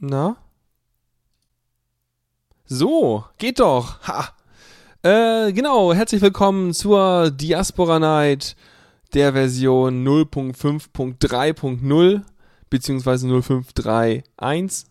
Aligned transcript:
Na? 0.00 0.36
So, 2.66 3.24
geht 3.38 3.58
doch. 3.58 3.98
Ha. 4.06 4.28
Äh, 5.02 5.52
genau, 5.52 5.92
herzlich 5.92 6.22
willkommen 6.22 6.72
zur 6.72 7.32
Diaspora 7.32 7.98
Night 7.98 8.54
der 9.12 9.32
Version 9.32 10.06
0.5.3.0 10.06 12.22
beziehungsweise 12.70 13.26
0531. 13.26 14.86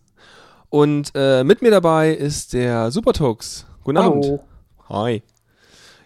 Und 0.68 1.12
äh, 1.14 1.42
mit 1.42 1.62
mir 1.62 1.70
dabei 1.70 2.12
ist 2.12 2.52
der 2.52 2.90
Supertux. 2.90 3.64
Guten 3.84 3.98
Hallo. 3.98 4.12
Abend. 4.12 4.40
Hi. 4.90 5.22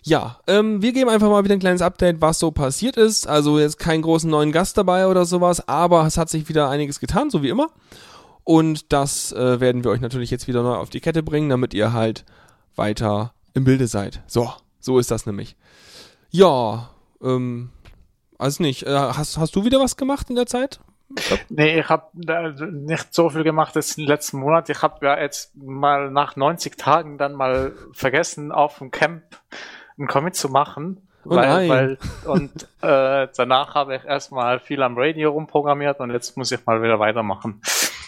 Ja, 0.04 0.38
ähm, 0.46 0.80
wir 0.80 0.92
geben 0.92 1.10
einfach 1.10 1.28
mal 1.28 1.42
wieder 1.42 1.56
ein 1.56 1.60
kleines 1.60 1.82
Update, 1.82 2.20
was 2.20 2.38
so 2.38 2.52
passiert 2.52 2.96
ist. 2.96 3.26
Also 3.26 3.58
jetzt 3.58 3.80
keinen 3.80 4.02
großen 4.02 4.30
neuen 4.30 4.52
Gast 4.52 4.78
dabei 4.78 5.08
oder 5.08 5.24
sowas, 5.24 5.66
aber 5.66 6.06
es 6.06 6.16
hat 6.16 6.28
sich 6.28 6.48
wieder 6.48 6.68
einiges 6.68 7.00
getan, 7.00 7.30
so 7.30 7.42
wie 7.42 7.48
immer. 7.48 7.66
Und 8.44 8.92
das 8.92 9.32
äh, 9.32 9.60
werden 9.60 9.84
wir 9.84 9.90
euch 9.90 10.00
natürlich 10.00 10.30
jetzt 10.30 10.48
wieder 10.48 10.62
neu 10.62 10.74
auf 10.74 10.90
die 10.90 11.00
Kette 11.00 11.22
bringen, 11.22 11.48
damit 11.48 11.74
ihr 11.74 11.92
halt 11.92 12.24
weiter 12.74 13.32
im 13.54 13.64
Bilde 13.64 13.86
seid. 13.86 14.22
So, 14.26 14.52
so 14.80 14.98
ist 14.98 15.10
das 15.10 15.26
nämlich. 15.26 15.56
Ja, 16.30 16.90
ähm, 17.22 17.70
also 18.38 18.62
nicht. 18.62 18.84
Äh, 18.84 18.90
hast, 18.90 19.38
hast 19.38 19.54
du 19.54 19.64
wieder 19.64 19.80
was 19.80 19.96
gemacht 19.96 20.30
in 20.30 20.36
der 20.36 20.46
Zeit? 20.46 20.80
Nee, 21.48 21.80
ich 21.80 21.88
habe 21.88 22.06
nicht 22.70 23.12
so 23.12 23.28
viel 23.28 23.44
gemacht 23.44 23.76
jetzt 23.76 23.98
im 23.98 24.06
letzten 24.06 24.38
Monat. 24.38 24.70
Ich 24.70 24.82
habe 24.82 25.04
ja 25.04 25.20
jetzt 25.20 25.54
mal 25.54 26.10
nach 26.10 26.36
90 26.36 26.78
Tagen 26.78 27.18
dann 27.18 27.34
mal 27.34 27.74
vergessen, 27.92 28.50
auf 28.50 28.78
dem 28.78 28.90
Camp 28.90 29.22
ein 29.98 30.06
Commit 30.06 30.34
zu 30.34 30.48
machen. 30.48 31.06
Oh 31.24 31.36
weil, 31.36 31.68
weil, 31.68 31.98
und 32.24 32.68
äh, 32.80 33.28
danach 33.36 33.74
habe 33.74 33.94
ich 33.94 34.04
erstmal 34.04 34.58
viel 34.58 34.82
am 34.82 34.98
Radio 34.98 35.30
rumprogrammiert 35.30 36.00
und 36.00 36.10
jetzt 36.10 36.36
muss 36.36 36.50
ich 36.50 36.64
mal 36.66 36.82
wieder 36.82 36.98
weitermachen. 36.98 37.60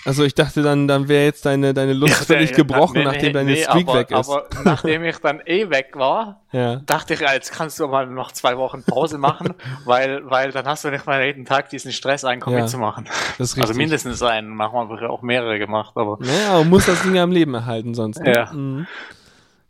Also 0.05 0.25
ich 0.25 0.35
dachte 0.35 0.63
dann, 0.63 0.87
dann 0.87 1.09
wäre 1.09 1.25
jetzt 1.25 1.47
deine, 1.47 1.73
deine 1.73 1.95
Lust 1.95 2.27
völlig 2.27 2.53
gebrochen, 2.53 2.95
Nee, 2.95 2.99
nee, 3.01 3.05
nachdem 3.05 3.33
deine 3.33 3.51
nee, 3.53 3.63
Streak 3.63 3.89
aber, 3.89 3.99
weg 4.01 4.11
ist. 4.11 4.29
Aber 4.29 4.47
nachdem 4.65 5.05
ich 5.05 5.17
dann 5.19 5.41
eh 5.47 5.71
weg 5.71 5.93
war, 5.95 6.43
ja. 6.53 6.77
dachte 6.85 7.15
ich, 7.15 7.21
ja, 7.21 7.33
jetzt 7.33 7.53
kannst 7.53 7.81
du 7.81 7.87
mal 7.89 8.07
noch 8.07 8.33
zwei 8.33 8.59
Wochen 8.59 8.83
Pause 8.83 9.17
machen, 9.17 9.55
weil, 9.87 10.21
weil 10.31 10.53
dann 10.53 10.67
hast 10.67 10.85
du 10.85 10.91
nicht 10.91 11.07
mal 11.07 11.25
jeden 11.25 11.47
Tag 11.47 11.71
diesen 11.71 11.93
Stress, 11.93 12.25
einen 12.25 12.41
Commit 12.41 12.61
Ja, 12.61 12.67
zu 12.67 12.79
machen. 12.79 13.07
Das 13.39 13.53
ist. 13.53 13.61
Also 13.61 13.75
mindestens 13.75 14.23
einen, 14.23 14.49
machen 14.49 14.89
wir 14.91 15.11
auch 15.11 15.23
mehrere 15.23 15.59
gemacht, 15.59 15.93
aber 15.95 16.19
Naja, 16.21 16.59
man 16.59 16.69
muss 16.69 16.87
das 16.87 17.03
Ding 17.03 17.15
ja 17.15 17.23
am 17.23 17.33
Leben 17.33 17.55
erhalten 17.55 17.95
sonst. 17.95 18.21
Ne? 18.21 18.35
Ja. 18.35 18.53
Mhm. 18.53 18.87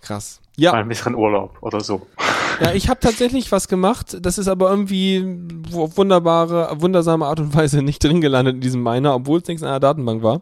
Krass. 0.06 0.40
mal 0.56 0.62
Ja, 0.62 0.72
ein 0.74 0.88
bisschen 0.88 1.14
Urlaub 1.14 1.56
oder 1.60 1.80
so. 1.80 2.06
ja, 2.60 2.72
ich 2.72 2.88
habe 2.88 3.00
tatsächlich 3.00 3.50
was 3.52 3.68
gemacht. 3.68 4.16
Das 4.20 4.38
ist 4.38 4.48
aber 4.48 4.70
irgendwie 4.70 5.24
auf 5.74 5.96
wunderbare, 5.96 6.80
wundersame 6.80 7.26
Art 7.26 7.40
und 7.40 7.54
Weise 7.54 7.82
nicht 7.82 8.02
drin 8.04 8.20
gelandet 8.20 8.56
in 8.56 8.60
diesem 8.60 8.82
Miner, 8.82 9.14
obwohl 9.14 9.40
es 9.40 9.48
nichts 9.48 9.62
in 9.62 9.68
einer 9.68 9.80
Datenbank 9.80 10.22
war. 10.22 10.40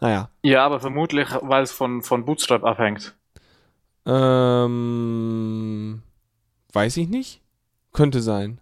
Naja. 0.00 0.28
Ja, 0.42 0.64
aber 0.64 0.78
vermutlich, 0.80 1.28
weil 1.42 1.62
es 1.62 1.72
von, 1.72 2.02
von 2.02 2.24
Bootstrap 2.24 2.64
abhängt. 2.64 3.14
Ähm, 4.66 6.02
weiß 6.72 6.96
ich 6.98 7.08
nicht. 7.08 7.40
Könnte 7.92 8.20
sein. 8.20 8.60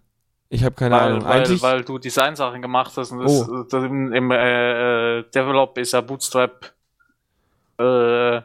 Ich 0.49 0.63
habe 0.63 0.75
keine 0.75 0.95
weil, 0.95 1.01
Ahnung. 1.11 1.25
weil, 1.25 1.41
Eigentlich. 1.41 1.61
weil 1.61 1.83
du 1.83 1.97
Designsachen 1.97 2.61
gemacht 2.61 2.93
hast 2.95 3.11
und 3.11 3.19
das, 3.19 3.49
Oh. 3.49 3.63
das 3.63 3.83
im, 3.83 4.13
im 4.13 4.31
äh, 4.31 5.19
äh, 5.19 5.23
Develop 5.33 5.77
ist 5.77 5.91
ja 5.93 6.01
Bootstrap 6.01 6.71
äh, 7.79 8.41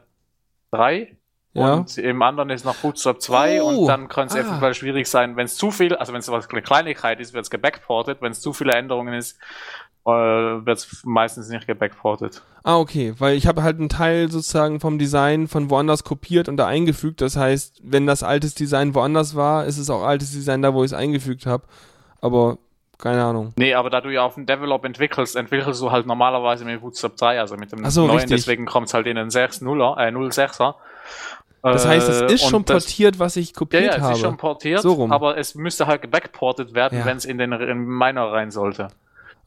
3 0.72 1.16
ja. 1.52 1.74
und 1.74 1.96
im 1.98 2.22
anderen 2.22 2.50
ist 2.50 2.64
noch 2.64 2.76
Bootstrap 2.76 3.20
2 3.20 3.62
Oh. 3.62 3.68
und 3.82 3.86
dann 3.86 4.08
kann 4.08 4.28
es 4.28 4.34
Ah. 4.34 4.40
eventuell 4.40 4.74
schwierig 4.74 5.06
sein, 5.08 5.36
wenn 5.36 5.46
es 5.46 5.56
zu 5.56 5.70
viel, 5.70 5.94
also 5.96 6.12
wenn 6.12 6.20
es 6.20 6.28
was 6.30 6.48
eine 6.50 6.62
Kleinigkeit 6.62 7.20
ist, 7.20 7.32
wird 7.34 7.44
es 7.44 7.50
gebackportet, 7.50 8.22
wenn 8.22 8.32
es 8.32 8.40
zu 8.40 8.52
viele 8.52 8.72
Änderungen 8.72 9.14
ist, 9.14 9.38
äh, 10.06 10.10
wird 10.10 10.78
es 10.78 11.02
meistens 11.04 11.48
nicht 11.50 11.66
gebackportet. 11.66 12.42
Ah, 12.62 12.78
okay, 12.78 13.14
weil 13.18 13.36
ich 13.36 13.46
habe 13.46 13.62
halt 13.62 13.78
einen 13.78 13.88
Teil 13.88 14.30
sozusagen 14.30 14.80
vom 14.80 14.98
Design 14.98 15.46
von 15.48 15.70
woanders 15.70 16.04
kopiert 16.04 16.48
und 16.48 16.56
da 16.56 16.66
eingefügt. 16.66 17.20
Das 17.20 17.36
heißt, 17.36 17.80
wenn 17.84 18.06
das 18.06 18.22
altes 18.22 18.54
Design 18.54 18.94
woanders 18.94 19.34
war, 19.36 19.64
ist 19.66 19.78
es 19.78 19.90
auch 19.90 20.02
altes 20.02 20.32
Design 20.32 20.62
da, 20.62 20.72
wo 20.74 20.82
ich 20.84 20.90
es 20.92 20.96
eingefügt 20.96 21.46
habe. 21.46 21.64
Aber 22.20 22.58
keine 22.98 23.24
Ahnung. 23.24 23.52
Nee, 23.56 23.72
aber 23.74 23.88
da 23.88 24.00
du 24.02 24.10
ja 24.10 24.22
auf 24.22 24.34
dem 24.34 24.44
Develop 24.46 24.84
entwickelst, 24.84 25.36
entwickelst 25.36 25.80
du 25.80 25.90
halt 25.90 26.06
normalerweise 26.06 26.64
mit 26.66 26.80
Bootstrap 26.82 27.16
3, 27.16 27.40
also 27.40 27.56
mit 27.56 27.72
dem 27.72 27.88
so, 27.90 28.02
neuen, 28.06 28.18
richtig. 28.18 28.36
deswegen 28.36 28.66
kommt 28.66 28.88
es 28.88 28.94
halt 28.94 29.06
in 29.06 29.16
den 29.16 29.28
6.0er, 29.30 29.98
äh, 29.98 30.10
0.6er. 30.10 30.74
Das 31.62 31.86
heißt, 31.86 32.08
es 32.08 32.20
Äh, 32.22 32.34
ist 32.34 32.48
schon 32.48 32.64
das- 32.64 32.84
portiert, 32.86 33.18
was 33.18 33.36
ich 33.36 33.48
Ja, 33.50 33.54
kopiert 33.58 33.84
ja, 33.84 33.90
es 33.96 34.00
habe. 34.00 34.12
ist 34.14 34.20
schon 34.20 34.36
portiert, 34.36 34.80
So 34.82 34.92
rum. 34.94 35.12
aber 35.12 35.36
es 35.36 35.54
müsste 35.54 35.86
halt 35.86 36.02
gebackportet 36.02 36.72
werden, 36.74 36.98
Ja. 37.00 37.04
wenn 37.04 37.16
es 37.18 37.24
in 37.24 37.36
den 37.38 37.52
in 37.52 37.84
Miner 37.86 38.32
rein 38.32 38.50
sollte. 38.50 38.88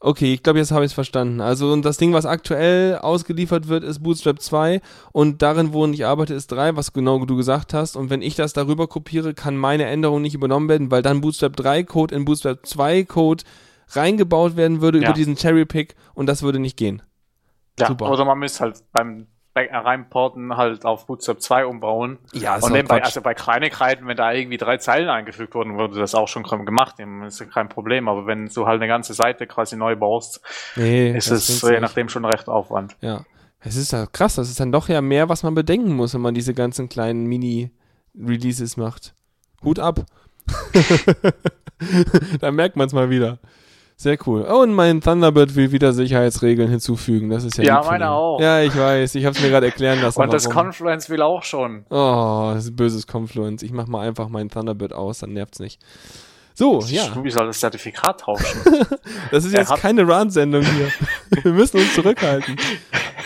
Okay, 0.00 0.34
ich 0.34 0.42
glaube, 0.42 0.58
jetzt 0.58 0.70
habe 0.70 0.84
ich 0.84 0.90
es 0.90 0.92
verstanden. 0.92 1.40
Also 1.40 1.72
und 1.72 1.82
das 1.84 1.96
Ding, 1.96 2.12
was 2.12 2.26
aktuell 2.26 2.98
ausgeliefert 2.98 3.68
wird, 3.68 3.82
ist 3.84 4.02
Bootstrap 4.02 4.38
2 4.40 4.82
und 5.12 5.40
darin, 5.40 5.72
wo 5.72 5.86
ich 5.86 6.04
arbeite, 6.04 6.34
ist 6.34 6.48
3, 6.52 6.76
was 6.76 6.92
genau 6.92 7.24
du 7.24 7.36
gesagt 7.36 7.72
hast. 7.72 7.96
Und 7.96 8.10
wenn 8.10 8.20
ich 8.20 8.34
das 8.36 8.52
darüber 8.52 8.86
kopiere, 8.86 9.32
kann 9.32 9.56
meine 9.56 9.86
Änderung 9.86 10.20
nicht 10.20 10.34
übernommen 10.34 10.68
werden, 10.68 10.90
weil 10.90 11.00
dann 11.00 11.22
Bootstrap 11.22 11.56
3 11.56 11.84
Code 11.84 12.14
in 12.14 12.26
Bootstrap 12.26 12.66
2 12.66 13.04
Code 13.04 13.44
reingebaut 13.92 14.56
werden 14.56 14.80
würde 14.82 14.98
Ja. 14.98 15.04
über 15.04 15.14
diesen 15.14 15.36
Cherry 15.36 15.64
Pick 15.64 15.94
und 16.14 16.26
das 16.26 16.42
würde 16.42 16.58
nicht 16.58 16.76
gehen. 16.76 17.02
Ja, 17.78 17.88
Super. 17.88 18.10
oder 18.10 18.24
man 18.24 18.38
müsste 18.38 18.60
halt 18.60 18.76
beim 18.92 19.26
Äh, 19.56 19.76
reinporten 19.76 20.56
halt 20.56 20.84
auf 20.84 21.06
Bootstrap 21.06 21.40
2 21.40 21.66
umbauen. 21.66 22.18
Ja, 22.32 22.56
Und 22.56 22.74
dann 22.74 22.86
bei, 22.86 23.02
also 23.02 23.20
bei 23.20 23.34
Kleinigkeiten, 23.34 24.06
wenn 24.08 24.16
da 24.16 24.32
irgendwie 24.32 24.56
drei 24.56 24.78
Zeilen 24.78 25.08
eingefügt 25.08 25.54
wurden, 25.54 25.76
wurde 25.76 26.00
das 26.00 26.16
auch 26.16 26.26
schon 26.26 26.42
gemacht. 26.42 26.96
Das 26.98 27.40
ist 27.40 27.52
kein 27.52 27.68
Problem. 27.68 28.08
Aber 28.08 28.26
wenn 28.26 28.48
du 28.48 28.66
halt 28.66 28.80
eine 28.80 28.88
ganze 28.88 29.14
Seite 29.14 29.46
quasi 29.46 29.76
neu 29.76 29.94
baust, 29.94 30.40
nee, 30.74 31.16
ist 31.16 31.30
es 31.30 31.62
je 31.62 31.70
nicht. 31.70 31.82
nachdem 31.82 32.08
schon 32.08 32.24
recht 32.24 32.48
Aufwand. 32.48 32.96
Ja. 33.00 33.24
Es 33.60 33.76
ist 33.76 33.92
ja 33.92 34.06
krass, 34.06 34.34
das 34.34 34.50
ist 34.50 34.58
dann 34.60 34.72
doch 34.72 34.88
ja 34.88 35.00
mehr, 35.00 35.28
was 35.28 35.42
man 35.42 35.54
bedenken 35.54 35.94
muss, 35.94 36.12
wenn 36.14 36.20
man 36.20 36.34
diese 36.34 36.52
ganzen 36.52 36.88
kleinen 36.88 37.26
Mini-Releases 37.26 38.76
macht. 38.76 39.14
Hut 39.62 39.78
ab. 39.78 40.04
da 42.40 42.50
merkt 42.50 42.76
man 42.76 42.88
es 42.88 42.92
mal 42.92 43.08
wieder. 43.08 43.38
Sehr 43.96 44.18
cool. 44.26 44.44
Oh, 44.50 44.62
und 44.62 44.72
mein 44.74 45.00
Thunderbird 45.00 45.54
will 45.54 45.70
wieder 45.70 45.92
Sicherheitsregeln 45.92 46.68
hinzufügen. 46.68 47.30
Das 47.30 47.44
ist 47.44 47.56
ja 47.58 47.64
Ja, 47.64 47.82
meine 47.84 48.10
auch. 48.10 48.40
Ja, 48.40 48.60
ich 48.60 48.76
weiß. 48.76 49.14
Ich 49.14 49.24
habe 49.24 49.36
es 49.36 49.42
mir 49.42 49.50
gerade 49.50 49.66
erklären 49.66 50.00
lassen. 50.02 50.20
Und 50.20 50.32
das 50.32 50.46
warum. 50.46 50.64
Confluence 50.66 51.08
will 51.10 51.22
auch 51.22 51.44
schon. 51.44 51.84
Oh, 51.90 52.50
das 52.54 52.64
ist 52.64 52.70
ein 52.72 52.76
böses 52.76 53.06
Confluence. 53.06 53.62
Ich 53.62 53.72
mach 53.72 53.86
mal 53.86 54.06
einfach 54.06 54.28
meinen 54.28 54.50
Thunderbird 54.50 54.92
aus, 54.92 55.20
dann 55.20 55.32
nervt's 55.32 55.60
nicht. 55.60 55.80
So, 56.56 56.80
ja. 56.82 57.04
Wie 57.22 57.30
soll 57.30 57.46
das 57.46 57.60
Zertifikat 57.60 58.20
tauschen? 58.20 58.60
Das 59.30 59.44
ist 59.44 59.52
Er 59.54 59.60
jetzt 59.60 59.74
keine 59.76 60.02
Run-Sendung 60.02 60.62
hier. 60.62 60.88
Wir 61.42 61.52
müssen 61.52 61.78
uns 61.78 61.94
zurückhalten. 61.94 62.56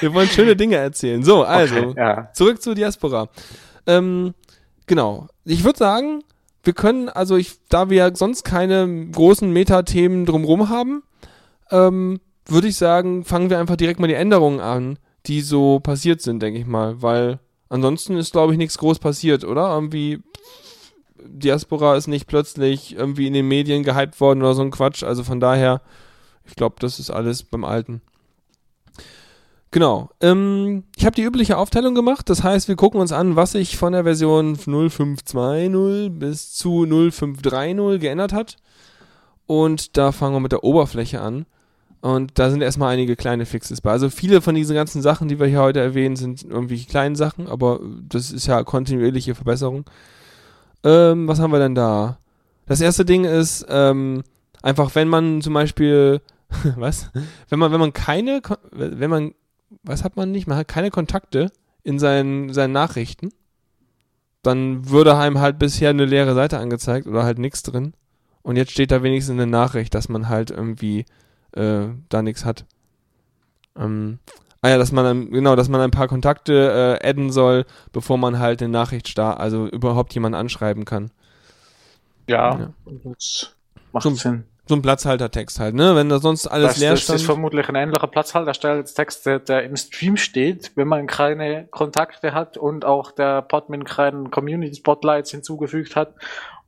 Wir 0.01 0.15
wollen 0.15 0.29
schöne 0.29 0.55
Dinge 0.57 0.77
erzählen. 0.77 1.23
So, 1.23 1.45
also, 1.45 1.77
Okay, 1.77 1.95
ja. 2.01 2.29
zurück 2.33 2.63
zur 2.63 2.75
Diaspora. 2.75 3.29
Ähm, 3.87 4.33
genau. 4.87 5.27
Ich 5.45 5.65
würde 5.65 5.79
sagen, 5.79 6.23
wir 6.69 6.75
können, 6.75 7.09
also 7.09 7.39
ich, 7.39 7.55
da 7.71 7.89
wir 7.89 8.15
sonst 8.15 8.45
keine 8.45 9.07
großen 9.11 9.51
Metathemen 9.51 10.27
drumrum 10.27 10.69
haben, 10.69 11.03
ähm, 11.71 12.21
würde 12.45 12.69
ich 12.69 12.77
sagen, 12.77 13.25
fangen 13.25 13.49
wir 13.49 13.59
einfach 13.59 13.77
direkt 13.77 14.01
mal 14.01 14.07
die 14.07 14.13
Änderungen 14.13 14.61
an, 14.61 14.99
die 15.25 15.41
so 15.41 15.81
passiert 15.81 16.21
sind, 16.21 16.43
denke 16.43 16.61
ich 16.61 16.67
mal, 16.67 17.01
weil 17.01 17.39
ansonsten 17.71 18.19
ist, 18.19 18.33
glaube 18.33 18.53
ich, 18.53 18.59
nichts 18.59 18.77
groß 18.77 18.99
passiert, 18.99 19.45
oder? 19.45 19.71
Irgendwie 19.75 20.21
Diaspora 21.25 21.97
ist 21.97 22.07
nicht 22.07 22.27
plötzlich 22.27 22.95
irgendwie 22.95 23.29
in 23.29 23.33
den 23.33 23.49
Medien 23.49 23.83
gehypt 23.83 24.21
worden 24.21 24.43
oder 24.43 24.53
so 24.53 24.61
ein 24.61 24.71
Quatsch, 24.71 25.03
also 25.03 25.25
von 25.25 25.41
daher, 25.41 25.81
ich 26.45 26.55
glaube, 26.55 26.77
das 26.81 26.99
ist 26.99 27.09
alles 27.09 27.45
beim 27.45 27.65
Alten. 27.65 28.03
Genau. 29.71 30.09
Ähm, 30.21 30.85
ich 30.97 31.05
habe 31.05 31.15
die 31.15 31.23
übliche 31.23 31.59
Aufteilung 31.59 31.95
gemacht. 31.95 32.31
Das 32.31 32.43
heißt, 32.43 32.69
wir 32.69 32.77
gucken 32.77 33.01
uns 33.01 33.13
an, 33.13 33.37
was 33.37 33.53
sich 33.53 33.77
von 33.77 33.93
der 33.93 34.05
Version 34.05 34.57
0520 34.57 36.19
bis 36.19 36.53
zu 36.55 36.87
0530 36.87 38.01
geändert 38.01 38.33
hat. 38.33 38.57
Und 39.47 39.97
da 39.97 40.13
fangen 40.13 40.35
wir 40.35 40.41
mit 40.41 40.53
der 40.53 40.65
Oberfläche 40.65 41.21
an. 41.21 41.47
Und 42.01 42.39
da 42.39 42.51
sind 42.51 42.63
erstmal 42.63 42.93
einige 42.95 43.17
kleine 43.17 43.45
Fixes 43.45 43.81
bei. 43.81 43.91
Also 43.91 44.09
viele 44.09 44.41
von 44.41 44.55
diesen 44.55 44.75
ganzen 44.75 45.03
Sachen, 45.03 45.29
die 45.29 45.41
wir 45.41 45.47
hier 45.47 45.61
heute 45.61 45.81
erwähnen, 45.81 46.17
sind 46.17 46.45
irgendwie 46.45 46.85
kleinen 46.85 47.17
Sachen, 47.17 47.49
aber 47.49 47.81
das 48.09 48.31
ist 48.31 48.47
ja 48.47 48.63
kontinuierliche 48.63 49.35
Verbesserung. 49.35 49.85
Ähm, 50.85 51.27
was 51.27 51.41
haben 51.41 51.51
wir 51.51 51.59
denn 51.59 51.75
da? 51.75 52.19
Das 52.67 52.81
erste 52.81 53.05
Ding 53.05 53.25
ist 53.25 53.67
ähm, 53.69 54.23
einfach, 54.63 54.95
wenn 54.95 55.09
man 55.09 55.43
zum 55.43 55.55
Beispiel, 55.55 56.21
was? 56.77 57.11
Wenn 57.49 57.59
man, 57.59 57.73
wenn 57.73 57.81
man 57.81 57.93
keine, 57.93 58.43
wenn 58.71 59.11
man, 59.11 59.33
was 59.83 60.05
hat 60.05 60.17
man 60.17 60.31
nicht? 60.33 60.47
Man 60.47 60.57
hat 60.59 60.69
keine 60.69 60.91
Kontakte 60.91 61.51
in 61.83 61.99
seinen, 61.99 62.53
seinen 62.53 62.73
Nachrichten, 62.73 63.31
dann 64.43 64.89
würde 64.89 65.17
einem 65.17 65.39
halt 65.41 65.59
bisher 65.59 65.91
eine 65.91 66.05
leere 66.05 66.35
Seite 66.35 66.59
angezeigt 66.59 67.07
oder 67.07 67.25
halt 67.25 67.39
nichts 67.39 67.63
drin. 67.63 67.95
Und 68.43 68.57
jetzt 68.57 68.73
steht 68.73 68.91
da 68.91 69.03
wenigstens 69.03 69.35
eine 69.35 69.47
Nachricht, 69.47 69.95
dass 69.95 70.09
man 70.09 70.29
halt 70.29 70.51
irgendwie 70.51 71.05
äh, 71.53 71.89
da 72.09 72.23
nichts 72.23 72.45
hat. 72.45 72.65
Ähm, 73.77 74.19
ah 74.63 74.69
ja, 74.71 74.79
dass 74.79 74.93
man 74.93 75.31
genau, 75.31 75.55
dass 75.57 75.69
man 75.69 75.81
ein 75.81 75.91
paar 75.91 76.09
Kontakte 76.09 76.99
äh, 77.03 77.09
adden 77.09 77.31
soll, 77.31 77.65
bevor 77.93 78.17
man 78.19 78.39
halt 78.39 78.63
eine 78.63 78.71
Nachricht 78.73 79.09
startet, 79.09 79.41
also 79.41 79.67
überhaupt 79.67 80.15
jemanden 80.15 80.37
anschreiben 80.39 80.85
kann. 80.85 81.11
Ja, 82.29 82.59
Ja. 82.59 82.73
das 83.05 83.55
macht 83.93 84.03
Zum- 84.03 84.17
Sinn. 84.17 84.45
So 84.69 84.75
ein 84.75 84.83
Platzhaltertext 84.83 85.61
halt, 85.61 85.75
ne? 85.75 85.97
Wenn 85.97 86.11
da 86.11 86.19
sonst 86.19 86.47
alles 86.47 86.73
Das, 86.73 86.79
leer 86.79 86.91
das 86.91 87.05
stand. 87.05 87.21
ist 87.21 87.25
vermutlich 87.25 87.69
ein 87.71 87.75
ähnlicher 87.75 88.07
Platzhaltertext, 88.07 89.25
der, 89.25 89.39
der 89.39 89.65
im 89.65 89.77
Stream 89.77 90.19
steht, 90.19 90.73
wenn 90.75 90.89
man 90.89 91.07
keine 91.07 91.67
Kontakte 91.71 92.35
hat 92.35 92.59
und 92.59 92.85
auch 92.85 93.11
der 93.13 93.41
Podmin 93.41 93.85
keinen 93.85 94.31
Community 94.31 94.75
Spotlights 94.75 95.31
hinzugefügt 95.31 95.97
hat 95.97 96.13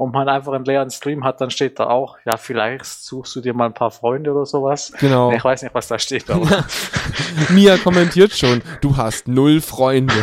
und 0.00 0.14
man 0.14 0.30
einfach 0.30 0.54
einen 0.54 0.64
leeren 0.64 0.90
Stream 0.90 1.24
hat, 1.24 1.42
dann 1.42 1.50
steht 1.50 1.78
da 1.78 1.88
auch, 1.90 2.16
ja, 2.24 2.38
vielleicht 2.38 2.86
suchst 2.86 3.36
du 3.36 3.42
dir 3.42 3.52
mal 3.52 3.66
ein 3.66 3.74
paar 3.74 3.90
Freunde 3.90 4.32
oder 4.32 4.46
sowas. 4.46 4.92
Genau. 4.98 5.30
Ich 5.30 5.44
weiß 5.44 5.60
nicht, 5.60 5.74
was 5.74 5.88
da 5.88 5.98
steht, 5.98 6.30
aber 6.30 6.64
Mia 7.50 7.76
kommentiert 7.76 8.32
schon, 8.32 8.62
du 8.80 8.96
hast 8.96 9.28
null 9.28 9.60
Freunde. 9.60 10.14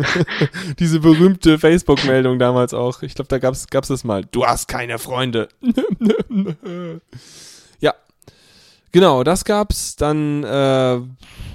Diese 0.78 1.00
berühmte 1.00 1.58
Facebook-Meldung 1.58 2.38
damals 2.38 2.74
auch. 2.74 3.00
Ich 3.00 3.14
glaube, 3.14 3.28
da 3.28 3.38
gab's 3.38 3.66
gab's 3.68 3.88
das 3.88 4.04
mal. 4.04 4.22
Du 4.32 4.44
hast 4.44 4.68
keine 4.68 4.98
Freunde. 4.98 5.48
ja. 7.80 7.94
Genau, 8.92 9.24
das 9.24 9.46
gab's. 9.46 9.96
Dann, 9.96 10.44
äh, 10.44 11.00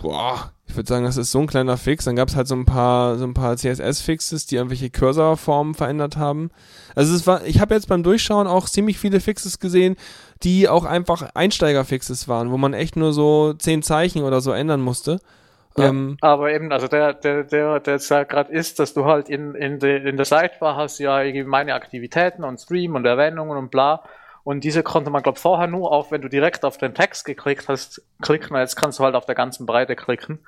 boah, 0.02 0.52
ich 0.72 0.78
würde 0.78 0.88
sagen, 0.88 1.04
das 1.04 1.18
ist 1.18 1.32
so 1.32 1.40
ein 1.40 1.48
kleiner 1.48 1.76
Fix. 1.76 2.06
Dann 2.06 2.16
gab's 2.16 2.36
halt 2.36 2.48
so 2.48 2.56
ein 2.56 2.64
paar, 2.66 3.18
so 3.18 3.26
ein 3.26 3.34
paar 3.34 3.58
CSS-Fixes, 3.58 4.46
die 4.46 4.56
irgendwelche 4.56 4.90
Cursor-Formen 4.90 5.74
verändert 5.74 6.16
haben. 6.16 6.50
Also 6.96 7.14
es 7.14 7.28
war, 7.28 7.46
ich 7.46 7.60
habe 7.60 7.76
jetzt 7.76 7.90
beim 7.90 8.04
Durchschauen 8.04 8.48
auch 8.48 8.70
ziemlich 8.70 8.98
viele 8.98 9.20
Fixes 9.20 9.60
gesehen, 9.60 9.98
die 10.44 10.70
auch 10.70 10.86
einfach 10.86 11.30
Einsteiger-Fixes 11.34 12.30
waren, 12.30 12.52
wo 12.52 12.58
man 12.58 12.74
echt 12.74 12.96
nur 12.96 13.12
so 13.12 13.54
zehn 13.54 13.84
Zeichen 13.84 14.24
oder 14.24 14.40
so 14.40 14.54
ändern 14.54 14.80
musste. 14.80 15.20
Ja, 15.78 15.90
Ähm, 15.90 16.18
aber 16.22 16.52
eben, 16.54 16.72
also 16.72 16.88
der, 16.88 17.14
der, 17.14 17.44
der, 17.44 17.82
der 17.82 17.94
jetzt 17.94 18.10
ja 18.10 18.24
gerade 18.24 18.52
ist, 18.54 18.80
dass 18.80 18.94
du 18.94 19.04
halt 19.04 19.30
in, 19.30 19.54
in, 19.56 19.80
de, 19.80 20.08
in 20.08 20.16
der 20.16 20.26
Sidebar 20.26 20.78
hast 20.78 21.00
ja 21.00 21.22
irgendwie 21.22 21.44
meine 21.44 21.74
Aktivitäten 21.74 22.46
und 22.46 22.60
Stream 22.62 22.96
und 22.96 23.06
Erwähnungen 23.06 23.58
und 23.58 23.72
bla. 23.72 24.04
Und 24.44 24.64
diese 24.64 24.84
konnte 24.84 25.10
man, 25.12 25.24
glaube 25.24 25.40
vorher 25.40 25.68
nur 25.68 25.92
auf, 25.92 26.12
wenn 26.12 26.22
du 26.22 26.30
direkt 26.30 26.66
auf 26.66 26.78
den 26.78 26.94
Text 26.94 27.26
geklickt 27.26 27.68
hast, 27.68 28.02
klicken. 28.22 28.56
Jetzt 28.58 28.76
kannst 28.76 29.00
du 29.00 29.04
halt 29.04 29.16
auf 29.16 29.26
der 29.26 29.36
ganzen 29.36 29.66
Breite 29.66 29.96
klicken, 29.96 30.40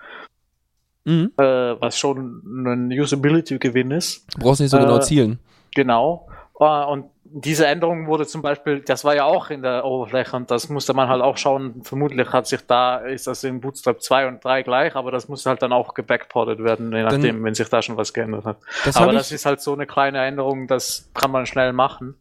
mhm. 1.05 1.31
äh, 1.37 1.43
was 1.43 1.97
schon 1.97 2.41
ein 2.45 2.91
Usability-Gewinn 2.91 3.91
ist. 3.91 4.25
Du 4.33 4.39
brauchst 4.39 4.61
nicht 4.61 4.71
so 4.71 4.77
genau 4.77 4.97
Äh, 4.97 5.01
zielen. 5.01 5.39
Genau. 5.75 6.27
Äh, 6.59 6.65
Und 6.85 7.05
diese 7.35 7.65
Änderung 7.65 8.05
wurde 8.05 8.27
zum 8.27 8.43
Beispiel, 8.43 8.81
das 8.81 9.03
war 9.03 9.15
ja 9.15 9.25
auch 9.25 9.49
in 9.49 9.63
der 9.63 9.85
Oberfläche 9.85 10.35
und 10.35 10.51
das 10.51 10.69
musste 10.69 10.93
man 10.93 11.07
halt 11.09 11.21
auch 11.23 11.37
schauen. 11.37 11.81
Vermutlich 11.83 12.31
hat 12.31 12.45
sich 12.45 12.61
da, 12.67 12.97
ist 12.97 13.25
das 13.25 13.43
in 13.43 13.59
Bootstrap 13.59 14.01
2 14.03 14.27
und 14.27 14.43
3 14.43 14.61
gleich, 14.61 14.95
aber 14.95 15.09
das 15.09 15.27
muss 15.27 15.45
halt 15.47 15.63
dann 15.63 15.73
auch 15.73 15.95
gebackportet 15.95 16.63
werden, 16.63 16.93
je 16.93 17.01
nachdem, 17.01 17.43
wenn 17.43 17.55
sich 17.55 17.69
da 17.69 17.81
schon 17.81 17.97
was 17.97 18.13
geändert 18.13 18.45
hat. 18.45 18.57
Das 18.85 18.97
aber 18.97 19.13
das 19.13 19.29
ich, 19.29 19.35
ist 19.35 19.47
halt 19.47 19.61
so 19.61 19.73
eine 19.73 19.87
kleine 19.87 20.23
Änderung, 20.23 20.67
das 20.67 21.09
kann 21.15 21.31
man 21.31 21.47
schnell 21.47 21.73
machen. 21.73 22.15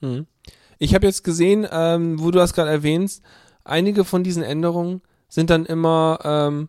Mhm. 0.00 0.26
Ich 0.82 0.96
habe 0.96 1.06
jetzt 1.06 1.22
gesehen, 1.22 1.64
ähm, 1.70 2.20
wo 2.20 2.32
du 2.32 2.38
das 2.40 2.54
gerade 2.54 2.70
erwähnst, 2.70 3.24
einige 3.62 4.04
von 4.04 4.24
diesen 4.24 4.42
Änderungen 4.42 5.00
sind 5.28 5.48
dann 5.48 5.64
immer, 5.64 6.18
ähm, 6.24 6.68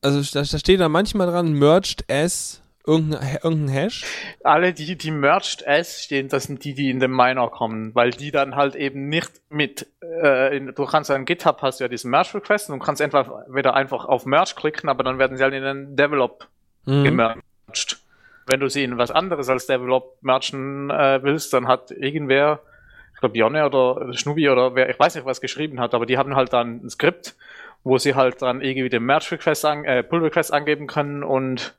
also 0.00 0.22
da, 0.32 0.46
da 0.50 0.58
steht 0.58 0.80
dann 0.80 0.90
manchmal 0.90 1.26
dran, 1.26 1.52
merged 1.52 2.10
as 2.10 2.62
irgendein, 2.86 3.38
irgendein 3.42 3.68
Hash. 3.68 4.04
Alle, 4.42 4.72
die, 4.72 4.96
die 4.96 5.10
merged 5.10 5.60
S 5.60 6.02
stehen, 6.02 6.28
das 6.28 6.44
sind 6.44 6.64
die, 6.64 6.72
die 6.72 6.88
in 6.88 7.00
den 7.00 7.10
Minor 7.10 7.50
kommen, 7.50 7.94
weil 7.94 8.12
die 8.12 8.30
dann 8.30 8.56
halt 8.56 8.76
eben 8.76 9.10
nicht 9.10 9.42
mit, 9.50 9.88
äh, 10.02 10.56
in, 10.56 10.72
du 10.74 10.86
kannst 10.86 11.10
an 11.10 11.26
GitHub 11.26 11.60
hast 11.60 11.80
du 11.80 11.84
ja 11.84 11.88
diesen 11.88 12.10
Merge 12.10 12.34
Request 12.36 12.70
und 12.70 12.78
du 12.78 12.84
kannst 12.84 13.02
entweder 13.02 13.74
einfach 13.74 14.06
auf 14.06 14.24
Merge 14.24 14.54
klicken, 14.56 14.88
aber 14.88 15.04
dann 15.04 15.18
werden 15.18 15.36
sie 15.36 15.42
halt 15.42 15.52
in 15.52 15.62
den 15.62 15.96
Develop 15.96 16.48
Mhm. 16.86 17.04
gemerged. 17.04 17.98
Wenn 18.46 18.60
du 18.60 18.70
sie 18.70 18.84
in 18.84 18.96
was 18.96 19.10
anderes 19.10 19.50
als 19.50 19.66
Develop 19.66 20.16
merchen 20.22 20.88
äh, 20.88 21.22
willst, 21.22 21.52
dann 21.52 21.68
hat 21.68 21.90
irgendwer, 21.90 22.60
glaube 23.24 23.38
Jonne 23.38 23.66
oder 23.66 24.12
Schnubi 24.14 24.48
oder 24.48 24.74
wer, 24.74 24.88
ich 24.90 24.98
weiß 24.98 25.14
nicht, 25.14 25.24
was 25.26 25.40
geschrieben 25.40 25.80
hat, 25.80 25.94
aber 25.94 26.06
die 26.06 26.18
haben 26.18 26.36
halt 26.36 26.52
dann 26.52 26.84
ein 26.84 26.90
Skript, 26.90 27.34
wo 27.82 27.98
sie 27.98 28.14
halt 28.14 28.40
dann 28.42 28.60
irgendwie 28.60 28.88
den 28.88 29.02
Merge 29.04 29.32
Request, 29.32 29.64
an, 29.64 29.84
äh, 29.84 30.02
Pull 30.02 30.22
Request 30.22 30.52
angeben 30.52 30.86
können 30.86 31.22
und 31.22 31.74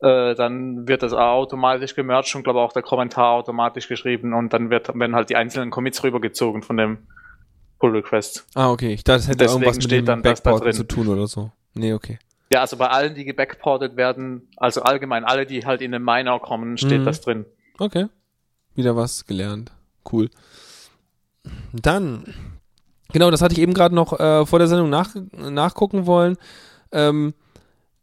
äh, 0.00 0.34
dann 0.34 0.88
wird 0.88 1.02
das 1.02 1.12
automatisch 1.12 1.94
gemerged 1.94 2.34
und 2.34 2.42
glaube 2.44 2.60
auch 2.60 2.72
der 2.72 2.82
Kommentar 2.82 3.32
automatisch 3.32 3.86
geschrieben 3.88 4.32
und 4.32 4.52
dann 4.52 4.70
wird, 4.70 4.88
werden 4.98 5.14
halt 5.14 5.28
die 5.30 5.36
einzelnen 5.36 5.70
Commits 5.70 6.02
rübergezogen 6.02 6.62
von 6.62 6.76
dem 6.76 6.98
Pull 7.78 7.92
Request. 7.96 8.46
Ah, 8.54 8.70
okay. 8.70 8.92
Ich 8.92 9.04
dachte, 9.04 9.18
das 9.18 9.28
hätte 9.28 9.38
Deswegen 9.38 9.62
irgendwas 9.62 9.76
mit 9.76 9.84
steht 9.84 9.98
dem 10.00 10.06
da 10.06 10.16
Backporten 10.16 10.64
drin. 10.64 10.72
zu 10.74 10.84
tun 10.84 11.08
oder 11.08 11.26
so. 11.26 11.50
Nee, 11.74 11.92
okay. 11.92 12.18
Ja, 12.52 12.60
also 12.62 12.76
bei 12.76 12.88
allen, 12.88 13.14
die 13.14 13.24
gebackportet 13.24 13.96
werden, 13.96 14.48
also 14.56 14.82
allgemein 14.82 15.24
alle, 15.24 15.46
die 15.46 15.64
halt 15.66 15.80
in 15.82 15.92
den 15.92 16.02
Minor 16.02 16.40
kommen, 16.42 16.76
steht 16.78 17.00
Mhm. 17.00 17.04
das 17.04 17.20
drin. 17.20 17.44
Okay. 17.78 18.06
Wieder 18.74 18.96
was 18.96 19.24
gelernt. 19.26 19.70
Cool. 20.10 20.30
Dann, 21.72 22.24
genau, 23.12 23.30
das 23.30 23.42
hatte 23.42 23.54
ich 23.54 23.60
eben 23.60 23.74
gerade 23.74 23.94
noch 23.94 24.18
äh, 24.18 24.44
vor 24.46 24.58
der 24.58 24.68
Sendung 24.68 24.90
nach, 24.90 25.14
nachgucken 25.32 26.06
wollen. 26.06 26.36
Ähm, 26.92 27.34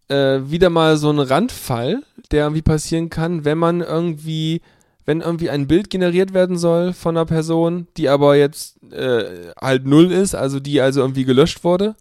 äh, 0.08 0.40
wieder 0.50 0.70
mal 0.70 0.98
so 0.98 1.10
ein 1.10 1.20
Randfall, 1.20 2.02
der 2.32 2.46
irgendwie 2.46 2.62
passieren 2.62 3.10
kann, 3.10 3.46
wenn 3.46 3.58
man 3.58 3.82
irgendwie, 3.82 4.62
wenn 5.06 5.22
irgendwie 5.22 5.50
ein 5.50 5.68
Bild 5.68 5.90
generiert 5.90 6.34
werden 6.34 6.58
soll 6.58 6.94
von 6.94 7.18
einer 7.18 7.26
Person, 7.26 7.88
die 7.98 8.10
aber 8.10 8.36
jetzt 8.36 8.82
äh, 8.92 9.52
halt 9.60 9.86
null 9.86 10.12
ist, 10.12 10.36
also 10.36 10.60
die 10.60 10.80
also 10.82 11.02
irgendwie 11.02 11.26
gelöscht 11.26 11.64
wurde, 11.64 11.96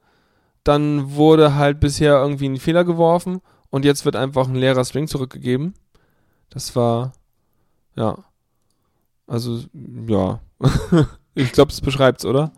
dann 0.63 1.15
wurde 1.15 1.55
halt 1.55 1.81
bisher 1.81 2.17
irgendwie 2.21 2.49
ein 2.49 2.59
Fehler 2.59 2.85
geworfen 2.85 3.41
und 3.71 3.85
jetzt 3.85 4.05
wird 4.05 4.17
einfach 4.17 4.49
ein 4.49 4.55
leerer 4.55 4.85
String 4.85 5.09
zurückgegeben. 5.09 5.75
Das 6.51 6.75
war, 6.77 7.13
ja. 7.97 8.19
Also, 9.27 9.61
ja. 10.07 10.41
ich 11.37 11.53
glaube, 11.53 11.71
es 11.71 11.81
beschreibt's, 11.81 12.25
oder? 12.25 12.51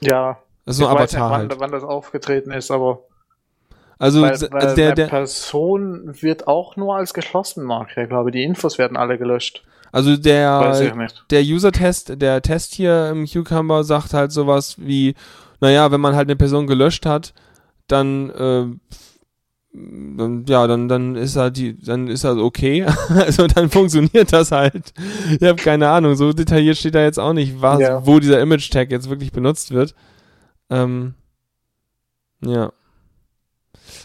Ja, 0.00 0.38
Das 0.64 0.76
ist 0.76 0.80
so 0.80 0.86
ein 0.86 0.94
ich 0.94 1.00
weiß 1.00 1.12
nicht, 1.12 1.20
Avatar 1.20 1.30
wann, 1.30 1.48
halt. 1.48 1.60
wann 1.60 1.70
das 1.72 1.84
aufgetreten 1.84 2.50
ist, 2.50 2.70
aber 2.70 3.04
Also, 3.98 4.22
weil, 4.22 4.40
weil 4.50 4.74
der, 4.74 4.94
der, 4.94 5.06
Person 5.06 6.14
wird 6.20 6.48
auch 6.48 6.76
nur 6.76 6.96
als 6.96 7.14
geschlossen 7.14 7.62
markiert. 7.62 8.04
Ich 8.04 8.08
glaube, 8.08 8.30
die 8.30 8.42
Infos 8.42 8.78
werden 8.78 8.96
alle 8.96 9.18
gelöscht. 9.18 9.64
also 9.92 10.16
der, 10.16 10.98
der 11.30 11.42
User-Test, 11.42 12.20
der 12.20 12.42
Test 12.42 12.74
hier 12.74 13.10
im 13.10 13.26
Cucumber 13.26 13.84
sagt 13.84 14.14
halt 14.14 14.32
sowas 14.32 14.76
wie, 14.78 15.14
naja, 15.60 15.90
wenn 15.92 16.00
man 16.00 16.16
halt 16.16 16.28
eine 16.28 16.36
Person 16.36 16.66
gelöscht 16.66 17.06
hat, 17.06 17.32
dann, 17.86 18.30
äh, 18.30 18.66
dann, 20.16 20.44
ja, 20.48 20.66
dann, 20.66 20.88
dann 20.88 21.14
ist 21.16 21.36
halt 21.36 21.56
die, 21.56 21.78
dann 21.78 22.08
ist 22.08 22.24
halt 22.24 22.38
okay. 22.38 22.84
also 23.08 23.46
dann 23.46 23.68
funktioniert 23.70 24.32
das 24.32 24.52
halt. 24.52 24.92
Ich 25.38 25.46
habe 25.46 25.56
keine 25.62 25.88
Ahnung, 25.88 26.14
so 26.16 26.32
detailliert 26.32 26.78
steht 26.78 26.94
da 26.94 27.02
jetzt 27.02 27.18
auch 27.18 27.32
nicht, 27.32 27.60
was, 27.60 27.80
Ja. 27.80 28.06
wo 28.06 28.18
dieser 28.18 28.40
Image-Tag 28.40 28.90
jetzt 28.90 29.10
wirklich 29.10 29.32
benutzt 29.32 29.72
wird. 29.72 29.94
Ähm, 30.70 31.14
ja. 32.44 32.72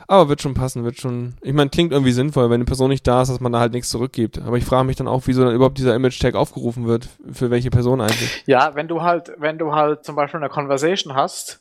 Aber 0.08 0.30
wird 0.30 0.42
schon 0.42 0.54
passen, 0.54 0.84
wird 0.84 1.00
schon. 1.00 1.36
Ich 1.42 1.54
meine, 1.54 1.70
klingt 1.70 1.92
irgendwie 1.92 2.12
sinnvoll, 2.12 2.46
wenn 2.50 2.56
eine 2.56 2.66
Person 2.66 2.90
nicht 2.90 3.08
da 3.08 3.22
ist, 3.22 3.30
dass 3.30 3.40
man 3.40 3.52
da 3.54 3.60
halt 3.60 3.72
nichts 3.72 3.90
zurückgibt. 3.90 4.40
Aber 4.40 4.58
ich 4.58 4.66
frage 4.66 4.84
mich 4.84 4.98
dann 4.98 5.08
auch, 5.08 5.24
wieso 5.26 5.44
dann 5.44 5.56
überhaupt 5.56 5.78
dieser 5.78 5.96
Image-Tag 5.96 6.36
aufgerufen 6.36 6.86
wird. 6.86 7.08
Für 7.32 7.50
welche 7.50 7.70
Person 7.70 8.02
eigentlich. 8.02 8.44
Ja, 8.46 8.76
wenn 8.76 8.88
du 8.88 9.02
halt, 9.02 9.32
wenn 9.38 9.58
du 9.58 9.74
halt 9.74 10.04
zum 10.04 10.16
Beispiel 10.16 10.40
eine 10.40 10.50
Conversation 10.50 11.16
hast 11.16 11.61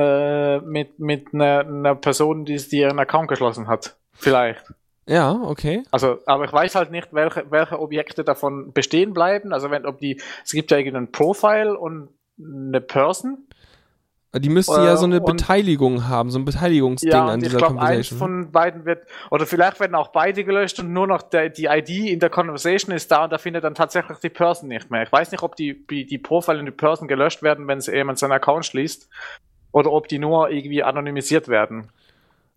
äh, 0.00 0.60
mit, 0.60 0.98
mit 0.98 1.34
einer, 1.34 1.60
einer 1.60 1.94
Person, 1.94 2.44
die, 2.44 2.56
die 2.56 2.78
ihren 2.78 2.98
Account 2.98 3.28
geschlossen 3.28 3.68
hat. 3.68 3.96
Vielleicht. 4.14 4.64
Ja, 5.06 5.32
okay. 5.32 5.82
Also, 5.90 6.18
aber 6.26 6.44
ich 6.44 6.52
weiß 6.52 6.74
halt 6.76 6.90
nicht, 6.90 7.08
welche, 7.12 7.50
welche 7.50 7.80
Objekte 7.80 8.22
davon 8.24 8.72
bestehen 8.72 9.12
bleiben. 9.12 9.52
Also 9.52 9.70
wenn, 9.70 9.84
ob 9.86 9.98
die, 9.98 10.20
es 10.44 10.52
gibt 10.52 10.70
ja 10.70 10.76
irgendein 10.78 11.10
Profile 11.10 11.76
und 11.78 12.10
eine 12.38 12.80
Person. 12.80 13.38
Die 14.32 14.48
müsste 14.48 14.80
Äh, 14.80 14.84
ja 14.84 14.96
so 14.96 15.06
eine 15.06 15.18
und- 15.20 15.26
Beteiligung 15.26 16.06
haben, 16.06 16.30
so 16.30 16.38
ein 16.38 16.44
Beteiligungsding 16.44 17.10
Ja, 17.10 17.24
an 17.26 17.30
und 17.34 17.38
ich 17.42 17.48
dieser 17.48 17.58
glaube, 17.58 17.80
eins 17.80 18.10
Conversation. 18.10 18.18
von 18.20 18.52
beiden 18.52 18.84
wird, 18.84 19.02
oder 19.32 19.44
vielleicht 19.44 19.80
werden 19.80 19.96
auch 19.96 20.08
beide 20.12 20.44
gelöscht 20.44 20.78
und 20.78 20.92
nur 20.92 21.08
noch 21.08 21.22
der, 21.22 21.48
die 21.48 21.64
ID 21.64 21.88
in 22.12 22.20
der 22.20 22.30
Conversation 22.30 22.94
ist 22.94 23.10
da 23.10 23.24
und 23.24 23.32
da 23.32 23.38
findet 23.38 23.64
dann 23.64 23.74
tatsächlich 23.74 24.18
die 24.18 24.28
Person 24.28 24.68
nicht 24.68 24.88
mehr. 24.88 25.02
Ich 25.02 25.10
weiß 25.10 25.32
nicht, 25.32 25.42
ob 25.42 25.56
die, 25.56 25.84
die, 25.88 26.06
die 26.06 26.18
Profile 26.18 26.60
und 26.60 26.66
die 26.66 26.70
Person 26.70 27.08
gelöscht 27.08 27.42
werden, 27.42 27.66
wenn 27.66 27.80
jemand 27.80 28.20
seinen 28.20 28.30
Account 28.30 28.66
schließt, 28.66 29.08
oder 29.72 29.92
ob 29.92 30.08
die 30.08 30.18
nur 30.18 30.50
irgendwie 30.50 30.82
anonymisiert 30.82 31.48
werden. 31.48 31.88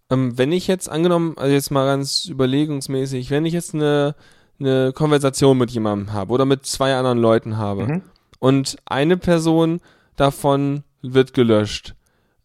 Ähm, 0.10 0.38
wenn 0.38 0.52
ich 0.52 0.68
jetzt 0.68 0.90
angenommen, 0.90 1.34
also 1.38 1.54
jetzt 1.54 1.72
mal 1.72 1.86
ganz 1.86 2.26
überlegungsmäßig, 2.26 3.32
wenn 3.32 3.46
ich 3.46 3.54
jetzt 3.54 3.74
eine, 3.74 4.16
eine 4.60 4.92
Konversation 4.94 5.58
mit 5.58 5.72
jemandem 5.72 6.14
habe 6.14 6.32
oder 6.34 6.46
mit 6.46 6.66
zwei 6.66 6.94
anderen 6.96 7.20
Leuten 7.20 7.58
habe 7.58 7.84
Mhm. 7.88 8.02
und 8.40 8.78
eine 8.86 9.18
Person 9.18 9.80
davon 10.16 10.84
wird 11.02 11.34
gelöscht, 11.34 11.96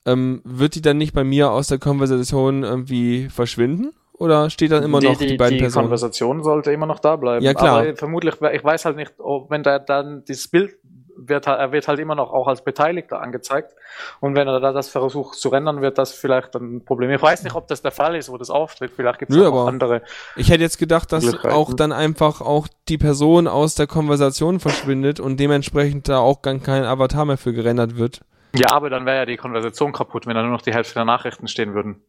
ähm, 0.06 0.40
wird 0.44 0.74
die 0.74 0.82
dann 0.82 0.98
nicht 0.98 1.12
bei 1.12 1.24
mir 1.24 1.50
aus 1.50 1.68
der 1.68 1.78
Konversation 1.78 2.62
irgendwie 2.64 3.28
verschwinden? 3.28 3.92
Oder 4.14 4.50
steht 4.50 4.72
dann 4.72 4.82
immer 4.82 5.00
noch 5.00 5.16
die, 5.16 5.36
beiden 5.36 5.58
die 5.58 5.62
Personen? 5.62 5.84
Konversation 5.84 6.42
sollte 6.42 6.72
immer 6.72 6.86
noch 6.86 6.98
da 6.98 7.14
bleiben. 7.14 7.44
Ja, 7.44 7.54
klar. 7.54 7.82
Aber 7.82 7.94
vermutlich, 7.96 8.34
ich 8.52 8.64
weiß 8.64 8.84
halt 8.84 8.96
nicht, 8.96 9.12
ob, 9.18 9.48
wenn 9.50 9.62
da 9.62 9.78
dann 9.78 10.24
das 10.26 10.48
Bild 10.48 10.76
wird 11.18 11.46
er, 11.46 11.72
wird 11.72 11.88
halt 11.88 11.98
immer 11.98 12.14
noch 12.14 12.32
auch 12.32 12.46
als 12.46 12.62
Beteiligter 12.62 13.20
angezeigt. 13.20 13.74
Und 14.20 14.36
wenn 14.36 14.46
er 14.46 14.60
da 14.60 14.72
das 14.72 14.88
versucht 14.88 15.38
zu 15.38 15.48
rendern, 15.48 15.82
wird 15.82 15.98
das 15.98 16.12
vielleicht 16.12 16.54
ein 16.54 16.84
Problem. 16.84 17.10
Ich 17.10 17.20
weiß 17.20 17.42
nicht, 17.42 17.54
ob 17.54 17.66
das 17.68 17.82
der 17.82 17.90
Fall 17.90 18.16
ist, 18.16 18.30
wo 18.30 18.38
das 18.38 18.50
auftritt. 18.50 18.92
Vielleicht 18.94 19.18
gibt 19.18 19.32
es 19.32 19.38
auch 19.38 19.66
andere. 19.66 20.02
Ich 20.36 20.50
hätte 20.50 20.62
jetzt 20.62 20.78
gedacht, 20.78 21.12
dass 21.12 21.44
auch 21.44 21.74
dann 21.74 21.92
einfach 21.92 22.40
auch 22.40 22.68
die 22.88 22.98
Person 22.98 23.48
aus 23.48 23.74
der 23.74 23.86
Konversation 23.86 24.60
verschwindet 24.60 25.20
und 25.20 25.38
dementsprechend 25.40 26.08
da 26.08 26.18
auch 26.18 26.42
gar 26.42 26.58
kein 26.58 26.84
Avatar 26.84 27.24
mehr 27.24 27.38
für 27.38 27.52
gerendert 27.52 27.96
wird. 27.96 28.20
Ja, 28.54 28.72
aber 28.72 28.88
dann 28.88 29.04
wäre 29.04 29.18
ja 29.18 29.26
die 29.26 29.36
Konversation 29.36 29.92
kaputt, 29.92 30.26
wenn 30.26 30.34
da 30.34 30.42
nur 30.42 30.52
noch 30.52 30.62
die 30.62 30.72
Hälfte 30.72 30.94
der 30.94 31.04
Nachrichten 31.04 31.48
stehen 31.48 31.74
würden. 31.74 32.00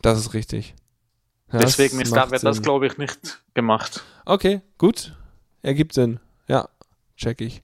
Das 0.00 0.18
ist 0.18 0.34
richtig. 0.34 0.74
Ja, 1.52 1.58
Deswegen 1.58 1.98
das 1.98 2.08
ist 2.08 2.16
da, 2.16 2.30
wird 2.30 2.44
das, 2.44 2.62
glaube 2.62 2.86
ich, 2.86 2.96
nicht 2.96 3.42
gemacht. 3.52 4.02
Okay, 4.24 4.62
gut. 4.78 5.14
Ergibt 5.62 5.92
Sinn. 5.92 6.18
Ja, 6.48 6.68
check 7.16 7.40
ich. 7.40 7.62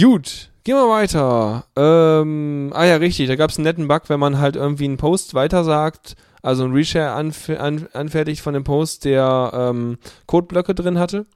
Gut, 0.00 0.50
gehen 0.64 0.74
wir 0.74 0.88
weiter. 0.88 1.66
Ähm, 1.76 2.72
ah 2.74 2.84
ja, 2.84 2.96
richtig, 2.96 3.28
da 3.28 3.36
gab 3.36 3.50
es 3.50 3.58
einen 3.58 3.64
netten 3.64 3.86
Bug, 3.86 4.02
wenn 4.08 4.18
man 4.18 4.40
halt 4.40 4.56
irgendwie 4.56 4.86
einen 4.86 4.96
Post 4.96 5.34
weitersagt, 5.34 6.16
also 6.42 6.64
einen 6.64 6.74
Reshare 6.74 7.12
anf 7.12 7.48
an 7.48 7.86
anfertigt 7.92 8.40
von 8.40 8.54
dem 8.54 8.64
Post, 8.64 9.04
der 9.04 9.52
ähm, 9.54 9.98
Codeblöcke 10.26 10.74
drin 10.74 10.98
hatte. 10.98 11.26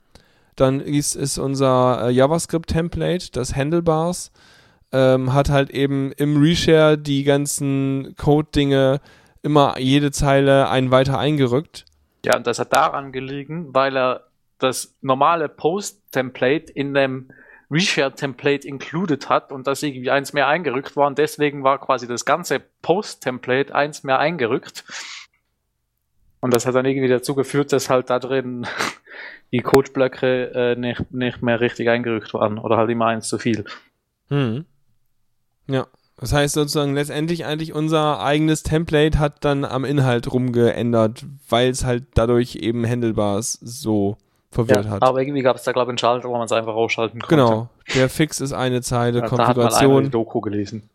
Dann 0.57 0.81
ist, 0.81 1.15
ist 1.15 1.39
unser 1.39 2.09
äh, 2.09 2.11
JavaScript-Template, 2.11 3.31
das 3.31 3.55
Handlebars, 3.55 4.33
ähm, 4.91 5.33
hat 5.33 5.51
halt 5.51 5.71
eben 5.71 6.11
im 6.13 6.43
Reshare 6.43 6.99
die 6.99 7.23
ganzen 7.23 8.17
Code-Dinge 8.17 9.01
immer 9.43 9.79
jede 9.79 10.11
Zeile 10.11 10.69
einen 10.69 10.91
weiter 10.91 11.17
eingerückt. 11.17 11.85
Ja, 12.25 12.37
und 12.37 12.49
das 12.49 12.59
hat 12.59 12.73
daran 12.73 13.13
gelegen, 13.13 13.73
weil 13.73 13.97
er 13.97 14.25
das 14.59 14.97
normale 15.01 15.49
Post-Template 15.49 16.73
in 16.73 16.93
dem 16.93 17.31
Reshare-Template 17.71 18.67
included 18.67 19.29
hat 19.29 19.53
und 19.53 19.67
das 19.67 19.83
irgendwie 19.83 20.11
eins 20.11 20.33
mehr 20.33 20.49
eingerückt 20.49 20.97
war 20.97 21.07
und 21.07 21.19
deswegen 21.19 21.65
war 21.65 21.79
quasi 21.79 22.07
das 22.07 22.25
ganze 22.25 22.61
Post-Template 22.83 23.75
eins 23.75 24.05
mehr 24.05 24.19
eingerückt. 24.19 24.85
Und 26.41 26.55
das 26.55 26.67
hat 26.67 26.75
dann 26.75 26.87
irgendwie 26.87 27.09
dazu 27.09 27.35
geführt, 27.35 27.73
dass 27.73 27.91
halt 27.91 28.11
da 28.11 28.19
drin 28.19 28.67
die 29.53 29.61
Codeblöcke 29.61 30.53
äh, 30.55 30.77
nicht, 30.77 31.13
nicht 31.13 31.43
mehr 31.43 31.61
richtig 31.61 31.89
eingerückt 31.89 32.33
waren 32.33 32.59
oder 32.59 32.77
halt 32.77 32.91
immer 32.91 33.07
eins 33.07 33.29
zu 33.29 33.39
viel. 33.39 33.65
Hm. 34.29 34.65
Ja. 35.67 35.87
Das 36.21 36.33
heißt 36.33 36.55
sozusagen 36.55 36.95
letztendlich 36.95 37.45
eigentlich 37.45 37.75
unser 37.75 38.21
eigenes 38.21 38.65
Template 38.65 39.21
hat 39.21 39.45
dann 39.45 39.65
am 39.65 39.85
Inhalt 39.85 40.33
rumgeändert, 40.33 41.25
weil 41.49 41.71
es 41.71 41.85
halt 41.85 42.07
dadurch 42.15 42.57
eben 42.57 42.85
Handelbars 42.85 43.53
so 43.53 44.19
verwirrt 44.51 44.87
Ja, 44.87 44.91
hat. 44.93 45.03
aber 45.03 45.21
irgendwie 45.21 45.43
gab 45.43 45.57
es 45.57 45.63
da, 45.65 45.73
glaube 45.73 45.89
ich, 45.89 45.91
einen 45.91 45.99
Schalter, 45.99 46.29
wo 46.29 46.33
man 46.33 46.45
es 46.47 46.53
einfach 46.53 46.75
ausschalten 46.75 47.21
konnte. 47.21 47.35
Genau. 47.35 47.69
Der 47.95 48.09
Fix 48.09 48.41
ist 48.41 48.53
eine 48.53 48.81
Zeile, 48.83 49.19
Ja, 49.21 49.27
da 49.27 49.31
hat 49.31 49.39
mal 49.39 49.39
die 49.39 49.45
Konfiguration. 49.61 50.11
Doku 50.11 50.41
gelesen. 50.41 50.89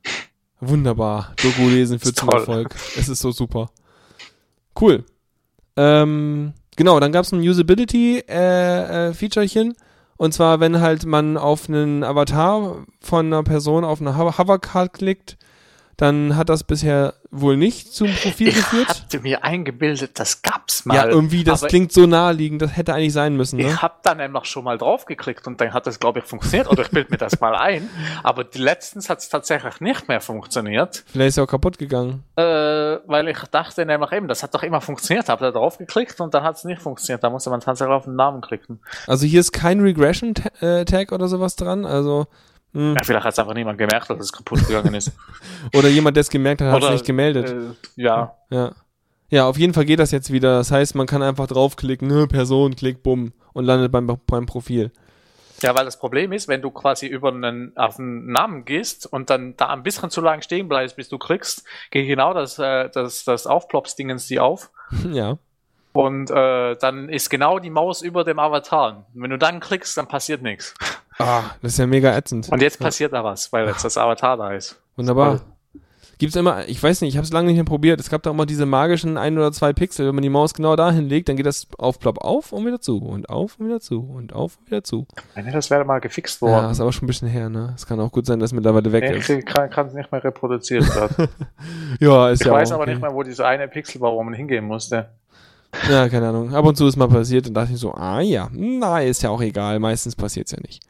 Wunderbar. 0.60 1.34
Doku 1.42 1.70
lesen 1.70 2.00
führt 2.00 2.16
zum. 2.18 2.30
Erfolg. 2.30 2.74
Es 2.98 3.08
ist 3.10 3.22
so 3.22 3.32
super. 3.32 3.70
Cool. 4.80 5.04
Ähm, 5.76 6.54
genau, 6.76 7.00
dann 7.00 7.12
gab 7.12 7.26
es 7.26 7.32
ein 7.32 7.40
Usability-Featurechen. 7.42 9.74
und 10.18 10.34
zwar, 10.34 10.60
wenn 10.60 10.80
halt 10.82 11.06
man 11.06 11.38
auf 11.38 11.68
einen 11.68 12.04
Avatar 12.04 12.78
von 13.02 13.26
einer 13.28 13.44
Person 13.44 13.84
auf 13.84 14.00
eine 14.02 14.18
Hover- 14.18 14.38
Hovercard 14.38 14.94
klickt, 14.94 15.38
dann 15.98 16.36
hat 16.36 16.50
das 16.50 16.64
bisher 16.64 17.14
wohl 17.30 17.56
nicht 17.58 17.94
zum 17.94 18.08
Profil 18.14 18.50
Ich 18.50 18.56
geführt. 18.56 18.90
hatte 18.90 19.20
mir 19.20 19.44
eingebildet, 19.44 20.20
das 20.20 20.42
gab's 20.42 20.86
mal. 20.86 20.96
Ja, 20.96 21.06
irgendwie, 21.08 21.44
das 21.44 21.62
klingt 21.64 21.92
so 21.92 22.06
naheliegend, 22.06 22.62
das 22.62 22.76
hätte 22.76 22.94
eigentlich 22.94 23.14
sein 23.14 23.36
müssen, 23.38 23.58
ne? 23.58 23.68
Ich 23.70 23.82
habe 23.82 23.96
dann 24.04 24.20
einfach 24.20 24.46
schon 24.46 24.64
mal 24.64 24.78
draufgeklickt 24.78 25.46
und 25.48 25.60
dann 25.62 25.74
hat 25.74 25.88
das, 25.88 26.00
glaube 26.00 26.20
ich, 26.20 26.26
funktioniert. 26.26 26.70
Oder 26.70 26.84
ich 26.84 26.90
bild 26.92 27.10
mir 27.12 27.18
das 27.18 27.40
mal 27.40 27.56
ein. 27.56 27.90
Aber 28.24 28.44
die 28.44 28.60
letztens 28.60 29.10
hat 29.10 29.20
es 29.20 29.30
tatsächlich 29.30 29.82
nicht 29.82 30.08
mehr 30.08 30.22
funktioniert, 30.22 31.04
Vielleicht 31.08 31.30
ist 31.30 31.38
er 31.38 31.44
auch 31.46 31.48
kaputt 31.48 31.78
gegangen. 31.78 32.24
äh, 32.36 32.44
weil 32.44 33.28
ich 33.30 33.38
dachte 33.52 33.86
nämlich 33.86 34.12
eben, 34.12 34.28
das 34.28 34.44
hat 34.44 34.54
doch 34.54 34.64
immer 34.64 34.82
funktioniert. 34.82 35.30
Habe 35.30 35.46
da 35.46 35.52
draufgeklickt 35.52 36.20
und 36.22 36.34
dann 36.34 36.44
hat 36.44 36.56
es 36.58 36.64
nicht 36.64 36.82
funktioniert. 36.82 37.24
Da 37.24 37.30
musste 37.30 37.50
man 37.50 37.60
tatsächlich 37.62 37.94
auf 37.96 38.06
den 38.06 38.16
Namen 38.16 38.42
klicken. 38.42 38.80
Also 39.08 39.26
hier 39.26 39.40
ist 39.40 39.52
kein 39.52 39.80
Regression-Tag 39.80 41.12
oder 41.12 41.28
sowas 41.28 41.56
dran, 41.56 41.86
also 41.86 42.28
hm. 42.74 42.96
Ja, 42.96 43.03
vielleicht 43.03 43.25
hat 43.25 43.34
es 43.34 43.39
einfach 43.39 43.53
niemand 43.53 43.77
gemerkt, 43.77 44.10
dass 44.10 44.20
es 44.20 44.32
kaputt 44.32 44.65
gegangen 44.68 44.96
ist. 44.96 45.12
oder 45.75 45.88
jemand, 45.88 46.18
der 46.18 46.22
es 46.22 46.30
gemerkt 46.30 46.62
hat, 46.62 46.72
hat 46.72 46.84
es 46.84 46.89
nicht 46.89 47.06
gemeldet. 47.06 47.51
Äh, 47.51 48.01
ja, 48.01 48.36
Ja. 48.50 48.72
Ja, 49.30 49.48
auf 49.48 49.58
jeden 49.58 49.74
Fall 49.74 49.86
geht 49.86 49.98
das 49.98 50.12
jetzt 50.12 50.32
wieder. 50.32 50.58
Das 50.58 50.70
heißt, 50.70 50.94
man 50.94 51.08
kann 51.08 51.24
einfach 51.24 51.48
draufklicken, 51.48 52.08
ne, 52.08 52.27
Person, 52.27 52.75
klick, 52.75 53.01
bumm, 53.01 53.34
und 53.53 53.65
landet 53.65 53.92
beim, 53.92 54.06
beim 54.27 54.46
Profil. 54.46 54.92
Ja, 55.63 55.75
weil 55.75 55.86
das 55.86 55.98
Problem 55.98 56.34
ist, 56.34 56.48
wenn 56.48 56.62
du 56.62 56.70
quasi 56.70 57.08
über 57.08 57.30
einen, 57.30 57.75
auf 57.75 57.98
einen 57.98 58.27
Namen 58.32 58.63
gehst 58.63 59.12
und 59.12 59.32
dann 59.32 59.56
da 59.58 59.70
ein 59.70 59.82
bisschen 59.82 60.12
zu 60.12 60.22
lang 60.22 60.44
stehen 60.44 60.68
bleibst, 60.68 60.98
bis 60.98 61.10
du 61.10 61.18
klickst, 61.18 61.63
geht 61.89 62.06
genau 62.06 62.36
das, 62.36 62.60
äh, 62.60 62.89
das, 62.89 63.24
das 63.24 63.48
Aufplops-Dingens 63.48 64.27
die 64.27 64.39
auf. 64.39 64.70
ja. 65.12 65.39
Und 65.94 66.30
äh, 66.30 66.75
dann 66.75 67.10
ist 67.10 67.30
genau 67.30 67.60
die 67.60 67.70
Maus 67.70 68.01
über 68.01 68.24
dem 68.24 68.39
Avatar. 68.39 69.06
Und 69.13 69.22
wenn 69.24 69.30
du 69.32 69.38
dann 69.38 69.60
klickst, 69.60 69.98
dann 69.98 70.08
passiert 70.08 70.42
nichts. 70.42 70.75
Ah, 71.20 71.43
das 71.62 71.74
ist 71.74 71.77
ja 71.79 71.88
mega 71.88 72.15
ätzend. 72.15 72.50
Und 72.50 72.62
jetzt 72.62 72.79
passiert 72.79 73.13
da 73.13 73.24
was, 73.24 73.51
weil 73.53 73.67
jetzt 73.67 73.84
das 73.86 73.98
Avatar 73.98 74.38
da 74.38 74.51
ist. 74.51 74.79
Wunderbar. 74.96 75.41
Gibt's 76.20 76.36
immer, 76.36 76.67
ich 76.70 76.82
weiß 76.82 77.01
nicht, 77.01 77.10
ich 77.10 77.17
habe 77.17 77.25
es 77.25 77.34
lange 77.34 77.48
nicht 77.48 77.55
mehr 77.55 77.65
probiert. 77.65 78.00
Es 78.00 78.10
gab 78.10 78.22
da 78.24 78.29
auch 78.29 78.36
mal 78.36 78.46
diese 78.46 78.65
magischen 78.65 79.17
ein 79.17 79.38
oder 79.38 79.51
zwei 79.51 79.74
Pixel. 79.74 80.08
Wenn 80.08 80.15
man 80.15 80.22
die 80.22 80.29
Maus 80.29 80.53
genau 80.53 80.75
dahin 80.75 81.10
legt, 81.10 81.27
dann 81.27 81.36
geht 81.36 81.46
das 81.48 81.67
auf 81.77 82.00
Plop 82.00 82.20
auf 82.24 82.53
und 82.53 82.65
wieder 82.65 82.79
zu 82.79 83.00
und 83.00 83.29
auf 83.29 83.60
und 83.60 83.65
wieder 83.65 83.79
zu 83.82 84.00
und 84.00 84.32
auf 84.32 84.58
und 84.60 84.67
wieder 84.67 84.84
zu. 84.84 85.08
Ich 85.17 85.36
meine, 85.36 85.51
das 85.51 85.70
wäre 85.70 85.84
mal 85.84 86.00
gefixt 86.00 86.39
Ja, 86.41 86.48
worden. 86.48 86.72
ist 86.72 86.79
aber 86.79 86.93
schon 86.93 87.05
ein 87.05 87.08
bisschen 87.08 87.27
her, 87.27 87.50
ne? 87.50 87.74
Es 87.75 87.86
kann 87.88 88.00
auch 88.00 88.12
gut 88.12 88.25
sein, 88.27 88.39
dass 88.39 88.53
mittlerweile 88.53 88.91
weg 88.91 89.03
ich 89.12 89.27
ist. 89.29 89.46
kann 89.48 89.88
es 89.88 89.93
nicht 89.93 90.12
mehr 90.12 90.24
reproduziert 90.24 90.86
werden. 90.96 91.27
Ja, 92.00 92.29
ist 92.29 92.41
Ich 92.41 92.48
ja 92.48 92.53
weiß 92.53 92.72
auch 92.72 92.75
aber 92.75 92.84
okay. 92.84 92.91
nicht 92.93 93.01
mehr, 93.01 93.13
wo 93.13 93.24
dieser 93.24 93.48
eine 93.48 93.67
Pixel 93.67 94.00
war, 94.00 94.13
wo 94.13 94.24
man 94.24 94.34
hingehen 94.36 94.65
musste. 94.65 95.10
Ja, 95.89 96.08
keine 96.08 96.29
Ahnung. 96.29 96.53
Ab 96.53 96.63
und 96.63 96.77
zu 96.77 96.88
ist 96.88 96.96
mal 96.96 97.08
passiert 97.10 97.48
und 97.48 97.55
dachte 97.55 97.74
ich 97.74 97.79
so, 97.79 97.91
ah 97.93 98.22
ja, 98.22 98.48
na, 98.53 99.01
ist 99.01 99.24
ja 99.24 99.29
auch 99.32 99.41
egal. 99.41 99.79
Meistens 99.79 100.15
passiert's 100.15 100.51
ja 100.51 100.60
nicht. 100.62 100.84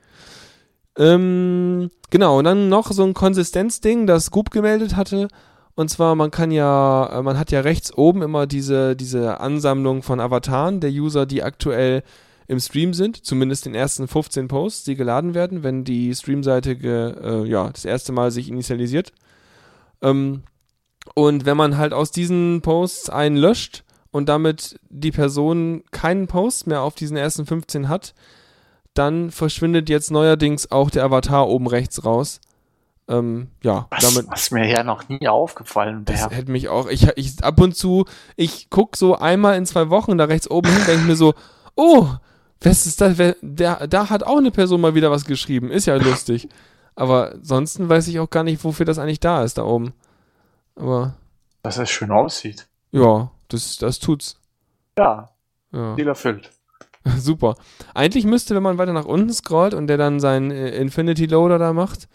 Ähm, 0.97 1.89
genau, 2.09 2.39
und 2.39 2.45
dann 2.45 2.69
noch 2.69 2.91
so 2.91 3.03
ein 3.03 3.13
Konsistenzding, 3.13 4.05
das 4.07 4.31
Goop 4.31 4.51
gemeldet 4.51 4.95
hatte. 4.95 5.27
Und 5.75 5.89
zwar, 5.89 6.15
man 6.15 6.29
kann 6.29 6.51
ja, 6.51 7.19
äh, 7.19 7.21
man 7.23 7.39
hat 7.39 7.51
ja 7.51 7.62
rechts 7.62 7.95
oben 7.97 8.21
immer 8.21 8.45
diese, 8.45 8.95
diese 8.95 9.39
Ansammlung 9.39 10.03
von 10.03 10.19
Avataren 10.19 10.79
der 10.79 10.91
User, 10.91 11.25
die 11.25 11.43
aktuell 11.43 12.03
im 12.47 12.59
Stream 12.59 12.93
sind, 12.93 13.25
zumindest 13.25 13.65
den 13.65 13.73
ersten 13.73 14.07
15 14.07 14.47
Posts, 14.47 14.83
die 14.83 14.95
geladen 14.95 15.33
werden, 15.33 15.63
wenn 15.63 15.83
die 15.83 16.13
Streamseite 16.13 16.71
äh, 16.71 17.47
ja, 17.47 17.69
das 17.69 17.85
erste 17.85 18.12
Mal 18.12 18.31
sich 18.31 18.50
initialisiert. 18.50 19.13
Ähm, 20.01 20.43
und 21.15 21.45
wenn 21.45 21.57
man 21.57 21.77
halt 21.77 21.93
aus 21.93 22.12
diesen 22.12 22.62
Posts 22.62 23.09
einen 23.09 23.38
löscht 23.38 23.83
und 24.12 24.29
damit 24.29 24.79
die 24.89 25.12
Person 25.12 25.83
keinen 25.91 26.27
Post 26.27 26.67
mehr 26.67 26.81
auf 26.81 26.95
diesen 26.95 27.17
ersten 27.17 27.45
15 27.45 27.89
hat, 27.89 28.13
dann 28.93 29.31
verschwindet 29.31 29.89
jetzt 29.89 30.12
neuerdings 30.12 30.71
auch 30.71 30.89
der 30.89 31.03
Avatar 31.05 31.47
oben 31.47 31.67
rechts 31.67 32.05
raus. 32.05 32.39
Ähm, 33.09 33.50
ja, 33.62 33.88
Was, 33.89 34.01
damit. 34.13 34.31
was 34.31 34.51
mir 34.51 34.65
ja 34.69 34.83
noch 34.83 35.09
nie 35.09 35.27
aufgefallen 35.27 36.05
Das 36.05 36.21
wäre. 36.21 36.35
hätte 36.35 36.51
mich 36.51 36.69
auch, 36.69 36.88
ich, 36.88 37.05
ich 37.17 37.43
ab 37.43 37.59
und 37.59 37.75
zu, 37.75 38.05
ich 38.38 38.67
guck 38.69 38.95
so 38.95 39.15
einmal 39.17 39.57
in 39.57 39.65
zwei 39.65 39.89
Wochen 39.89 40.17
da 40.17 40.23
rechts 40.25 40.50
oben 40.50 40.69
hin, 40.69 40.81
denke 40.88 41.05
mir 41.05 41.15
so, 41.17 41.33
oh, 41.75 42.07
was 42.62 42.85
ist 42.85 43.01
das? 43.01 43.17
Wer, 43.17 43.35
der, 43.41 43.88
da 43.88 44.09
hat 44.09 44.23
auch 44.23 44.38
eine 44.38 44.51
Person 44.51 44.79
mal 44.79 44.95
wieder 44.95 45.12
was 45.12 45.25
geschrieben. 45.25 45.69
Ist 45.69 45.85
ja 45.85 45.95
lustig. 45.97 46.47
Aber 46.95 47.33
ansonsten 47.33 47.89
weiß 47.89 48.07
ich 48.07 48.19
auch 48.21 48.29
gar 48.29 48.43
nicht, 48.43 48.63
wofür 48.63 48.85
das 48.85 49.00
eigentlich 49.00 49.19
da 49.19 49.43
ist 49.43 49.57
da 49.57 49.65
oben. 49.65 49.93
Aber 50.75 51.15
Dass 51.63 51.77
es 51.77 51.89
schön 51.89 52.12
aussieht. 52.12 52.67
ja, 52.91 53.31
das, 53.50 53.75
das 53.77 54.00
tut's. 54.00 54.39
Ja, 54.97 55.29
Ja. 55.73 55.95
Ziel 55.97 56.07
erfüllt. 56.07 56.51
Super. 57.17 57.55
Eigentlich 57.93 58.25
müsste, 58.25 58.55
wenn 58.55 58.63
man 58.63 58.77
weiter 58.77 58.93
nach 58.93 59.05
unten 59.05 59.31
scrollt 59.33 59.74
und 59.74 59.88
der 59.88 59.98
dann 59.98 60.19
seinen 60.19 60.51
äh, 60.51 60.69
Infinity 60.77 61.25
Loader 61.25 61.57
da 61.60 61.74
macht, 61.74 62.07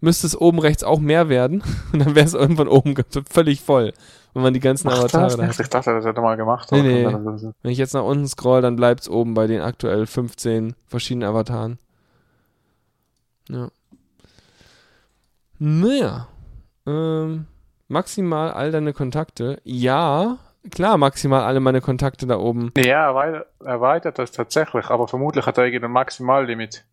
müsste 0.00 0.26
es 0.26 0.40
oben 0.40 0.58
rechts 0.60 0.84
auch 0.84 1.00
mehr 1.00 1.28
werden. 1.28 1.62
Und 1.92 2.00
dann 2.04 2.14
wäre 2.14 2.26
es 2.26 2.34
irgendwann 2.34 2.68
oben 2.68 2.94
völlig 3.30 3.62
voll, 3.62 3.92
wenn 4.34 4.42
man 4.42 4.52
die 4.54 4.60
ganzen 4.60 4.88
Macht 4.88 4.98
Avatare 4.98 5.36
das 5.36 5.56
da. 5.56 5.62
Ich 5.62 5.70
dachte, 5.70 5.94
das 5.94 6.04
hätte 6.04 6.20
mal 6.20 6.36
gemacht. 6.36 6.70
Nee, 6.70 6.82
nee. 6.82 7.02
dann- 7.04 7.54
Wenn 7.62 7.70
ich 7.72 7.78
jetzt 7.78 7.94
nach 7.94 8.04
unten 8.04 8.28
scroll, 8.28 8.60
dann 8.60 8.76
bleibt 8.76 9.00
es 9.00 9.08
oben 9.08 9.32
bei 9.34 9.46
den 9.46 9.62
aktuell 9.62 10.06
15 10.06 10.74
verschiedenen 10.86 11.28
Avataren. 11.28 11.78
Ja. 13.48 13.68
Naja. 15.58 16.28
Ähm, 16.86 17.46
maximal 17.88 18.50
all 18.52 18.70
deine 18.70 18.92
Kontakte. 18.92 19.60
Ja, 19.64 20.38
klar, 20.70 20.98
maximal 20.98 21.42
alle 21.42 21.60
meine 21.60 21.80
Kontakte 21.80 22.26
da 22.26 22.38
oben. 22.38 22.72
Ja, 22.76 23.06
erweitert, 23.06 23.46
erweitert 23.64 24.18
das 24.18 24.32
tatsächlich, 24.32 24.86
aber 24.86 25.08
vermutlich 25.08 25.46
hat 25.46 25.58
er 25.58 25.64
irgendein 25.64 25.92
Maximallimit. 25.92 26.84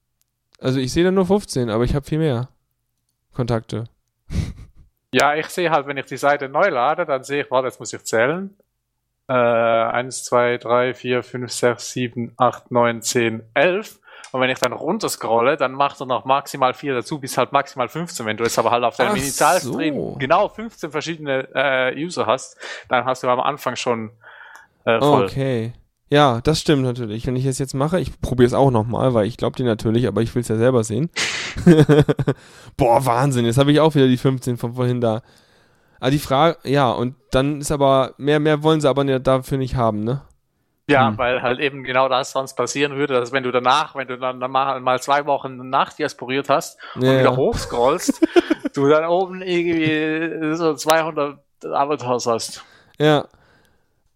Also 0.59 0.79
ich 0.79 0.93
sehe 0.93 1.03
da 1.03 1.11
nur 1.11 1.25
15, 1.25 1.69
aber 1.69 1.83
ich 1.83 1.95
habe 1.95 2.05
viel 2.05 2.19
mehr 2.19 2.49
Kontakte. 3.33 3.85
Ja, 5.15 5.35
ich 5.35 5.45
sehe 5.45 5.69
halt, 5.69 5.85
wenn 5.85 5.97
ich 5.97 6.07
die 6.07 6.17
Seite 6.17 6.49
neu 6.49 6.69
lade, 6.69 7.05
dann 7.05 7.23
sehe 7.23 7.43
ich, 7.43 7.51
warte, 7.51 7.67
jetzt 7.67 7.79
muss 7.79 7.93
ich 7.93 8.03
zählen. 8.03 8.49
Äh, 9.27 9.33
1, 9.33 10.23
2, 10.23 10.57
3, 10.57 10.95
4, 10.95 11.21
5, 11.21 11.51
6, 11.51 11.91
7, 11.91 12.33
8, 12.35 12.71
9, 12.71 13.01
10, 13.03 13.43
11. 13.53 13.99
Und 14.33 14.41
wenn 14.41 14.49
ich 14.49 14.57
dann 14.57 14.73
runterscrolle, 14.73 15.57
dann 15.57 15.73
macht 15.73 16.01
er 16.01 16.07
noch 16.07 16.25
maximal 16.25 16.73
4 16.73 16.95
dazu, 16.95 17.19
bis 17.19 17.37
halt 17.37 17.51
maximal 17.51 17.87
15. 17.87 18.25
Wenn 18.25 18.35
du 18.35 18.43
jetzt 18.43 18.57
aber 18.57 18.71
halt 18.71 18.83
auf 18.83 18.95
deinem 18.95 19.15
Initialstream 19.15 19.93
so. 19.93 20.15
genau 20.17 20.49
15 20.49 20.89
verschiedene 20.89 21.47
äh, 21.53 22.03
User 22.03 22.25
hast, 22.25 22.57
dann 22.89 23.05
hast 23.05 23.21
du 23.21 23.27
am 23.27 23.39
Anfang 23.39 23.75
schon 23.75 24.09
äh, 24.85 24.97
voll. 24.97 25.25
Okay. 25.25 25.73
Ja, 26.09 26.41
das 26.41 26.59
stimmt 26.59 26.81
natürlich. 26.81 27.27
Wenn 27.27 27.35
ich 27.35 27.45
es 27.45 27.59
jetzt 27.59 27.75
mache, 27.75 27.99
ich 27.99 28.21
probiere 28.21 28.47
es 28.47 28.55
auch 28.55 28.71
nochmal, 28.71 29.13
weil 29.13 29.27
ich 29.27 29.37
glaube 29.37 29.55
dir 29.55 29.65
natürlich, 29.65 30.07
aber 30.07 30.23
ich 30.23 30.33
will 30.33 30.41
es 30.41 30.47
ja 30.47 30.57
selber 30.57 30.83
sehen. 30.83 31.11
Boah, 32.75 33.05
Wahnsinn. 33.05 33.45
Jetzt 33.45 33.59
habe 33.59 33.71
ich 33.71 33.79
auch 33.79 33.93
wieder 33.93 34.07
die 34.07 34.17
15 34.17 34.57
von 34.57 34.73
vorhin 34.73 34.99
da. 34.99 35.21
Aber 35.99 36.09
die 36.09 36.17
Frage, 36.17 36.57
ja, 36.63 36.89
und 36.89 37.13
dann 37.29 37.61
ist 37.61 37.71
aber, 37.71 38.15
mehr, 38.17 38.39
mehr 38.39 38.63
wollen 38.63 38.81
sie 38.81 38.89
aber 38.89 39.05
dafür 39.19 39.59
nicht 39.59 39.75
haben, 39.75 40.03
ne? 40.03 40.23
Ja, 40.89 41.07
Hm. 41.07 41.17
weil 41.17 41.41
halt 41.41 41.59
eben 41.59 41.83
genau 41.83 42.09
das 42.09 42.31
sonst 42.31 42.55
passieren 42.55 42.95
würde, 42.97 43.13
dass 43.13 43.31
wenn 43.31 43.43
du 43.43 43.51
danach, 43.51 43.95
wenn 43.95 44.07
du 44.07 44.17
dann 44.17 44.39
mal, 44.39 44.99
zwei 45.01 45.25
Wochen 45.25 45.69
nachdiasporiert 45.69 46.49
hast 46.49 46.77
und 46.95 47.03
Ja, 47.03 47.11
wieder 47.13 47.23
ja. 47.31 47.35
hochscrollst, 47.37 48.21
du 48.73 48.87
dann 48.89 49.05
oben 49.05 49.41
irgendwie 49.41 50.55
so 50.57 50.73
200 50.73 51.39
Avatars 51.65 52.27
hast. 52.27 52.63
Ja. 52.99 53.25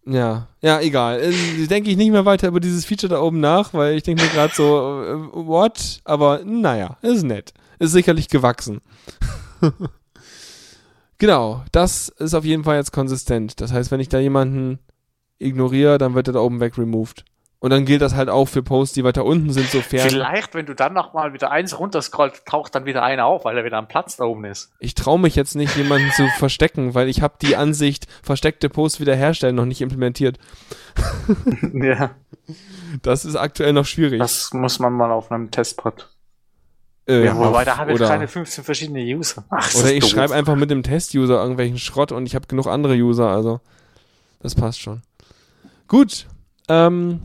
Ja, 0.04 0.46
ja, 0.62 0.80
egal. 0.80 1.20
Äh, 1.20 1.66
Denke 1.66 1.90
ich 1.90 1.96
nicht 1.98 2.10
mehr 2.10 2.24
weiter 2.24 2.48
über 2.48 2.60
dieses 2.60 2.84
Feature 2.86 3.10
da 3.14 3.20
oben 3.20 3.40
nach, 3.40 3.74
weil 3.74 3.94
ich 3.94 4.02
denke 4.04 4.22
mir 4.24 4.30
gerade 4.30 4.54
so, 4.54 5.02
äh, 5.04 5.16
what? 5.46 6.00
Aber 6.04 6.40
naja, 6.44 6.96
ist 7.02 7.24
nett. 7.24 7.52
Ist 7.78 7.92
sicherlich 7.92 8.28
gewachsen. 8.28 8.80
genau, 11.18 11.62
das 11.72 12.08
ist 12.08 12.34
auf 12.34 12.44
jeden 12.44 12.64
Fall 12.64 12.76
jetzt 12.76 12.92
konsistent. 12.92 13.60
Das 13.60 13.72
heißt, 13.72 13.90
wenn 13.90 14.00
ich 14.00 14.08
da 14.08 14.18
jemanden 14.18 14.78
ignoriere, 15.38 15.98
dann 15.98 16.14
wird 16.14 16.28
er 16.28 16.34
da 16.34 16.40
oben 16.40 16.60
weg 16.60 16.78
removed. 16.78 17.24
Und 17.60 17.70
dann 17.70 17.84
gilt 17.84 18.02
das 18.02 18.14
halt 18.14 18.28
auch 18.28 18.46
für 18.46 18.62
Posts, 18.62 18.94
die 18.94 19.02
weiter 19.02 19.24
unten 19.24 19.52
sind, 19.52 19.68
sofern. 19.68 20.08
Vielleicht, 20.08 20.54
wenn 20.54 20.66
du 20.66 20.74
dann 20.76 20.94
noch 20.94 21.12
mal 21.12 21.32
wieder 21.32 21.50
eins 21.50 21.76
runterscrollt, 21.76 22.46
taucht 22.46 22.72
dann 22.76 22.84
wieder 22.84 23.02
einer 23.02 23.26
auf, 23.26 23.44
weil 23.44 23.58
er 23.58 23.64
wieder 23.64 23.78
am 23.78 23.88
Platz 23.88 24.16
da 24.16 24.24
oben 24.24 24.44
ist. 24.44 24.70
Ich 24.78 24.94
traue 24.94 25.18
mich 25.18 25.34
jetzt 25.34 25.56
nicht, 25.56 25.76
jemanden 25.76 26.08
zu 26.12 26.28
verstecken, 26.38 26.94
weil 26.94 27.08
ich 27.08 27.20
habe 27.20 27.34
die 27.42 27.56
Ansicht, 27.56 28.06
versteckte 28.22 28.68
Posts 28.68 29.00
wiederherstellen, 29.00 29.56
noch 29.56 29.64
nicht 29.64 29.80
implementiert. 29.80 30.38
ja. 31.72 32.10
Das 33.02 33.24
ist 33.24 33.34
aktuell 33.34 33.72
noch 33.72 33.86
schwierig. 33.86 34.20
Das 34.20 34.52
muss 34.52 34.78
man 34.78 34.92
mal 34.92 35.10
auf 35.10 35.32
einem 35.32 35.50
Testpad. 35.50 36.08
Äh, 37.08 37.24
Ja, 37.24 37.36
wobei, 37.36 37.64
da 37.64 37.76
habe 37.76 37.92
ich 37.92 37.98
keine 37.98 38.28
15 38.28 38.62
verschiedene 38.62 39.00
User. 39.00 39.42
Ach, 39.50 39.74
oder 39.74 39.92
ich 39.92 40.06
schreibe 40.06 40.32
einfach 40.32 40.54
mit 40.54 40.70
dem 40.70 40.84
Test-User 40.84 41.40
irgendwelchen 41.40 41.78
Schrott 41.78 42.12
und 42.12 42.26
ich 42.26 42.36
habe 42.36 42.46
genug 42.46 42.68
andere 42.68 42.94
User, 42.94 43.28
also 43.28 43.60
das 44.40 44.54
passt 44.54 44.80
schon. 44.80 45.02
Gut, 45.88 46.26
ähm, 46.68 47.22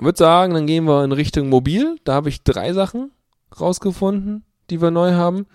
würde 0.00 0.18
sagen, 0.18 0.54
dann 0.54 0.66
gehen 0.66 0.84
wir 0.86 1.04
in 1.04 1.12
Richtung 1.12 1.48
Mobil. 1.48 1.96
Da 2.02 2.14
habe 2.14 2.28
ich 2.28 2.42
drei 2.42 2.72
Sachen 2.72 3.12
rausgefunden, 3.58 4.44
die 4.70 4.82
wir 4.82 4.90
neu 4.90 5.12
haben. 5.12 5.46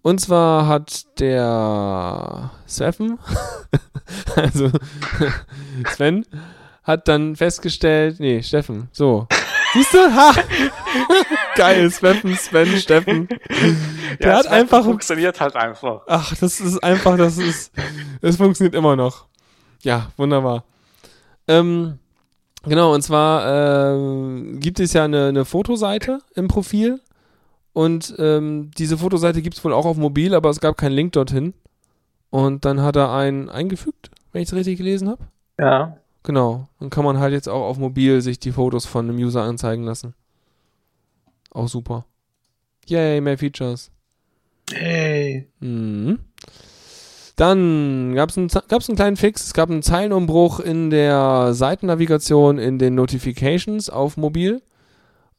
Und 0.00 0.20
zwar 0.20 0.68
hat 0.68 1.18
der 1.18 2.50
Sven, 2.66 3.18
also 4.36 4.70
Sven, 5.92 6.24
hat 6.84 7.08
dann 7.08 7.34
festgestellt, 7.34 8.20
nee, 8.20 8.42
Steffen, 8.42 8.88
so. 8.92 9.26
Siehst 9.72 9.94
du? 9.94 9.98
Ha! 9.98 10.34
Geil, 11.56 11.90
Sven, 11.90 12.36
Sven, 12.36 12.76
Steffen. 12.78 13.28
Der 14.20 14.30
Ja, 14.30 14.38
hat 14.38 14.44
es 14.46 14.52
einfach 14.52 14.84
funktioniert 14.84 15.40
halt 15.40 15.56
einfach. 15.56 16.02
Ach, 16.06 16.34
das 16.36 16.60
ist 16.60 16.82
einfach, 16.84 17.16
das 17.16 17.38
ist, 17.38 17.72
es 18.20 18.36
funktioniert 18.36 18.74
immer 18.74 18.94
noch. 18.94 19.26
Ja, 19.82 20.12
wunderbar. 20.16 20.64
Ähm, 21.48 21.98
genau, 22.64 22.94
und 22.94 23.02
zwar 23.02 23.94
ähm, 23.94 24.60
gibt 24.60 24.80
es 24.80 24.92
ja 24.92 25.04
eine, 25.04 25.26
eine 25.26 25.44
Fotoseite 25.44 26.20
im 26.34 26.48
Profil 26.48 27.00
und 27.72 28.14
ähm, 28.18 28.70
diese 28.76 28.98
Fotoseite 28.98 29.42
gibt 29.42 29.56
es 29.56 29.64
wohl 29.64 29.72
auch 29.72 29.86
auf 29.86 29.96
mobil, 29.96 30.34
aber 30.34 30.50
es 30.50 30.60
gab 30.60 30.76
keinen 30.76 30.92
Link 30.92 31.12
dorthin. 31.12 31.54
Und 32.30 32.64
dann 32.64 32.80
hat 32.80 32.96
er 32.96 33.12
einen 33.12 33.50
eingefügt, 33.50 34.10
wenn 34.32 34.42
ich 34.42 34.48
es 34.48 34.54
richtig 34.54 34.78
gelesen 34.78 35.08
habe. 35.08 35.24
Ja. 35.58 35.96
Genau, 36.22 36.68
dann 36.78 36.88
kann 36.88 37.04
man 37.04 37.18
halt 37.18 37.32
jetzt 37.32 37.48
auch 37.48 37.62
auf 37.62 37.78
mobil 37.78 38.20
sich 38.20 38.38
die 38.38 38.52
Fotos 38.52 38.86
von 38.86 39.08
einem 39.08 39.18
User 39.18 39.42
anzeigen 39.42 39.82
lassen. 39.82 40.14
Auch 41.50 41.68
super. 41.68 42.06
Yay, 42.86 43.20
mehr 43.20 43.36
Features. 43.36 43.90
Hey. 44.72 45.48
Mhm. 45.60 46.20
Dann 47.36 48.14
gab 48.14 48.28
es 48.30 48.36
einen, 48.38 48.48
gab's 48.68 48.88
einen 48.88 48.96
kleinen 48.96 49.16
Fix. 49.16 49.44
Es 49.46 49.54
gab 49.54 49.70
einen 49.70 49.82
Zeilenumbruch 49.82 50.60
in 50.60 50.90
der 50.90 51.54
Seitennavigation 51.54 52.58
in 52.58 52.78
den 52.78 52.94
Notifications 52.94 53.88
auf 53.90 54.16
mobil. 54.16 54.62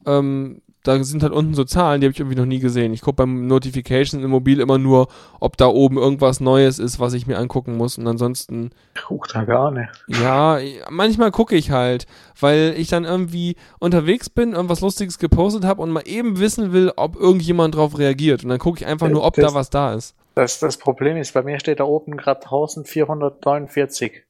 Ähm, 0.06 0.62
da 0.86 1.02
sind 1.02 1.24
halt 1.24 1.32
unten 1.32 1.54
so 1.54 1.64
Zahlen, 1.64 2.02
die 2.02 2.08
habe 2.08 2.12
ich 2.12 2.20
irgendwie 2.20 2.36
noch 2.38 2.46
nie 2.46 2.60
gesehen. 2.60 2.94
Ich 2.94 3.00
gucke 3.00 3.16
beim 3.16 3.48
Notifications 3.48 4.22
im 4.22 4.30
Mobil 4.30 4.60
immer 4.60 4.78
nur, 4.78 5.08
ob 5.40 5.56
da 5.56 5.68
oben 5.68 5.98
irgendwas 5.98 6.42
Neues 6.42 6.78
ist, 6.78 7.00
was 7.00 7.14
ich 7.14 7.26
mir 7.26 7.38
angucken 7.38 7.78
muss. 7.78 7.98
Und 7.98 8.06
ansonsten 8.06 8.72
Guck 9.08 9.30
da 9.30 9.46
gar 9.46 9.72
nicht. 9.72 9.88
ja, 10.08 10.58
manchmal 10.90 11.32
gucke 11.32 11.56
ich 11.56 11.72
halt, 11.72 12.06
weil 12.38 12.74
ich 12.76 12.90
dann 12.90 13.06
irgendwie 13.06 13.56
unterwegs 13.80 14.30
bin, 14.30 14.52
irgendwas 14.52 14.82
Lustiges 14.82 15.20
gepostet 15.20 15.64
habe 15.64 15.82
und 15.82 15.90
mal 15.90 16.04
eben 16.06 16.38
wissen 16.40 16.74
will, 16.74 16.92
ob 16.98 17.16
irgendjemand 17.16 17.76
drauf 17.76 17.98
reagiert. 17.98 18.44
Und 18.44 18.50
dann 18.50 18.60
gucke 18.60 18.80
ich 18.82 18.86
einfach 18.86 19.08
nur, 19.08 19.24
ob 19.24 19.36
Das- 19.36 19.54
da 19.54 19.58
was 19.58 19.70
da 19.70 19.94
ist. 19.94 20.16
Das, 20.36 20.60
das 20.60 20.78
Problem 20.78 21.18
ist, 21.18 21.34
bei 21.34 21.44
mir 21.44 21.60
steht 21.60 21.80
da 21.80 21.84
oben 21.84 22.18
gerade 22.18 22.42
1449. 22.42 24.24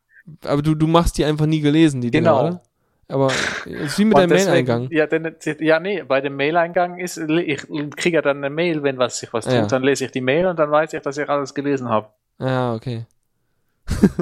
Aber 0.46 0.62
du, 0.62 0.76
du 0.76 0.88
machst 0.88 1.18
die 1.18 1.26
einfach 1.26 1.46
nie 1.46 1.62
gelesen, 1.62 2.02
die 2.02 2.12
Genau. 2.12 2.38
Dinger, 2.39 2.50
oder? 2.50 2.62
Aber 3.10 3.32
ist 3.66 4.00
wie 4.00 4.06
mit 4.06 4.18
deinem 4.18 4.30
Mail-Eingang. 4.30 4.88
Ja, 4.89 5.06
denn, 5.08 5.36
ja, 5.60 5.80
nee, 5.80 6.04
bei 6.04 6.22
dem 6.22 6.36
Mail-Eingang 6.36 6.98
ist, 7.00 7.18
ich 7.18 7.68
kriege 7.96 8.16
ja 8.16 8.22
dann 8.22 8.38
eine 8.38 8.50
Mail, 8.50 8.82
wenn 8.82 8.98
was 8.98 9.20
sich 9.20 9.32
was 9.34 9.46
tut. 9.46 9.54
Ja. 9.54 9.66
Dann 9.68 9.84
lese 9.84 10.06
ich 10.06 10.12
die 10.12 10.22
Mail 10.22 10.48
und 10.48 10.58
dann 10.58 10.72
weiß 10.72 10.94
ich, 10.94 11.02
dass 11.02 11.18
ich 11.18 11.30
alles 11.30 11.54
gelesen 11.54 11.89
habe. 11.89 12.08
Ah, 12.39 12.74
okay. 12.74 13.06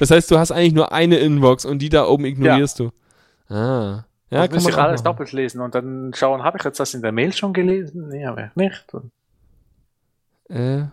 das 0.00 0.10
heißt, 0.10 0.30
du 0.30 0.38
hast 0.38 0.52
eigentlich 0.52 0.72
nur 0.72 0.92
eine 0.92 1.18
Inbox 1.18 1.64
und 1.64 1.80
die 1.80 1.90
da 1.90 2.06
oben 2.06 2.24
ignorierst 2.24 2.80
du. 2.80 2.90
Ah. 3.48 4.04
Ja, 4.30 4.40
dann 4.40 4.48
kann 4.48 4.54
muss 4.62 4.68
ich 4.68 4.76
alles 4.76 5.00
machen. 5.00 5.04
doppelt 5.04 5.32
lesen 5.32 5.60
und 5.60 5.74
dann 5.74 6.12
schauen, 6.14 6.42
habe 6.42 6.56
ich 6.58 6.64
jetzt 6.64 6.80
das 6.80 6.94
in 6.94 7.02
der 7.02 7.12
Mail 7.12 7.32
schon 7.34 7.52
gelesen? 7.52 8.08
Nee, 8.08 8.24
habe 8.24 8.48
ich 8.50 8.56
nicht. 8.56 8.94
Und 8.94 9.12
Äh, 10.52 10.84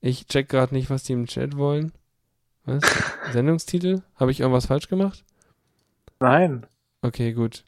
ich 0.00 0.26
check 0.26 0.48
gerade 0.48 0.74
nicht, 0.74 0.90
was 0.90 1.04
die 1.04 1.14
im 1.14 1.26
Chat 1.26 1.56
wollen. 1.56 1.92
Was? 2.64 2.82
Sendungstitel? 3.32 4.02
Habe 4.16 4.30
ich 4.30 4.40
irgendwas 4.40 4.66
falsch 4.66 4.88
gemacht? 4.88 5.24
nein. 6.20 6.66
Okay, 7.02 7.32
gut. 7.32 7.64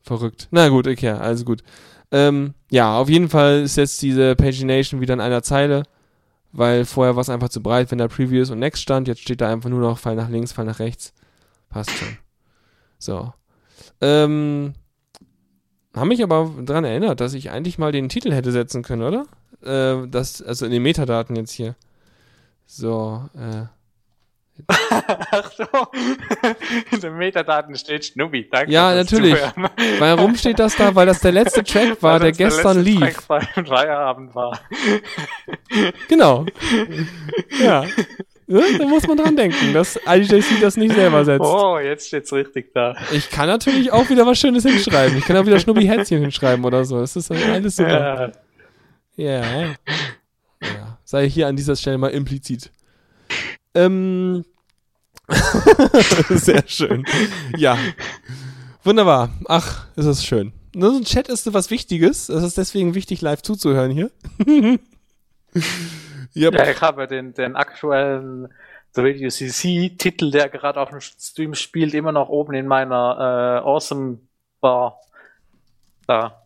Verrückt. 0.00 0.48
Na 0.50 0.68
gut, 0.68 0.86
okay, 0.86 1.10
also 1.10 1.44
gut. 1.44 1.62
Ähm, 2.10 2.54
ja, 2.70 2.98
auf 2.98 3.08
jeden 3.08 3.28
Fall 3.28 3.62
ist 3.62 3.76
jetzt 3.76 4.00
diese 4.00 4.36
Pagination 4.36 5.00
wieder 5.00 5.14
in 5.14 5.20
einer 5.20 5.42
Zeile, 5.42 5.82
weil 6.52 6.84
vorher 6.84 7.16
war 7.16 7.22
es 7.22 7.30
einfach 7.30 7.48
zu 7.48 7.62
breit, 7.62 7.90
wenn 7.90 7.98
da 7.98 8.08
Previous 8.08 8.50
und 8.50 8.58
Next 8.58 8.82
stand. 8.82 9.08
Jetzt 9.08 9.22
steht 9.22 9.40
da 9.40 9.50
einfach 9.50 9.70
nur 9.70 9.80
noch 9.80 9.98
Fall 9.98 10.14
nach 10.14 10.28
links, 10.28 10.52
Fall 10.52 10.64
nach 10.64 10.78
rechts. 10.78 11.12
Passt 11.68 11.90
schon. 11.90 12.16
So. 12.98 13.32
Ähm, 14.00 14.74
haben 15.94 16.08
mich 16.08 16.22
aber 16.22 16.50
daran 16.62 16.84
erinnert, 16.84 17.20
dass 17.20 17.34
ich 17.34 17.50
eigentlich 17.50 17.78
mal 17.78 17.92
den 17.92 18.08
Titel 18.08 18.32
hätte 18.32 18.52
setzen 18.52 18.82
können, 18.82 19.02
oder? 19.02 19.26
Äh, 19.64 20.08
das, 20.08 20.42
also 20.42 20.66
in 20.66 20.72
den 20.72 20.82
Metadaten 20.82 21.36
jetzt 21.36 21.52
hier. 21.52 21.74
So, 22.66 23.28
äh. 23.34 23.66
Ach 24.68 25.52
so. 25.52 25.64
In 26.92 27.00
den 27.00 27.16
Metadaten 27.16 27.76
steht 27.76 28.04
Schnubbi. 28.04 28.48
Danke. 28.48 28.70
Ja, 28.70 28.94
natürlich. 28.94 29.36
Warum 29.98 30.36
steht 30.36 30.60
das 30.60 30.76
da? 30.76 30.94
Weil 30.94 31.06
das 31.06 31.20
der 31.20 31.32
letzte 31.32 31.64
Track 31.64 32.00
war, 32.02 32.20
der 32.20 32.30
gestern 32.30 32.76
letzte 32.76 32.90
lief. 32.90 33.26
Track 33.26 33.54
beim 33.54 33.66
Feierabend 33.66 34.34
war. 34.34 34.60
Genau. 36.08 36.46
ja. 37.60 37.84
ja. 38.46 38.60
Da 38.78 38.84
muss 38.86 39.06
man 39.08 39.16
dran 39.16 39.36
denken, 39.36 39.72
dass 39.72 39.98
IDJC 40.06 40.60
das 40.60 40.76
nicht 40.76 40.94
selber 40.94 41.24
setzt. 41.24 41.40
Oh, 41.40 41.78
jetzt 41.78 42.08
steht's 42.08 42.32
richtig 42.32 42.72
da. 42.74 42.94
Ich 43.12 43.30
kann 43.30 43.48
natürlich 43.48 43.90
auch 43.90 44.08
wieder 44.10 44.26
was 44.26 44.38
Schönes 44.38 44.64
hinschreiben. 44.64 45.18
Ich 45.18 45.24
kann 45.24 45.36
auch 45.36 45.46
wieder 45.46 45.58
Schnubbi-Herzchen 45.58 46.20
hinschreiben 46.20 46.64
oder 46.64 46.84
so. 46.84 47.00
Das 47.00 47.16
ist 47.16 47.30
alles 47.32 47.76
super. 47.76 48.30
Ja. 48.30 48.32
Ja. 49.16 49.74
ja. 50.60 50.98
Sei 51.04 51.28
hier 51.28 51.46
an 51.48 51.56
dieser 51.56 51.76
Stelle 51.76 51.98
mal 51.98 52.10
implizit. 52.10 52.70
Ähm. 53.74 54.44
Sehr 56.28 56.64
schön. 56.66 57.04
Ja. 57.56 57.78
Wunderbar. 58.82 59.30
Ach, 59.46 59.86
ist 59.96 60.06
das 60.06 60.24
schön. 60.24 60.52
Nur 60.74 60.90
so 60.90 60.96
ein 60.98 61.04
Chat 61.04 61.28
ist 61.28 61.44
so 61.44 61.54
was 61.54 61.70
Wichtiges. 61.70 62.28
Es 62.28 62.42
ist 62.42 62.58
deswegen 62.58 62.94
wichtig, 62.94 63.22
live 63.22 63.42
zuzuhören 63.42 63.90
hier. 63.90 64.10
yep. 66.34 66.54
Ja, 66.54 66.68
ich 66.68 66.80
habe 66.80 67.06
den, 67.06 67.32
den 67.32 67.56
aktuellen 67.56 68.52
Radio 68.96 69.30
CC-Titel, 69.30 70.30
der 70.30 70.48
gerade 70.48 70.80
auf 70.80 70.90
dem 70.90 71.00
Stream 71.00 71.54
spielt, 71.54 71.94
immer 71.94 72.12
noch 72.12 72.28
oben 72.28 72.54
in 72.54 72.66
meiner 72.66 73.62
äh, 73.62 73.66
Awesome 73.66 74.18
Bar. 74.60 75.00
Da. 76.06 76.43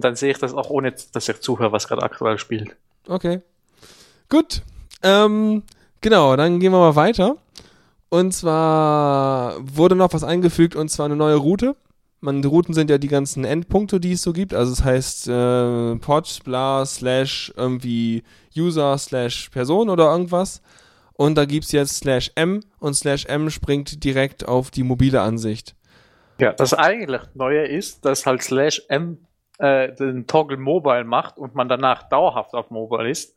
Und 0.00 0.04
dann 0.04 0.16
sehe 0.16 0.30
ich 0.30 0.38
das 0.38 0.54
auch 0.54 0.70
ohne, 0.70 0.94
dass 1.12 1.28
ich 1.28 1.40
zuhöre, 1.42 1.72
was 1.72 1.86
gerade 1.86 2.02
aktuell 2.02 2.38
spielt. 2.38 2.74
Okay. 3.06 3.42
Gut. 4.30 4.62
Ähm, 5.02 5.62
genau, 6.00 6.36
dann 6.36 6.58
gehen 6.58 6.72
wir 6.72 6.78
mal 6.78 6.96
weiter. 6.96 7.36
Und 8.08 8.32
zwar 8.32 9.56
wurde 9.60 9.96
noch 9.96 10.14
was 10.14 10.24
eingefügt 10.24 10.74
und 10.74 10.88
zwar 10.88 11.04
eine 11.04 11.16
neue 11.16 11.36
Route. 11.36 11.76
Man, 12.22 12.40
die 12.40 12.48
Routen 12.48 12.72
sind 12.72 12.88
ja 12.88 12.96
die 12.96 13.08
ganzen 13.08 13.44
Endpunkte, 13.44 14.00
die 14.00 14.12
es 14.12 14.22
so 14.22 14.32
gibt. 14.32 14.54
Also 14.54 14.72
es 14.72 14.82
heißt 14.82 15.28
äh, 15.28 15.96
pod, 15.96 16.40
bla, 16.44 16.86
slash 16.86 17.52
irgendwie 17.58 18.22
User, 18.56 18.96
slash 18.96 19.50
Person 19.50 19.90
oder 19.90 20.10
irgendwas. 20.10 20.62
Und 21.12 21.34
da 21.34 21.44
gibt's 21.44 21.72
jetzt 21.72 21.98
slash 21.98 22.32
m 22.36 22.60
und 22.78 22.94
slash 22.94 23.26
m 23.26 23.50
springt 23.50 24.02
direkt 24.02 24.48
auf 24.48 24.70
die 24.70 24.82
mobile 24.82 25.20
Ansicht. 25.20 25.74
Ja, 26.38 26.54
das 26.54 26.72
eigentlich 26.72 27.20
Neue 27.34 27.66
ist, 27.66 28.02
dass 28.06 28.24
halt 28.24 28.42
slash 28.42 28.80
m 28.88 29.18
äh, 29.60 29.94
den 29.94 30.26
Toggle 30.26 30.56
Mobile 30.56 31.04
macht 31.04 31.38
und 31.38 31.54
man 31.54 31.68
danach 31.68 32.08
dauerhaft 32.08 32.54
auf 32.54 32.70
Mobile 32.70 33.08
ist. 33.08 33.36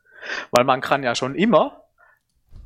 Weil 0.51 0.63
man 0.63 0.81
kann 0.81 1.03
ja 1.03 1.15
schon 1.15 1.35
immer 1.35 1.83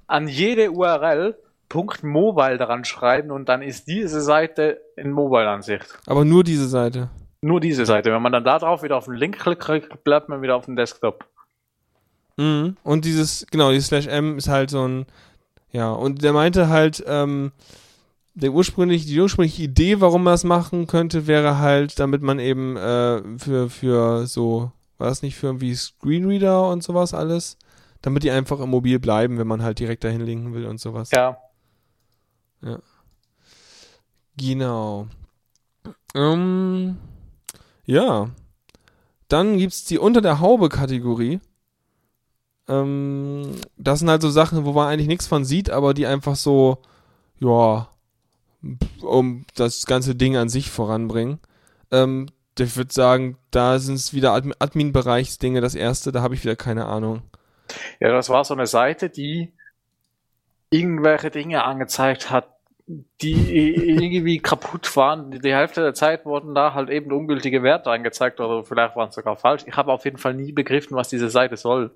an 0.06 0.28
jede 0.28 0.72
URL 0.72 1.38
Punkt 1.70 2.04
Mobile 2.04 2.58
daran 2.58 2.86
schreiben 2.86 3.32
und 3.32 3.50
dann 3.50 3.62
ist 3.62 3.88
diese 3.88 4.22
Seite 4.22 4.82
in 4.96 5.12
Mobile-Ansicht. 5.12 6.00
Aber 6.06 6.24
nur 6.24 6.44
diese 6.44 6.68
Seite. 6.68 7.10
Nur 7.42 7.60
diese 7.60 7.86
Seite. 7.86 8.12
Wenn 8.12 8.22
man 8.22 8.32
dann 8.32 8.46
da 8.46 8.58
drauf 8.58 8.84
wieder 8.84 8.96
auf 8.96 9.06
den 9.06 9.16
Link 9.16 9.38
klickt, 9.38 10.04
bleibt 10.04 10.30
man 10.30 10.42
wieder 10.42 10.56
auf 10.56 10.66
dem 10.66 10.76
Desktop. 10.76 11.26
Mhm. 12.38 12.78
Und 12.84 13.06
dieses, 13.06 13.46
genau, 13.52 13.72
dieses 13.72 13.88
Slash 13.88 14.08
M 14.08 14.38
ist 14.38 14.48
halt 14.48 14.70
so 14.70 14.88
ein, 14.88 15.06
ja, 15.72 15.92
und 15.92 16.24
der 16.24 16.34
meinte 16.34 16.70
halt, 16.70 17.04
ähm, 17.06 17.52
der 18.38 18.54
ursprünglich, 18.54 19.08
die 19.08 19.20
ursprüngliche 19.20 19.64
Idee, 19.64 20.00
warum 20.00 20.24
man 20.24 20.34
das 20.34 20.44
machen 20.44 20.86
könnte, 20.86 21.26
wäre 21.26 21.58
halt, 21.58 21.98
damit 22.00 22.22
man 22.22 22.38
eben 22.38 22.78
äh, 22.78 23.40
für, 23.40 23.68
für 23.68 24.28
so, 24.28 24.72
war 25.00 25.08
das 25.08 25.24
nicht 25.24 25.36
für 25.36 25.48
irgendwie 25.48 25.74
Screenreader 25.74 26.70
und 26.70 26.84
sowas 26.84 27.16
alles, 27.16 27.58
damit 28.04 28.22
die 28.22 28.30
einfach 28.30 28.60
im 28.60 28.70
Mobil 28.70 29.00
bleiben, 29.00 29.40
wenn 29.40 29.48
man 29.48 29.64
halt 29.64 29.80
direkt 29.80 30.04
dahin 30.04 30.22
linken 30.22 30.54
will 30.54 30.68
und 30.68 30.80
sowas. 30.80 31.10
Ja. 31.12 31.38
Ja. 32.62 32.78
Genau. 34.38 35.08
Ähm, 36.14 36.98
ja. 37.86 38.30
Dann 39.30 39.58
gibt's 39.58 39.84
die 39.86 39.98
unter 39.98 40.22
der 40.22 40.40
Haube 40.40 40.70
Kategorie. 40.70 41.40
Ähm, 42.68 43.56
das 43.78 44.00
sind 44.00 44.12
halt 44.12 44.22
so 44.22 44.30
Sachen, 44.30 44.64
wo 44.64 44.74
man 44.74 44.90
eigentlich 44.90 45.08
nichts 45.08 45.26
von 45.26 45.44
sieht, 45.44 45.72
aber 45.72 45.96
die 45.96 46.06
einfach 46.06 46.36
so, 46.36 46.84
ja, 47.40 47.90
um 49.02 49.46
das 49.56 49.86
ganze 49.86 50.16
Ding 50.16 50.38
an 50.38 50.50
sich 50.50 50.70
voranbringen. 50.70 51.40
Ähm, 51.92 52.28
ich 52.60 52.76
würde 52.76 52.94
sagen, 52.94 53.38
da 53.52 53.80
sind 53.80 53.96
es 53.96 54.14
wieder 54.14 54.34
Admin- 54.34 54.56
Admin-Bereichsdinge, 54.60 55.62
das 55.62 55.76
erste, 55.76 56.12
da 56.12 56.22
habe 56.22 56.36
ich 56.36 56.44
wieder 56.44 56.56
keine 56.56 56.86
Ahnung. 56.86 57.22
Ja, 58.00 58.12
das 58.12 58.30
war 58.30 58.44
so 58.46 58.54
eine 58.54 58.68
Seite, 58.68 59.10
die 59.10 59.52
irgendwelche 60.70 61.30
Dinge 61.30 61.64
angezeigt 61.64 62.30
hat, 62.32 62.48
die 63.22 63.34
irgendwie 63.34 64.40
kaputt 64.40 64.96
waren. 64.96 65.32
Die 65.32 65.54
Hälfte 65.54 65.82
der 65.82 65.94
Zeit 65.94 66.26
wurden 66.26 66.56
da 66.56 66.74
halt 66.74 66.90
eben 66.90 67.12
ungültige 67.12 67.64
Werte 67.64 67.92
angezeigt 67.92 68.40
oder 68.40 68.64
vielleicht 68.64 68.96
waren 68.96 69.10
es 69.10 69.16
sogar 69.16 69.36
falsch. 69.36 69.64
Ich 69.68 69.76
habe 69.76 69.92
auf 69.92 70.06
jeden 70.06 70.18
Fall 70.18 70.34
nie 70.34 70.52
begriffen, 70.52 70.96
was 70.96 71.10
diese 71.10 71.30
Seite 71.30 71.58
soll. 71.58 71.92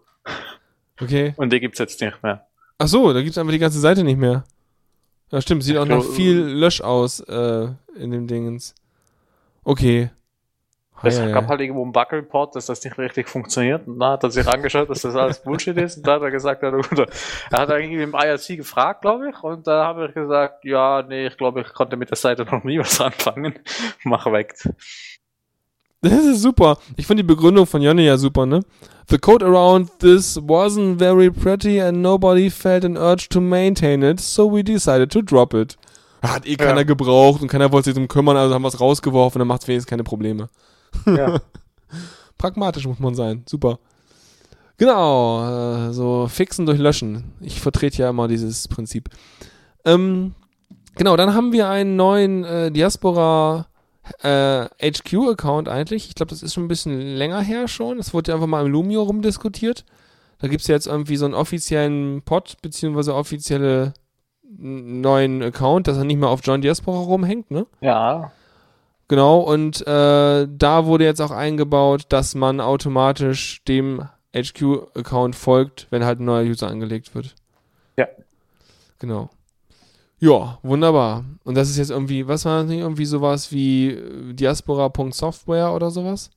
Okay. 0.99 1.33
Und 1.37 1.51
die 1.51 1.59
gibt's 1.59 1.79
jetzt 1.79 2.01
nicht 2.01 2.21
mehr. 2.21 2.45
Ach 2.77 2.87
so, 2.87 3.13
da 3.13 3.21
gibt's 3.21 3.37
einfach 3.37 3.53
die 3.53 3.59
ganze 3.59 3.79
Seite 3.79 4.03
nicht 4.03 4.19
mehr. 4.19 4.43
Ja, 5.31 5.41
stimmt, 5.41 5.63
sieht 5.63 5.77
auch 5.77 5.85
noch 5.85 6.03
viel 6.03 6.37
Lösch 6.37 6.81
aus 6.81 7.21
äh, 7.21 7.67
in 7.95 8.11
dem 8.11 8.27
Dingens. 8.27 8.75
Okay. 9.63 10.09
Es 11.03 11.19
gab 11.19 11.47
halt 11.47 11.61
irgendwo 11.61 11.81
einen 11.83 11.93
Bug-Report, 11.93 12.55
dass 12.55 12.67
das 12.67 12.83
nicht 12.83 12.97
richtig 12.97 13.27
funktioniert. 13.27 13.87
Und 13.87 13.99
da 13.99 14.11
hat 14.11 14.23
er 14.23 14.29
sich 14.29 14.47
angeschaut, 14.47 14.89
dass 14.89 15.01
das 15.01 15.15
alles 15.15 15.41
Bullshit 15.41 15.75
ist. 15.77 15.97
Und 15.97 16.07
da 16.07 16.15
hat 16.15 16.21
er 16.21 16.31
gesagt, 16.31 16.61
er 16.61 16.73
er 16.73 17.59
hat 17.59 17.69
irgendwie 17.69 18.03
im 18.03 18.13
IRC 18.13 18.57
gefragt, 18.57 19.01
glaube 19.01 19.29
ich. 19.29 19.43
Und 19.43 19.65
da 19.65 19.85
habe 19.85 20.07
ich 20.07 20.13
gesagt, 20.13 20.63
ja, 20.63 21.03
nee, 21.07 21.27
ich 21.27 21.37
glaube, 21.37 21.61
ich 21.61 21.73
konnte 21.73 21.97
mit 21.97 22.11
der 22.11 22.17
Seite 22.17 22.45
noch 22.45 22.63
nie 22.63 22.77
was 22.79 23.01
anfangen. 23.01 23.57
Mach 24.03 24.31
weg. 24.31 24.53
Das 26.09 26.25
ist 26.25 26.41
super. 26.41 26.77
Ich 26.97 27.05
finde 27.05 27.21
die 27.23 27.27
Begründung 27.27 27.67
von 27.67 27.81
Jonny 27.81 28.03
ja 28.05 28.17
super, 28.17 28.45
ne? 28.47 28.61
The 29.09 29.19
code 29.19 29.45
around 29.45 29.89
this 29.99 30.37
wasn't 30.37 30.97
very 30.97 31.29
pretty 31.29 31.79
and 31.79 32.01
nobody 32.01 32.49
felt 32.49 32.83
an 32.85 32.97
urge 32.97 33.27
to 33.29 33.39
maintain 33.41 34.01
it, 34.01 34.19
so 34.19 34.51
we 34.51 34.63
decided 34.63 35.11
to 35.11 35.21
drop 35.21 35.53
it. 35.53 35.77
Hat 36.23 36.47
eh 36.47 36.55
keiner 36.55 36.77
Ja. 36.81 36.83
gebraucht 36.83 37.41
und 37.41 37.49
keiner 37.49 37.71
wollte 37.71 37.85
sich 37.85 37.93
drum 37.95 38.07
kümmern, 38.07 38.37
also 38.37 38.53
haben 38.53 38.61
wir 38.63 38.67
es 38.69 38.79
rausgeworfen, 38.79 39.39
dann 39.39 39.47
macht 39.47 39.61
es 39.63 39.67
wenigstens 39.67 39.89
keine 39.89 40.03
Probleme. 40.03 40.49
Ja. 41.05 41.39
Pragmatisch 42.37 42.87
muss 42.87 42.99
man 42.99 43.13
sein. 43.15 43.43
Super. 43.47 43.77
Genau, 44.77 45.89
äh, 45.89 45.93
so 45.93 46.27
fixen 46.27 46.65
durch 46.65 46.79
Löschen. 46.79 47.33
Ich 47.41 47.61
vertrete 47.61 48.01
ja 48.01 48.09
immer 48.09 48.27
dieses 48.27 48.67
Prinzip. 48.67 49.09
Ähm, 49.85 50.33
genau, 50.95 51.15
dann 51.17 51.35
haben 51.35 51.51
wir 51.51 51.69
einen 51.69 51.95
neuen 51.95 52.43
äh, 52.43 52.71
Diaspora 52.71 53.67
äh, 54.23 54.65
HQ-Account 54.81 55.67
eigentlich. 55.67 56.07
Ich 56.07 56.15
glaube, 56.15 56.29
das 56.29 56.43
ist 56.43 56.53
schon 56.53 56.65
ein 56.65 56.69
bisschen 56.69 56.99
länger 56.99 57.41
her 57.41 57.67
schon. 57.67 57.97
Das 57.97 58.13
wurde 58.13 58.31
ja 58.31 58.35
einfach 58.35 58.47
mal 58.47 58.65
im 58.65 58.71
Lumio 58.71 59.03
rumdiskutiert. 59.03 59.85
Da 60.39 60.47
gibt's 60.47 60.67
ja 60.67 60.75
jetzt 60.75 60.87
irgendwie 60.87 61.17
so 61.17 61.25
einen 61.25 61.35
offiziellen 61.35 62.23
Pod, 62.23 62.57
beziehungsweise 62.61 63.13
offizielle 63.13 63.93
neuen 64.57 65.41
Account, 65.43 65.87
dass 65.87 65.97
er 65.97 66.03
nicht 66.03 66.19
mehr 66.19 66.29
auf 66.29 66.41
John 66.43 66.61
Diaspora 66.61 66.99
rumhängt, 66.99 67.51
ne? 67.51 67.65
ja. 67.81 68.31
Genau, 69.07 69.39
und 69.39 69.85
äh, 69.85 70.47
da 70.49 70.85
wurde 70.85 71.03
jetzt 71.03 71.19
auch 71.19 71.31
eingebaut, 71.31 72.05
dass 72.07 72.33
man 72.33 72.61
automatisch 72.61 73.61
dem 73.65 74.07
HQ-Account 74.33 75.35
folgt, 75.35 75.87
wenn 75.89 76.05
halt 76.05 76.21
ein 76.21 76.25
neuer 76.25 76.45
User 76.45 76.69
angelegt 76.69 77.13
wird. 77.13 77.35
Ja. 77.97 78.07
Genau. 78.99 79.29
Ja, 80.23 80.59
wunderbar. 80.61 81.25
Und 81.43 81.55
das 81.55 81.69
ist 81.69 81.77
jetzt 81.77 81.89
irgendwie, 81.91 82.27
was 82.27 82.45
war 82.45 82.59
das 82.59 82.67
nicht? 82.67 82.79
Irgendwie 82.79 83.05
sowas 83.05 83.51
wie 83.51 83.89
äh, 83.89 84.33
diaspora.software 84.33 85.73
oder 85.73 85.89
sowas? 85.89 86.29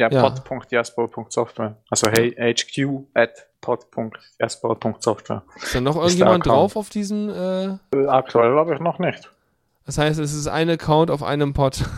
Ja, 0.00 0.10
Ja. 0.10 0.28
pod.jasper.software. 0.30 1.76
Also 1.88 2.08
hey, 2.10 2.32
hq 2.54 3.04
at 3.14 3.46
pod.jasper.software. 3.60 5.42
Ist 5.62 5.74
da 5.74 5.80
noch 5.80 5.96
irgendjemand 5.96 6.46
drauf 6.46 6.76
auf 6.76 6.88
diesem, 6.88 7.28
äh, 7.30 7.64
Äh, 7.96 8.06
Aktuell 8.08 8.52
glaube 8.52 8.74
ich 8.74 8.80
noch 8.80 8.98
nicht. 8.98 9.30
das 9.86 9.98
heißt, 9.98 10.18
es 10.18 10.34
ist 10.34 10.48
ein 10.48 10.68
Account 10.70 11.10
auf 11.10 11.22
einem 11.22 11.52
Pod. 11.54 11.84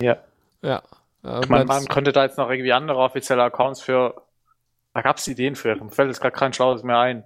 Ja. 0.00 0.16
ja. 0.62 0.82
Äh, 1.22 1.40
bleibt's- 1.46 1.68
man 1.68 1.84
könnte 1.86 2.10
da 2.10 2.24
jetzt 2.24 2.36
noch 2.36 2.50
irgendwie 2.50 2.72
andere 2.72 2.98
offizielle 2.98 3.44
Accounts 3.44 3.80
für. 3.80 4.20
Da 4.94 5.00
gab 5.02 5.18
es 5.18 5.28
Ideen 5.28 5.54
für. 5.54 5.76
Mir 5.76 5.90
fällt 5.90 6.08
jetzt 6.08 6.20
gerade 6.20 6.34
kein 6.36 6.52
Schlaues 6.52 6.82
mehr 6.82 6.98
ein. 6.98 7.22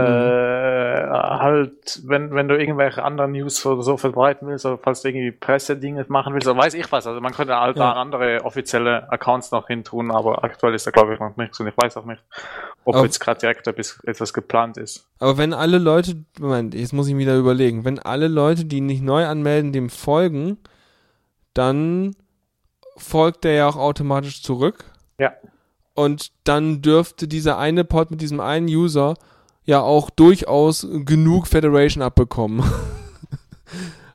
Mhm. 0.00 1.06
Äh, 1.06 1.10
halt, 1.38 2.02
wenn, 2.06 2.34
wenn 2.34 2.48
du 2.48 2.58
irgendwelche 2.58 3.02
anderen 3.02 3.32
News 3.32 3.56
so, 3.60 3.80
so 3.82 3.96
verbreiten 3.96 4.48
willst, 4.48 4.66
oder 4.66 4.78
falls 4.78 5.02
du 5.02 5.08
irgendwie 5.08 5.30
Pressedinge 5.32 6.04
machen 6.08 6.34
willst, 6.34 6.46
oder 6.48 6.58
weiß 6.58 6.74
ich 6.74 6.90
was. 6.92 7.06
Also 7.06 7.20
man 7.20 7.32
könnte 7.32 7.56
halt 7.58 7.76
Ja. 7.76 7.92
da 7.94 8.00
andere 8.00 8.44
offizielle 8.44 9.10
Accounts 9.10 9.50
noch 9.52 9.66
hin 9.68 9.84
tun, 9.84 10.10
aber 10.10 10.42
aktuell 10.44 10.74
ist 10.74 10.86
da 10.86 10.90
glaube 10.90 11.14
ich 11.14 11.20
noch 11.20 11.36
nichts 11.36 11.60
und 11.60 11.66
ich 11.66 11.76
weiß 11.76 11.96
auch 11.96 12.04
nicht, 12.06 12.22
ob 12.84 12.96
Auf- 12.96 13.04
jetzt 13.04 13.20
gerade 13.20 13.40
direkt 13.40 13.66
etwas, 13.66 14.00
etwas 14.04 14.32
geplant 14.32 14.76
ist. 14.78 15.08
Aber 15.18 15.38
wenn 15.38 15.52
alle 15.54 15.78
Leute, 15.78 16.14
Moment, 16.40 16.74
jetzt 16.74 16.92
muss 16.92 17.06
ich 17.08 17.14
mir 17.14 17.20
wieder 17.20 17.36
überlegen, 17.36 17.84
wenn 17.84 17.98
alle 17.98 18.28
Leute, 18.28 18.64
die 18.64 18.80
nicht 18.80 19.02
neu 19.02 19.26
anmelden, 19.26 19.72
dem 19.72 19.88
folgen, 19.90 20.58
dann 21.54 22.14
folgt 22.96 23.44
der 23.44 23.52
ja 23.52 23.68
auch 23.68 23.76
automatisch 23.76 24.42
zurück. 24.42 24.84
Ja. 25.18 25.32
Und 25.94 26.30
dann 26.44 26.82
dürfte 26.82 27.26
dieser 27.28 27.58
eine 27.58 27.84
Pod 27.84 28.10
mit 28.10 28.20
diesem 28.20 28.40
einen 28.40 28.66
User 28.66 29.14
ja 29.66 29.82
auch 29.82 30.10
durchaus 30.10 30.86
genug 31.04 31.46
Federation 31.48 32.02
abbekommen. 32.02 32.64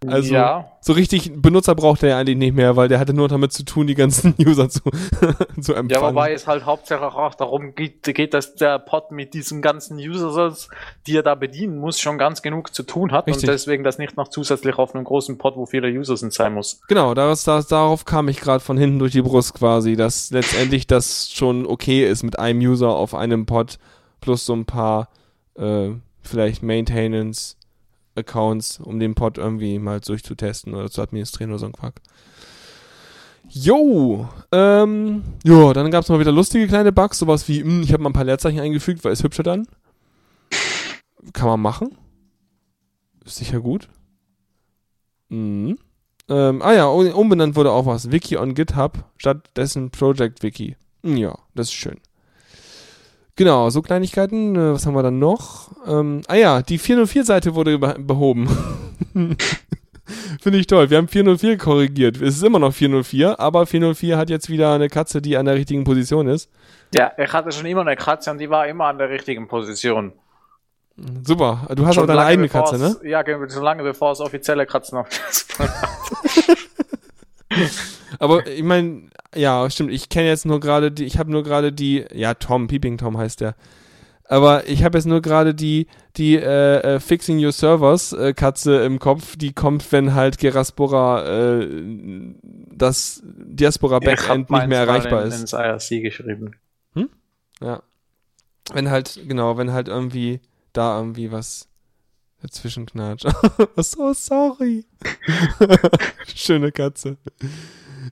Also- 0.08 0.34
ja, 0.34 0.72
so 0.82 0.94
richtig 0.94 1.32
Benutzer 1.36 1.76
braucht 1.76 2.02
er 2.02 2.10
ja 2.10 2.18
eigentlich 2.18 2.38
nicht 2.38 2.56
mehr, 2.56 2.76
weil 2.76 2.88
der 2.88 3.00
hatte 3.00 3.14
nur 3.14 3.28
damit 3.28 3.54
zu 3.54 3.64
tun, 3.64 3.86
die 3.86 3.94
ganzen 3.94 4.34
User 4.44 4.68
zu, 4.68 4.82
zu 5.62 5.76
empfangen. 5.76 5.90
Ja, 5.90 6.02
wobei 6.02 6.34
es 6.34 6.48
halt 6.48 6.66
hauptsächlich 6.66 7.14
auch 7.14 7.36
darum 7.36 7.76
geht, 7.76 8.04
geht, 8.04 8.34
dass 8.34 8.56
der 8.56 8.80
Pod 8.80 9.12
mit 9.12 9.36
diesen 9.36 9.62
ganzen 9.62 9.98
Users, 9.98 10.70
die 11.06 11.16
er 11.18 11.22
da 11.22 11.36
bedienen 11.36 11.78
muss, 11.78 12.00
schon 12.00 12.18
ganz 12.18 12.42
genug 12.42 12.74
zu 12.74 12.82
tun 12.82 13.12
hat 13.12 13.28
Richtig. 13.28 13.44
und 13.44 13.54
deswegen 13.54 13.84
das 13.84 14.00
nicht 14.00 14.18
noch 14.18 14.30
zusätzlich 14.30 14.80
auf 14.80 14.96
einem 14.96 15.04
großen 15.04 15.38
Pod, 15.38 15.56
wo 15.56 15.68
viele 15.68 15.88
User 15.90 16.18
sind, 16.18 16.34
sein 16.34 16.56
muss. 16.56 16.82
Genau, 16.88 17.14
das, 17.14 17.44
das, 17.44 17.68
darauf 17.68 18.04
kam 18.06 18.28
ich 18.28 18.40
gerade 18.40 18.64
von 18.64 18.78
hinten 18.78 18.98
durch 18.98 19.12
die 19.12 19.22
Brust 19.22 19.54
quasi, 19.54 19.96
dass 19.96 20.32
letztendlich 20.32 20.88
das 20.88 21.30
schon 21.32 21.68
okay 21.68 22.08
ist 22.10 22.24
mit 22.24 22.40
einem 22.40 22.60
User 22.62 22.90
auf 22.90 23.14
einem 23.14 23.46
Pod 23.46 23.78
plus 24.20 24.48
so 24.48 24.54
ein 24.54 24.66
paar 24.66 25.10
äh, 25.56 25.90
vielleicht 26.22 26.64
Maintenance 26.64 27.58
Accounts, 28.16 28.80
um 28.80 29.00
den 29.00 29.16
Pod 29.16 29.38
irgendwie 29.38 29.80
mal 29.80 30.00
durchzutesten 30.00 30.74
oder 30.76 30.90
zu 30.92 31.02
administrieren 31.02 31.52
oder 31.52 31.60
so 31.60 31.66
ein 31.68 31.72
Quark. 31.72 32.02
Jo, 33.50 34.30
ähm, 34.52 35.24
jo, 35.44 35.74
dann 35.74 35.92
gab 35.92 36.04
es 36.04 36.10
mal 36.10 36.20
wieder 36.20 36.32
lustige 36.32 36.68
kleine 36.68 36.92
Bugs, 36.92 37.20
sowas 37.20 37.48
wie, 37.48 37.62
hm, 37.62 37.82
ich 37.84 37.92
habe 37.92 38.02
mal 38.04 38.10
ein 38.10 38.14
paar 38.14 38.24
Leerzeichen 38.24 38.60
eingefügt, 38.60 39.04
weil 39.04 39.12
es 39.14 39.24
hübscher 39.24 39.44
dann. 39.44 39.68
Kann 41.34 41.48
man 41.48 41.60
machen. 41.62 41.98
Ist 43.26 43.38
sicher 43.38 43.60
gut. 43.60 43.90
Mhm. 45.30 45.78
Ähm, 46.30 46.62
ah 46.62 46.74
ja, 46.74 46.86
um- 46.86 47.12
umbenannt 47.12 47.56
wurde 47.56 47.72
auch 47.72 47.86
was. 47.86 48.12
Wiki 48.12 48.38
on 48.38 48.54
GitHub 48.56 49.04
stattdessen 49.18 49.90
Project 49.92 50.44
Wiki. 50.44 50.76
Hm, 51.04 51.18
Ja, 51.18 51.38
das 51.56 51.68
ist 51.68 51.74
schön. 51.74 52.00
Genau, 53.36 53.70
so 53.70 53.82
Kleinigkeiten. 53.82 54.56
Äh, 54.56 54.74
was 54.74 54.86
haben 54.86 54.96
wir 54.96 55.04
dann 55.04 55.20
noch? 55.20 55.72
Ähm, 55.88 56.22
ah 56.28 56.36
ja, 56.36 56.62
die 56.62 56.80
404-Seite 56.80 57.56
wurde 57.56 57.80
be 57.80 57.96
behoben. 58.00 58.50
Finde 60.42 60.60
ich 60.60 60.68
toll. 60.68 60.90
Wir 60.90 60.98
haben 60.98 61.08
404 61.08 61.58
korrigiert. 61.58 62.22
Es 62.22 62.36
ist 62.36 62.44
immer 62.44 62.60
noch 62.60 62.74
404, 62.74 63.40
aber 63.40 63.66
404 63.66 64.18
hat 64.18 64.30
jetzt 64.30 64.50
wieder 64.50 64.74
eine 64.74 64.90
Katze, 64.90 65.22
die 65.22 65.38
an 65.38 65.46
der 65.46 65.56
richtigen 65.56 65.84
Position 65.84 66.28
ist. 66.28 66.50
Ja, 66.94 67.12
ich 67.18 67.32
hatte 67.32 67.52
schon 67.52 67.66
immer 67.66 67.82
eine 67.82 67.96
Katze 67.96 68.32
und 68.32 68.40
die 68.40 68.50
war 68.50 68.68
immer 68.68 68.86
an 68.86 68.98
der 68.98 69.10
richtigen 69.10 69.48
Position. 69.48 70.14
Super. 71.24 71.68
Du 71.76 71.86
hast 71.86 71.96
Schon 71.96 72.04
auch 72.04 72.08
deine 72.08 72.26
eigene 72.26 72.50
Katze, 72.50 72.78
ne? 72.78 72.98
Ja, 73.04 73.22
genau, 73.22 73.48
so 73.48 73.62
lange 73.62 73.84
bevor 73.84 74.12
es 74.12 74.20
offizielle 74.20 74.66
Katzen 74.66 74.98
auf 74.98 75.08
Aber 78.20 78.46
ich 78.48 78.64
meine, 78.64 79.04
ja, 79.36 79.70
stimmt. 79.70 79.92
Ich 79.92 80.10
kenne 80.10 80.28
jetzt 80.28 80.46
nur 80.46 80.60
gerade 80.60 80.92
die, 80.92 81.06
ich 81.06 81.18
habe 81.18 81.32
nur 81.32 81.44
gerade 81.44 81.72
die, 81.72 82.06
ja, 82.14 82.34
Tom, 82.34 82.68
Peeping 82.68 82.98
Tom 82.98 83.18
heißt 83.18 83.42
der. 83.42 83.56
Aber 84.26 84.68
ich 84.68 84.84
habe 84.86 84.98
jetzt 84.98 85.08
nur 85.08 85.22
gerade 85.22 85.54
die, 85.54 85.88
die 86.16 86.38
äh, 86.38 86.78
äh, 86.96 87.00
Fixing 87.02 87.44
Your 87.44 87.52
Servers 87.52 88.14
äh, 88.14 88.34
Katze 88.34 88.78
im 88.84 88.98
Kopf, 88.98 89.36
die 89.36 89.52
kommt, 89.52 89.92
wenn 89.92 90.14
halt 90.14 90.38
Geraspora 90.38 91.60
äh, 91.60 91.68
das 92.74 93.22
Diaspora 93.26 94.00
Backend 94.00 94.50
nicht 94.50 94.68
mehr 94.68 94.80
erreichbar 94.80 95.24
in, 95.24 95.28
ist. 95.28 95.42
ins 95.42 95.54
IRC 95.54 96.02
geschrieben. 96.02 96.56
Ja. 97.62 97.84
Wenn 98.74 98.90
halt, 98.90 99.20
genau, 99.28 99.58
wenn 99.58 99.72
halt 99.72 99.88
irgendwie 99.88 100.40
da 100.74 100.98
irgendwie 100.98 101.32
was 101.32 101.68
dazwischen 102.42 102.86
knatscht. 102.86 103.28
so 103.78 104.14
sorry. 104.14 104.86
Schöne 106.36 106.72
Katze. 106.72 107.18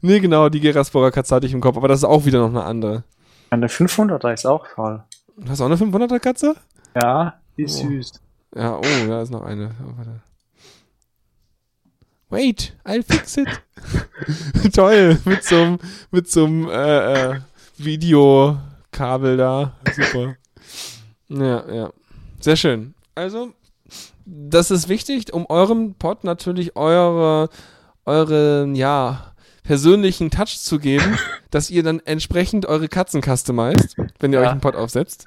Nee, 0.01 0.19
genau, 0.19 0.49
die 0.49 0.59
Geraspora 0.59 1.11
Katze 1.11 1.35
hatte 1.35 1.47
ich 1.47 1.53
im 1.53 1.61
Kopf, 1.61 1.77
aber 1.77 1.87
das 1.87 1.99
ist 1.99 2.03
auch 2.05 2.25
wieder 2.25 2.39
noch 2.39 2.49
eine 2.49 2.63
andere. 2.63 3.03
Eine 3.49 3.67
500er 3.67 4.33
ist 4.33 4.45
auch 4.45 4.67
toll. 4.75 5.03
Hast 5.47 5.59
du 5.59 5.63
auch 5.63 5.67
eine 5.69 5.75
500er 5.77 6.19
Katze? 6.19 6.55
Ja, 7.01 7.39
die 7.57 7.63
ist 7.63 7.79
Oh. 7.83 7.87
süß. 7.87 8.13
Ja, 8.55 8.77
oh, 8.77 9.07
da 9.07 9.21
ist 9.21 9.29
noch 9.31 9.43
eine. 9.43 9.71
Oh, 9.83 9.93
warte. 9.97 10.21
Wait, 12.29 12.77
I'll 12.85 13.03
fix 13.03 13.37
it. 13.37 13.47
Toll, 14.73 15.17
mit 15.25 15.43
so 15.43 15.55
einem 15.55 15.79
mit 16.11 16.29
so 16.29 16.45
einem 16.45 16.69
äh, 16.69 17.31
äh, 17.31 17.39
Videokabel 17.77 19.37
da. 19.37 19.73
Super. 19.93 20.35
Ja, 21.29 21.73
ja. 21.73 21.93
Sehr 22.39 22.55
schön. 22.55 22.93
Also, 23.15 23.53
das 24.31 24.71
ist 24.71 24.87
wichtig, 24.89 25.33
um 25.33 25.45
eurem 25.47 25.95
Pod 25.95 26.23
natürlich 26.23 26.75
eure, 26.75 27.49
eure, 28.05 28.69
ja, 28.73 29.33
persönlichen 29.63 30.31
Touch 30.31 30.59
zu 30.59 30.79
geben, 30.79 31.17
dass 31.51 31.69
ihr 31.69 31.83
dann 31.83 31.99
entsprechend 31.99 32.65
eure 32.65 32.87
Katzen 32.87 33.21
customizt, 33.21 33.95
wenn 34.19 34.33
ihr 34.33 34.39
Ja. 34.39 34.45
euch 34.45 34.51
einen 34.51 34.61
Pod 34.61 34.75
aufsetzt. 34.75 35.25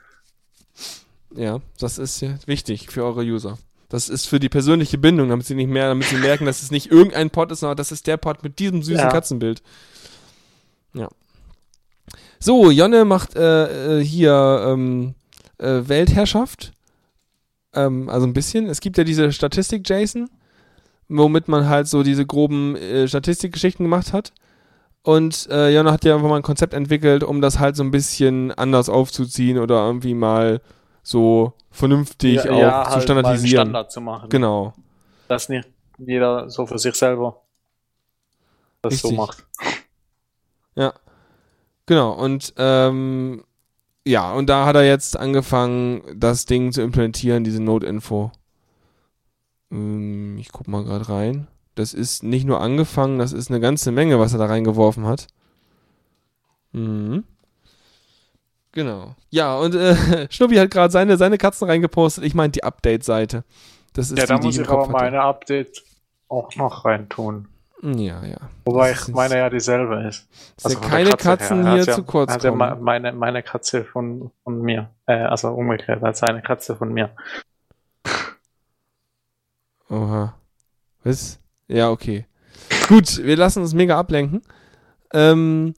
Ja, 1.35 1.61
das 1.79 1.99
ist 1.99 2.21
ja 2.21 2.35
wichtig 2.47 2.91
für 2.91 3.05
eure 3.05 3.23
User. 3.23 3.59
Das 3.88 4.09
ist 4.09 4.27
für 4.27 4.41
die 4.41 4.49
persönliche 4.49 4.99
Bindung, 4.99 5.29
damit 5.29 5.47
sie 5.47 5.55
nicht 5.55 5.69
mehr, 5.69 5.88
damit 5.88 6.07
sie 6.07 6.17
merken, 6.17 6.47
dass 6.47 6.62
es 6.62 6.71
nicht 6.71 6.91
irgendein 6.91 7.31
Pod 7.31 7.53
ist, 7.53 7.61
sondern 7.61 7.77
das 7.77 7.93
ist 7.93 8.07
der 8.07 8.17
Pod 8.17 8.43
mit 8.43 8.59
diesem 8.59 8.83
süßen 8.83 9.05
Ja. 9.05 9.09
Katzenbild. 9.11 9.62
Ja. 10.95 11.09
So, 12.38 12.71
Jonne 12.71 13.05
macht 13.05 13.37
äh, 13.37 14.01
äh, 14.01 14.05
hier 14.05 14.65
ähm, 14.67 15.15
äh, 15.59 15.83
Weltherrschaft. 15.88 16.73
Ähm, 17.75 18.09
also 18.09 18.27
ein 18.27 18.33
bisschen. 18.33 18.67
Es 18.67 18.81
gibt 18.81 18.99
ja 18.99 19.05
diese 19.05 19.33
Statistik, 19.33 19.89
Jason, 19.89 20.29
womit 21.09 21.49
man 21.49 21.69
halt 21.69 21.89
so 21.89 22.03
diese 22.03 22.27
groben 22.27 22.77
äh, 22.77 23.09
Statistikgeschichten 23.09 23.85
gemacht 23.85 24.13
hat. 24.13 24.33
Und 25.03 25.49
äh, 25.51 25.71
Jonne 25.71 25.91
hat 25.91 26.05
ja 26.05 26.15
einfach 26.15 26.29
mal 26.29 26.37
ein 26.37 26.43
Konzept 26.43 26.75
entwickelt, 26.75 27.25
um 27.25 27.41
das 27.41 27.59
halt 27.59 27.75
so 27.75 27.83
ein 27.83 27.91
bisschen 27.91 28.53
anders 28.53 28.89
aufzuziehen 28.89 29.59
oder 29.59 29.85
irgendwie 29.85 30.15
mal 30.15 30.61
so 31.03 31.55
vernünftig 31.71 32.39
auch 32.49 32.85
zu 32.85 32.91
halt 32.91 33.03
standardisieren. 33.03 33.67
Standard 33.67 33.91
zu 33.91 34.01
machen. 34.01 34.29
Genau. 34.29 34.75
Dass 35.27 35.49
nicht 35.49 35.69
jeder 35.99 36.49
so 36.49 36.67
für 36.67 36.79
sich 36.79 36.95
selber 36.95 37.43
das 38.83 39.01
so 39.01 39.09
Richtig. 39.09 39.19
macht. 39.19 39.47
Ja. 40.75 40.93
Genau. 41.87 42.13
Und 42.13 42.55
ähm, 42.57 43.45
ja, 44.07 44.33
und 44.33 44.49
da 44.49 44.67
hat 44.67 44.77
er 44.77 44.85
jetzt 44.85 45.17
angefangen, 45.17 46.03
das 46.17 46.45
Ding 46.47 46.73
zu 46.73 46.83
implementieren, 46.83 47.45
diese 47.45 47.62
Node-Info. 47.62 48.33
Ähm, 49.71 50.37
ich 50.38 50.51
guck 50.53 50.69
mal 50.69 50.85
gerade 50.85 51.09
rein. 51.09 51.49
Das 51.75 51.95
ist 51.95 52.23
nicht 52.23 52.45
nur 52.47 52.61
angefangen, 52.61 53.19
das 53.19 53.33
ist 53.33 53.51
eine 53.51 53.61
ganze 53.61 53.93
Menge, 53.93 54.19
was 54.19 54.33
er 54.35 54.38
da 54.38 54.47
reingeworfen 54.47 55.07
hat. 55.07 55.27
Mhm. 56.73 57.25
Genau. 58.73 59.15
Ja, 59.31 59.57
und 59.59 59.75
äh, 59.75 60.29
Schnuppi 60.31 60.57
hat 60.57 60.71
gerade 60.71 60.91
seine, 60.93 61.17
seine 61.17 61.38
Katzen 61.38 61.69
reingepostet. 61.69 62.25
Ich 62.25 62.35
meine 62.35 62.51
die 62.53 62.65
Update-Seite. 62.65 63.45
Das 63.93 64.11
ist 64.11 64.19
Ja, 64.19 64.27
da 64.27 64.38
die, 64.38 64.47
muss 64.47 64.57
ich 64.59 64.69
aber 64.69 64.83
hatte. 64.83 64.93
meine 64.93 65.21
Update 65.23 65.83
auch 66.29 66.55
noch 66.57 66.85
reintun. 66.87 67.49
Ja, 67.85 68.25
ja. 68.25 68.37
Wobei 68.64 68.92
ich 68.92 68.99
ist- 68.99 69.09
meine 69.09 69.37
ja 69.38 69.51
dieselbe 69.51 70.05
ist. 70.09 70.29
Dass 70.62 70.73
ja 70.73 70.79
von 70.79 70.88
der 70.88 70.90
keine 70.90 71.11
Katze 71.11 71.29
her. 71.29 71.37
Katzen 71.37 71.59
Er 71.59 71.64
hat 71.66 71.75
hier 71.79 71.85
ja, 71.85 71.95
zu 71.95 72.05
kurz 72.05 72.31
er 72.31 72.35
hat 72.37 72.45
ja 72.45 72.51
kommen. 72.51 72.68
me- 72.71 72.77
meine, 72.77 73.12
meine 73.12 73.42
Katze 73.42 73.85
von, 73.85 74.31
von 74.45 74.62
mir. 74.62 74.90
Äh, 75.07 75.14
also 75.14 75.49
umgekehrt, 75.49 76.03
als 76.05 76.23
eine 76.23 76.42
Katze 76.42 76.77
von 76.77 76.92
mir. 76.92 77.11
Oha. 79.90 80.35
Was? 81.05 81.38
Ja, 81.68 81.90
okay. 81.90 82.27
Gut, 82.88 83.18
wir 83.23 83.37
lassen 83.37 83.61
uns 83.62 83.75
mega 83.75 83.99
ablenken. 83.99 84.42
Ähm, 85.12 85.75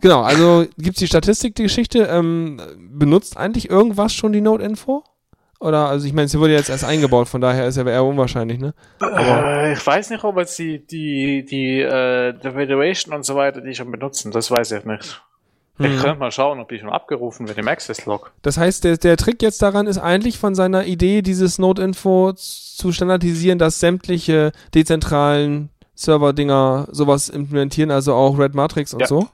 genau, 0.00 0.22
also 0.22 0.66
gibt's 0.76 0.98
die 1.00 1.06
Statistik, 1.06 1.54
die 1.54 1.62
Geschichte. 1.64 2.00
Ähm, 2.04 2.60
benutzt 2.78 3.36
eigentlich 3.36 3.70
irgendwas 3.70 4.12
schon 4.12 4.32
die 4.32 4.40
Node-Info? 4.40 5.02
Oder, 5.58 5.88
also 5.88 6.06
ich 6.06 6.12
meine, 6.12 6.28
sie 6.28 6.38
wurde 6.38 6.52
jetzt 6.52 6.68
erst 6.68 6.84
eingebaut, 6.84 7.28
von 7.28 7.40
daher 7.40 7.66
ist 7.66 7.76
ja 7.76 7.86
eher 7.86 8.04
unwahrscheinlich, 8.04 8.58
ne? 8.58 8.74
Äh, 9.00 9.72
ich 9.72 9.86
weiß 9.86 10.10
nicht, 10.10 10.22
ob 10.22 10.36
jetzt 10.36 10.58
die, 10.58 10.86
die, 10.86 11.44
die, 11.44 11.80
äh, 11.80 12.34
die 12.34 12.50
Federation 12.50 13.14
und 13.14 13.24
so 13.24 13.36
weiter 13.36 13.60
die 13.62 13.74
schon 13.74 13.90
benutzen. 13.90 14.30
Das 14.32 14.50
weiß 14.50 14.72
ich 14.72 14.84
nicht. 14.84 15.22
Ich 15.78 15.86
Hm. 15.92 15.98
könnte 15.98 16.18
mal 16.20 16.30
schauen, 16.30 16.58
ob 16.60 16.68
die 16.70 16.78
schon 16.78 16.88
abgerufen 16.88 17.48
wird 17.48 17.58
im 17.58 17.68
Access-Log. 17.68 18.32
Das 18.42 18.56
heißt, 18.56 18.84
der, 18.84 18.96
der 18.96 19.16
Trick 19.18 19.42
jetzt 19.42 19.60
daran 19.60 19.86
ist 19.86 19.98
eigentlich 19.98 20.38
von 20.38 20.54
seiner 20.54 20.84
Idee, 20.86 21.20
dieses 21.20 21.58
Node-Info 21.58 22.32
zu 22.34 22.92
standardisieren, 22.92 23.58
dass 23.58 23.80
sämtliche 23.80 24.52
dezentralen 24.74 25.68
Server-Dinger 25.94 26.88
sowas 26.92 27.28
implementieren, 27.28 27.90
also 27.90 28.14
auch 28.14 28.38
Red 28.38 28.54
Matrix 28.54 28.94
und 28.94 29.00
Ja. 29.00 29.06
so. 29.06 29.28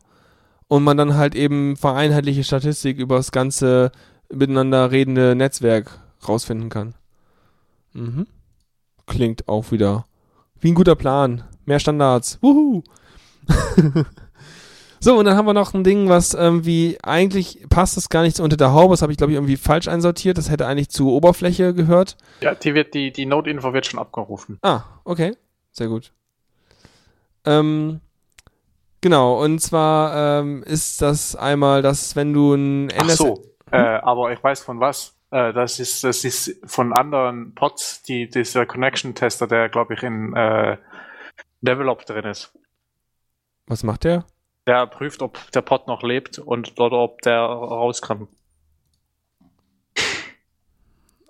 Und 0.68 0.84
man 0.84 0.96
dann 0.96 1.16
halt 1.16 1.34
eben 1.34 1.76
vereinheitliche 1.76 2.44
Statistik 2.44 2.98
über 2.98 3.16
das 3.16 3.30
ganze 3.30 3.92
miteinander 4.32 4.90
redende 4.90 5.34
Netzwerk 5.36 5.98
rausfinden 6.28 6.70
kann. 6.70 6.94
Mhm. 7.92 8.26
Klingt 9.06 9.48
auch 9.48 9.70
wieder 9.72 10.06
wie 10.60 10.72
ein 10.72 10.74
guter 10.74 10.94
Plan. 10.94 11.44
Mehr 11.64 11.78
Standards. 11.78 12.38
Wuhu! 12.40 12.82
so, 15.00 15.18
und 15.18 15.24
dann 15.24 15.36
haben 15.36 15.46
wir 15.46 15.54
noch 15.54 15.74
ein 15.74 15.84
Ding, 15.84 16.08
was 16.08 16.34
irgendwie, 16.34 16.98
eigentlich 17.02 17.66
passt 17.68 17.96
das 17.96 18.08
gar 18.08 18.22
nicht 18.22 18.36
so 18.36 18.44
unter 18.44 18.56
der 18.56 18.72
Haube, 18.72 18.92
das 18.92 19.02
habe 19.02 19.12
ich 19.12 19.18
glaube 19.18 19.32
ich 19.32 19.36
irgendwie 19.36 19.56
falsch 19.56 19.88
einsortiert, 19.88 20.38
das 20.38 20.50
hätte 20.50 20.66
eigentlich 20.66 20.88
zur 20.88 21.12
Oberfläche 21.12 21.74
gehört. 21.74 22.16
Ja, 22.40 22.54
die 22.54 22.74
wird, 22.74 22.94
die, 22.94 23.12
die 23.12 23.26
Node-Info 23.26 23.72
wird 23.72 23.86
schon 23.86 23.98
abgerufen. 23.98 24.58
Ah, 24.62 24.82
okay. 25.04 25.36
Sehr 25.72 25.88
gut. 25.88 26.12
Ähm, 27.44 28.00
genau, 29.00 29.42
und 29.42 29.58
zwar 29.60 30.40
ähm, 30.40 30.62
ist 30.62 31.02
das 31.02 31.34
einmal, 31.34 31.82
dass 31.82 32.14
wenn 32.14 32.32
du 32.32 32.54
ein 32.54 32.92
Ach 32.96 33.02
NS 33.02 33.16
so, 33.16 33.42
äh, 33.70 33.78
aber 33.78 34.32
ich 34.32 34.42
weiß 34.42 34.60
von 34.62 34.80
was. 34.80 35.14
Äh, 35.32 35.54
das 35.54 35.80
ist, 35.80 36.04
das 36.04 36.24
ist 36.24 36.60
von 36.70 36.92
anderen 36.92 37.54
Pods, 37.54 38.02
die, 38.02 38.28
dieser 38.28 38.66
Connection-Tester, 38.66 39.46
der 39.46 39.70
glaube 39.70 39.94
ich 39.94 40.02
in 40.02 40.36
äh, 40.36 40.76
Develop 41.62 42.04
drin 42.04 42.26
ist. 42.26 42.52
Was 43.66 43.82
macht 43.82 44.04
der? 44.04 44.26
Der 44.66 44.86
prüft, 44.86 45.22
ob 45.22 45.50
der 45.52 45.62
Pod 45.62 45.88
noch 45.88 46.02
lebt 46.02 46.38
und 46.38 46.78
oder 46.78 46.98
ob 46.98 47.22
der 47.22 47.40
rauskommt. 47.40 48.28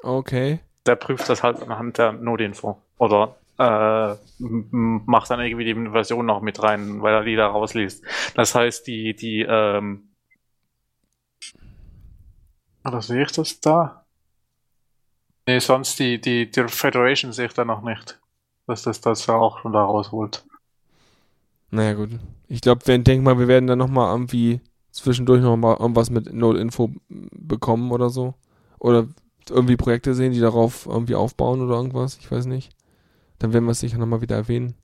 Okay. 0.02 0.58
Der 0.84 0.96
prüft 0.96 1.28
das 1.28 1.44
halt 1.44 1.62
anhand 1.62 1.96
der 1.96 2.12
Node-Info. 2.12 2.82
Oder 2.98 3.36
äh, 3.58 4.16
macht 4.40 5.30
dann 5.30 5.40
irgendwie 5.40 5.64
die 5.64 5.90
Version 5.90 6.26
noch 6.26 6.40
mit 6.40 6.60
rein, 6.60 7.02
weil 7.02 7.14
er 7.14 7.22
die 7.22 7.36
da 7.36 7.46
rausliest. 7.46 8.04
Das 8.34 8.56
heißt, 8.56 8.84
die, 8.88 9.14
die, 9.14 9.46
ähm, 9.48 10.12
oder 12.85 13.03
sehe 13.03 13.23
ich 13.23 13.33
das 13.33 13.61
da? 13.61 14.05
Nee, 15.47 15.59
sonst 15.59 15.99
die, 15.99 16.21
die, 16.21 16.51
die 16.51 16.68
Federation 16.68 17.33
sehe 17.33 17.47
ich 17.47 17.55
da 17.55 17.64
noch 17.64 17.83
nicht. 17.83 18.21
Dass 18.66 18.83
das 18.83 19.01
das 19.01 19.29
auch 19.29 19.59
schon 19.61 19.73
da 19.73 19.85
rausholt. 19.85 20.45
Naja, 21.71 21.95
gut. 21.95 22.11
Ich 22.49 22.61
glaube, 22.61 22.87
wir 22.87 22.99
denken 22.99 23.25
mal, 23.25 23.38
wir 23.38 23.49
werden 23.49 23.66
dann 23.66 23.79
nochmal 23.79 24.12
irgendwie 24.12 24.61
zwischendurch 24.92 25.42
nochmal 25.42 25.79
irgendwas 25.81 26.11
mit 26.11 26.33
Node-Info 26.33 26.90
bekommen 27.09 27.90
oder 27.90 28.11
so. 28.11 28.35
Oder 28.79 29.09
irgendwie 29.49 29.77
Projekte 29.77 30.14
sehen, 30.14 30.33
die 30.33 30.40
darauf 30.40 30.87
irgendwie 30.87 31.14
aufbauen 31.14 31.61
oder 31.61 31.77
irgendwas. 31.77 32.18
Ich 32.18 32.31
weiß 32.31 32.47
nicht. 32.47 32.71
Dann 33.38 33.53
werden 33.53 33.64
wir 33.64 33.73
es 33.73 33.81
sicher 33.81 33.99
nochmal 33.99 34.21
wieder 34.21 34.37
erwähnen. 34.37 34.75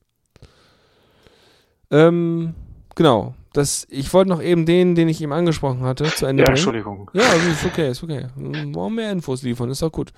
Ähm, 1.90 2.54
genau. 2.94 3.34
Das, 3.52 3.86
ich 3.88 4.12
wollte 4.12 4.30
noch 4.30 4.42
eben 4.42 4.66
den, 4.66 4.94
den 4.94 5.08
ich 5.08 5.22
eben 5.22 5.32
angesprochen 5.32 5.80
hatte, 5.82 6.04
zu 6.04 6.26
Ende 6.26 6.42
Ja, 6.42 6.46
bringen. 6.46 6.56
Entschuldigung. 6.56 7.10
Ja, 7.14 7.22
also 7.22 7.48
ist 7.48 7.64
okay, 7.64 7.90
ist 7.90 8.02
okay. 8.02 8.26
Wollen 8.36 8.94
mehr 8.94 9.10
Infos 9.10 9.42
liefern, 9.42 9.70
ist 9.70 9.82
doch 9.82 9.92
gut. 9.92 10.12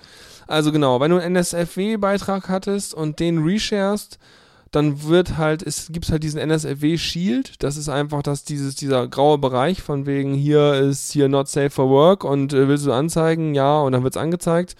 Also 0.47 0.71
genau, 0.71 0.99
wenn 0.99 1.11
du 1.11 1.17
einen 1.17 1.35
NSFW-Beitrag 1.37 2.49
hattest 2.49 2.93
und 2.93 3.19
den 3.19 3.43
resharest, 3.43 4.19
dann 4.71 5.03
wird 5.03 5.37
halt, 5.37 5.63
es 5.63 5.87
gibt 5.91 6.09
halt 6.09 6.23
diesen 6.23 6.39
NSFW 6.39 6.97
Shield, 6.97 7.61
das 7.61 7.75
ist 7.75 7.89
einfach 7.89 8.23
dass 8.23 8.45
dieses, 8.45 8.75
dieser 8.75 9.07
graue 9.07 9.37
Bereich 9.37 9.81
von 9.81 10.05
wegen 10.05 10.33
hier 10.33 10.75
ist 10.75 11.11
hier 11.11 11.27
not 11.27 11.49
safe 11.49 11.69
for 11.69 11.89
work 11.89 12.23
und 12.23 12.53
äh, 12.53 12.67
willst 12.67 12.85
du 12.85 12.93
anzeigen? 12.93 13.53
Ja, 13.53 13.81
und 13.81 13.91
dann 13.91 14.03
wird's 14.03 14.17
angezeigt. 14.17 14.75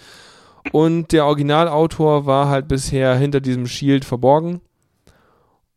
Und 0.71 1.11
der 1.11 1.25
Originalautor 1.25 2.25
war 2.25 2.47
halt 2.47 2.67
bisher 2.67 3.15
hinter 3.15 3.41
diesem 3.41 3.67
Shield 3.67 4.05
verborgen. 4.05 4.61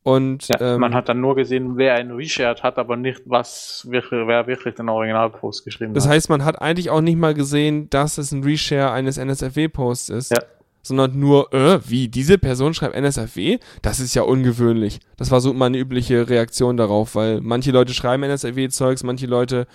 Und 0.04 0.48
Ja, 0.48 0.74
ähm, 0.74 0.80
man 0.80 0.94
hat 0.94 1.08
dann 1.08 1.20
nur 1.22 1.34
gesehen, 1.34 1.78
wer 1.78 1.94
einen 1.94 2.10
reshared 2.10 2.62
hat, 2.62 2.76
aber 2.76 2.94
nicht, 2.94 3.22
was 3.24 3.86
wirklich, 3.90 4.20
wer 4.26 4.46
wirklich 4.46 4.74
den 4.74 4.90
Originalpost 4.90 5.64
geschrieben 5.64 5.94
das 5.94 6.04
hat. 6.04 6.12
heißt, 6.12 6.28
man 6.28 6.44
hat 6.44 6.60
eigentlich 6.60 6.90
auch 6.90 7.00
nicht 7.00 7.16
mal 7.16 7.32
gesehen, 7.32 7.88
dass 7.88 8.18
es 8.18 8.30
ein 8.30 8.44
Reshare 8.44 8.92
eines 8.92 9.16
NSFW-Posts 9.16 10.10
ist. 10.10 10.30
Ja. 10.32 10.42
Sondern 10.82 11.18
nur, 11.18 11.54
äh, 11.54 11.80
wie, 11.88 12.08
diese 12.08 12.36
Person 12.36 12.74
schreibt 12.74 12.94
NSFW? 12.94 13.58
Das 13.80 13.98
ist 13.98 14.14
ja 14.14 14.20
ungewöhnlich. 14.20 15.00
Das 15.16 15.30
war 15.30 15.40
so 15.40 15.50
immer 15.50 15.64
eine 15.64 15.78
übliche 15.78 16.28
Reaktion 16.28 16.76
darauf, 16.76 17.14
weil 17.14 17.40
manche 17.40 17.70
Leute 17.70 17.94
schreiben 17.94 18.24
NSFW-Zeugs, 18.24 19.04
manche 19.04 19.24
Leute 19.24 19.66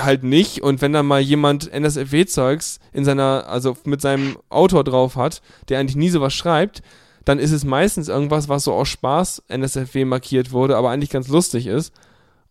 halt 0.00 0.22
nicht. 0.22 0.62
Und 0.62 0.80
wenn 0.82 0.92
dann 0.92 1.06
mal 1.06 1.20
jemand 1.20 1.68
NSFW-Zeugs 1.72 2.78
in 2.92 3.04
seiner, 3.04 3.48
also 3.48 3.76
mit 3.84 4.00
seinem 4.00 4.36
Autor 4.48 4.84
drauf 4.84 5.16
hat, 5.16 5.42
der 5.68 5.80
eigentlich 5.80 5.96
nie 5.96 6.10
sowas 6.10 6.32
schreibt, 6.32 6.82
dann 7.26 7.38
ist 7.40 7.50
es 7.50 7.64
meistens 7.64 8.08
irgendwas, 8.08 8.48
was 8.48 8.64
so 8.64 8.72
aus 8.72 8.88
Spaß 8.88 9.42
NSFW 9.48 10.04
markiert 10.04 10.52
wurde, 10.52 10.76
aber 10.76 10.90
eigentlich 10.90 11.10
ganz 11.10 11.28
lustig 11.28 11.66
ist. 11.66 11.92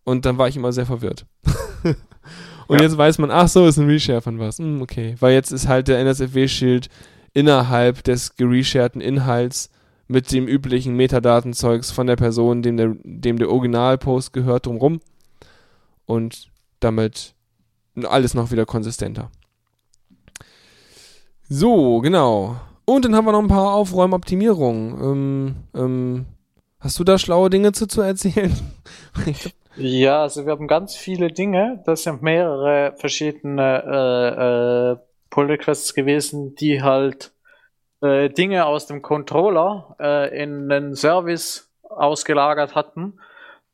Und 0.04 0.24
dann 0.26 0.38
war 0.38 0.46
ich 0.48 0.56
immer 0.56 0.70
sehr 0.70 0.86
verwirrt. 0.86 1.26
Und 2.68 2.78
Ja. 2.78 2.82
jetzt 2.82 2.98
weiß 2.98 3.18
man, 3.18 3.30
ach 3.30 3.48
so, 3.48 3.66
ist 3.66 3.78
ein 3.78 3.88
Reshare 3.88 4.20
von 4.20 4.38
was. 4.38 4.58
Hm, 4.58 4.82
okay. 4.82 5.16
Weil 5.18 5.32
jetzt 5.32 5.50
ist 5.50 5.66
halt 5.66 5.88
der 5.88 5.98
NSFW-Schild 6.00 6.90
innerhalb 7.32 8.04
des 8.04 8.36
geresharten 8.36 9.00
Inhalts 9.00 9.70
mit 10.08 10.30
dem 10.30 10.46
üblichen 10.46 10.94
Metadatenzeugs 10.94 11.90
von 11.90 12.06
der 12.06 12.16
Person, 12.16 12.62
dem 12.62 12.76
der, 12.76 12.94
dem 13.02 13.38
der 13.38 13.50
Originalpost 13.50 14.32
gehört, 14.32 14.66
drumrum. 14.66 15.00
Und 16.04 16.48
damit 16.80 17.34
alles 18.04 18.34
noch 18.34 18.50
wieder 18.50 18.66
konsistenter. 18.66 19.30
So, 21.48 22.00
genau. 22.00 22.60
Und 22.86 23.04
dann 23.04 23.14
haben 23.14 23.26
wir 23.26 23.32
noch 23.32 23.42
ein 23.42 23.48
paar 23.48 23.74
Aufräumoptimierungen. 23.74 25.02
Ähm, 25.02 25.54
ähm, 25.74 26.26
hast 26.80 26.98
du 26.98 27.04
da 27.04 27.18
schlaue 27.18 27.50
Dinge 27.50 27.72
zu, 27.72 27.86
zu 27.86 28.00
erzählen? 28.00 28.56
Ja, 29.78 30.22
also 30.22 30.46
wir 30.46 30.52
haben 30.52 30.68
ganz 30.68 30.96
viele 30.96 31.28
Dinge. 31.28 31.82
Das 31.84 32.04
sind 32.04 32.22
mehrere 32.22 32.94
verschiedene 32.96 33.82
äh, 33.84 34.92
äh, 34.92 34.96
Pull 35.28 35.46
Requests 35.46 35.92
gewesen, 35.92 36.54
die 36.54 36.82
halt 36.82 37.32
äh, 38.00 38.30
Dinge 38.30 38.64
aus 38.64 38.86
dem 38.86 39.02
Controller 39.02 39.96
äh, 40.00 40.42
in 40.42 40.68
den 40.68 40.94
Service 40.94 41.70
ausgelagert 41.82 42.74
hatten. 42.74 43.20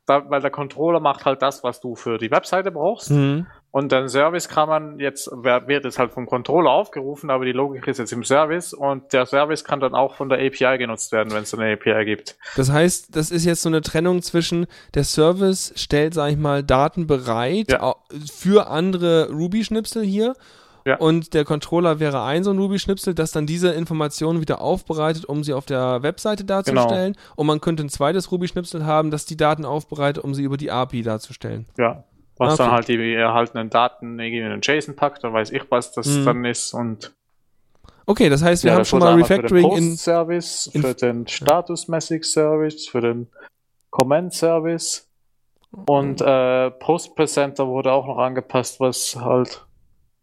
Da, 0.07 0.29
weil 0.29 0.41
der 0.41 0.51
Controller 0.51 0.99
macht 0.99 1.25
halt 1.25 1.41
das, 1.41 1.63
was 1.63 1.81
du 1.81 1.95
für 1.95 2.19
die 2.19 2.33
Webseite 2.33 2.73
brauchst. 2.73 3.11
mhm. 3.13 3.47
Und 3.73 3.91
den 3.91 4.09
Service 4.11 4.49
kann 4.49 4.69
man 4.69 5.01
jetzt, 5.01 5.29
wird 5.29 5.85
jetzt 5.85 5.99
halt 5.99 6.13
vom 6.13 6.27
Controller 6.27 6.71
aufgerufen, 6.71 7.31
aber 7.31 7.47
die 7.47 7.53
Logik 7.53 7.87
ist 7.89 7.99
jetzt 7.99 8.13
im 8.13 8.23
Service 8.23 8.75
und 8.75 9.15
der 9.15 9.25
Service 9.25 9.65
kann 9.65 9.81
dann 9.81 9.95
auch 9.95 10.15
von 10.15 10.29
der 10.29 10.39
API 10.39 10.77
genutzt 10.77 11.11
werden, 11.11 11.33
wenn 11.33 11.43
es 11.45 11.55
eine 11.55 11.73
API 11.73 12.05
gibt. 12.05 12.37
Das 12.55 12.71
heißt, 12.71 13.17
das 13.17 13.31
ist 13.31 13.47
jetzt 13.47 13.63
so 13.63 13.71
eine 13.71 13.81
Trennung 13.81 14.21
zwischen 14.21 14.67
der 14.93 15.05
Service 15.05 15.73
stellt, 15.75 16.13
sag 16.13 16.31
ich 16.31 16.37
mal, 16.37 16.63
Daten 16.63 17.07
bereit 17.07 17.73
Ja. 17.73 17.95
für 18.31 18.69
andere 18.69 19.31
Ruby-Schnipsel 19.31 20.03
hier. 20.05 20.35
Ja. 20.85 20.97
Und 20.97 21.33
der 21.33 21.45
Controller 21.45 21.99
wäre 21.99 22.23
ein 22.25 22.45
so 22.45 22.51
ein 22.51 22.59
Ruby-Schnipsel, 22.59 23.15
das 23.15 23.31
dann 23.33 23.47
diese 23.47 23.71
Informationen 23.71 24.41
wieder 24.43 24.61
aufbereitet, 24.61 25.25
um 25.25 25.45
sie 25.45 25.55
auf 25.55 25.65
der 25.65 26.03
Webseite 26.03 26.45
darzustellen. 26.45 27.17
Und 27.37 27.47
man 27.47 27.61
könnte 27.63 27.85
ein 27.85 27.89
zweites 27.89 28.31
Ruby-Schnipsel 28.33 28.85
haben, 28.85 29.11
das 29.11 29.25
die 29.25 29.37
Daten 29.37 29.65
aufbereitet, 29.65 30.23
um 30.25 30.35
sie 30.35 30.43
über 30.43 30.57
die 30.59 30.71
API 30.71 31.03
darzustellen. 31.03 31.67
Ja. 31.79 32.05
Was 32.39 32.55
Okay. 32.55 32.63
dann 32.65 32.73
halt 32.73 32.89
die 32.89 33.15
erhaltenen 33.15 33.71
Daten 33.71 34.19
irgendwie 34.19 34.39
in 34.41 34.47
einen 34.53 34.63
JSON 34.63 34.97
packt, 34.97 35.23
dann 35.25 35.33
weiß 35.33 35.51
ich, 35.51 35.63
was 35.71 35.93
das 35.93 36.07
Mhm. 36.07 36.25
dann 36.25 36.45
ist 36.45 36.73
und 36.75 37.13
Okay, 38.05 38.29
das 38.29 38.43
heißt, 38.43 38.65
wir 38.65 38.73
Ja, 38.73 38.77
haben 38.79 38.85
schon 38.85 38.99
mal 38.99 39.13
einmal 39.13 39.25
für 39.25 39.35
den 39.37 39.43
Refactoring 39.43 39.77
in. 39.77 39.91
Post-Service, 39.91 40.67
in- 40.73 40.83
für 40.83 40.95
den 40.95 41.27
Status-Message-Service, 41.29 42.89
für 42.89 43.01
den 43.01 43.29
Comment-Service 43.91 45.09
und 45.87 46.21
äh, 46.21 46.71
Post-Presenter 46.73 47.67
wurde 47.69 47.93
auch 47.93 48.07
noch 48.07 48.19
angepasst, 48.19 48.81
was 48.81 49.17
halt 49.17 49.65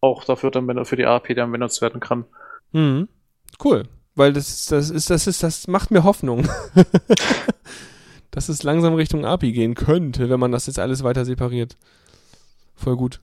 auch 0.01 0.23
dafür 0.25 0.51
dann 0.51 0.85
für 0.85 0.95
die 0.97 1.05
API 1.05 1.35
dann 1.35 1.51
benutzt 1.51 1.81
werden 1.81 2.01
kann. 2.01 2.25
Mhm. 2.73 3.07
Cool. 3.63 3.83
Weil 4.15 4.33
das, 4.33 4.65
das 4.65 4.89
ist, 4.89 5.09
das 5.09 5.27
ist, 5.27 5.41
das 5.43 5.67
macht 5.67 5.91
mir 5.91 6.03
Hoffnung. 6.03 6.47
dass 8.39 8.47
es 8.47 8.63
langsam 8.63 8.93
Richtung 8.93 9.25
API 9.25 9.51
gehen 9.51 9.75
könnte, 9.75 10.29
wenn 10.29 10.39
man 10.39 10.53
das 10.53 10.65
jetzt 10.65 10.79
alles 10.79 11.03
weiter 11.03 11.25
separiert. 11.25 11.75
Voll 12.73 12.95
gut. 12.95 13.19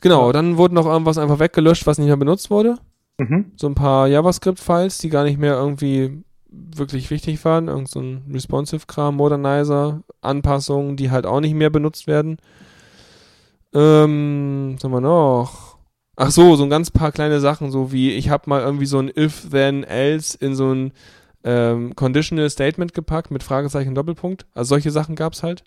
Genau, 0.00 0.30
dann 0.30 0.58
wurde 0.58 0.76
noch 0.76 0.86
irgendwas 0.86 1.18
einfach 1.18 1.40
weggelöscht, 1.40 1.88
was 1.88 1.98
nicht 1.98 2.06
mehr 2.06 2.16
benutzt 2.16 2.48
wurde. 2.48 2.78
Mhm. 3.18 3.50
So 3.56 3.66
ein 3.66 3.74
paar 3.74 4.06
JavaScript-Files, 4.06 4.98
die 4.98 5.08
gar 5.08 5.24
nicht 5.24 5.40
mehr 5.40 5.54
irgendwie 5.54 6.22
wirklich 6.48 7.10
wichtig 7.10 7.44
waren. 7.44 7.66
Irgend 7.66 7.88
so 7.88 7.98
ein 7.98 8.22
Responsive-Kram, 8.32 9.16
Modernizer, 9.16 10.04
Anpassungen, 10.20 10.96
die 10.96 11.10
halt 11.10 11.26
auch 11.26 11.40
nicht 11.40 11.54
mehr 11.54 11.70
benutzt 11.70 12.06
werden. 12.06 12.36
Ähm, 13.74 14.74
was 14.76 14.84
haben 14.84 14.92
wir 14.92 15.00
noch? 15.00 15.78
Ach 16.14 16.30
so, 16.30 16.54
so 16.54 16.62
ein 16.62 16.70
ganz 16.70 16.92
paar 16.92 17.10
kleine 17.10 17.40
Sachen, 17.40 17.72
so 17.72 17.90
wie 17.90 18.12
ich 18.12 18.30
habe 18.30 18.48
mal 18.48 18.60
irgendwie 18.60 18.86
so 18.86 19.00
ein 19.00 19.10
if, 19.16 19.50
then, 19.50 19.82
else 19.82 20.38
in 20.38 20.54
so 20.54 20.72
ein 20.72 20.92
ähm, 21.46 21.94
Conditional 21.94 22.50
Statement 22.50 22.92
gepackt 22.92 23.30
mit 23.30 23.44
Fragezeichen 23.44 23.94
Doppelpunkt. 23.94 24.46
Also 24.52 24.70
solche 24.70 24.90
Sachen 24.90 25.14
gab's 25.14 25.44
halt. 25.44 25.62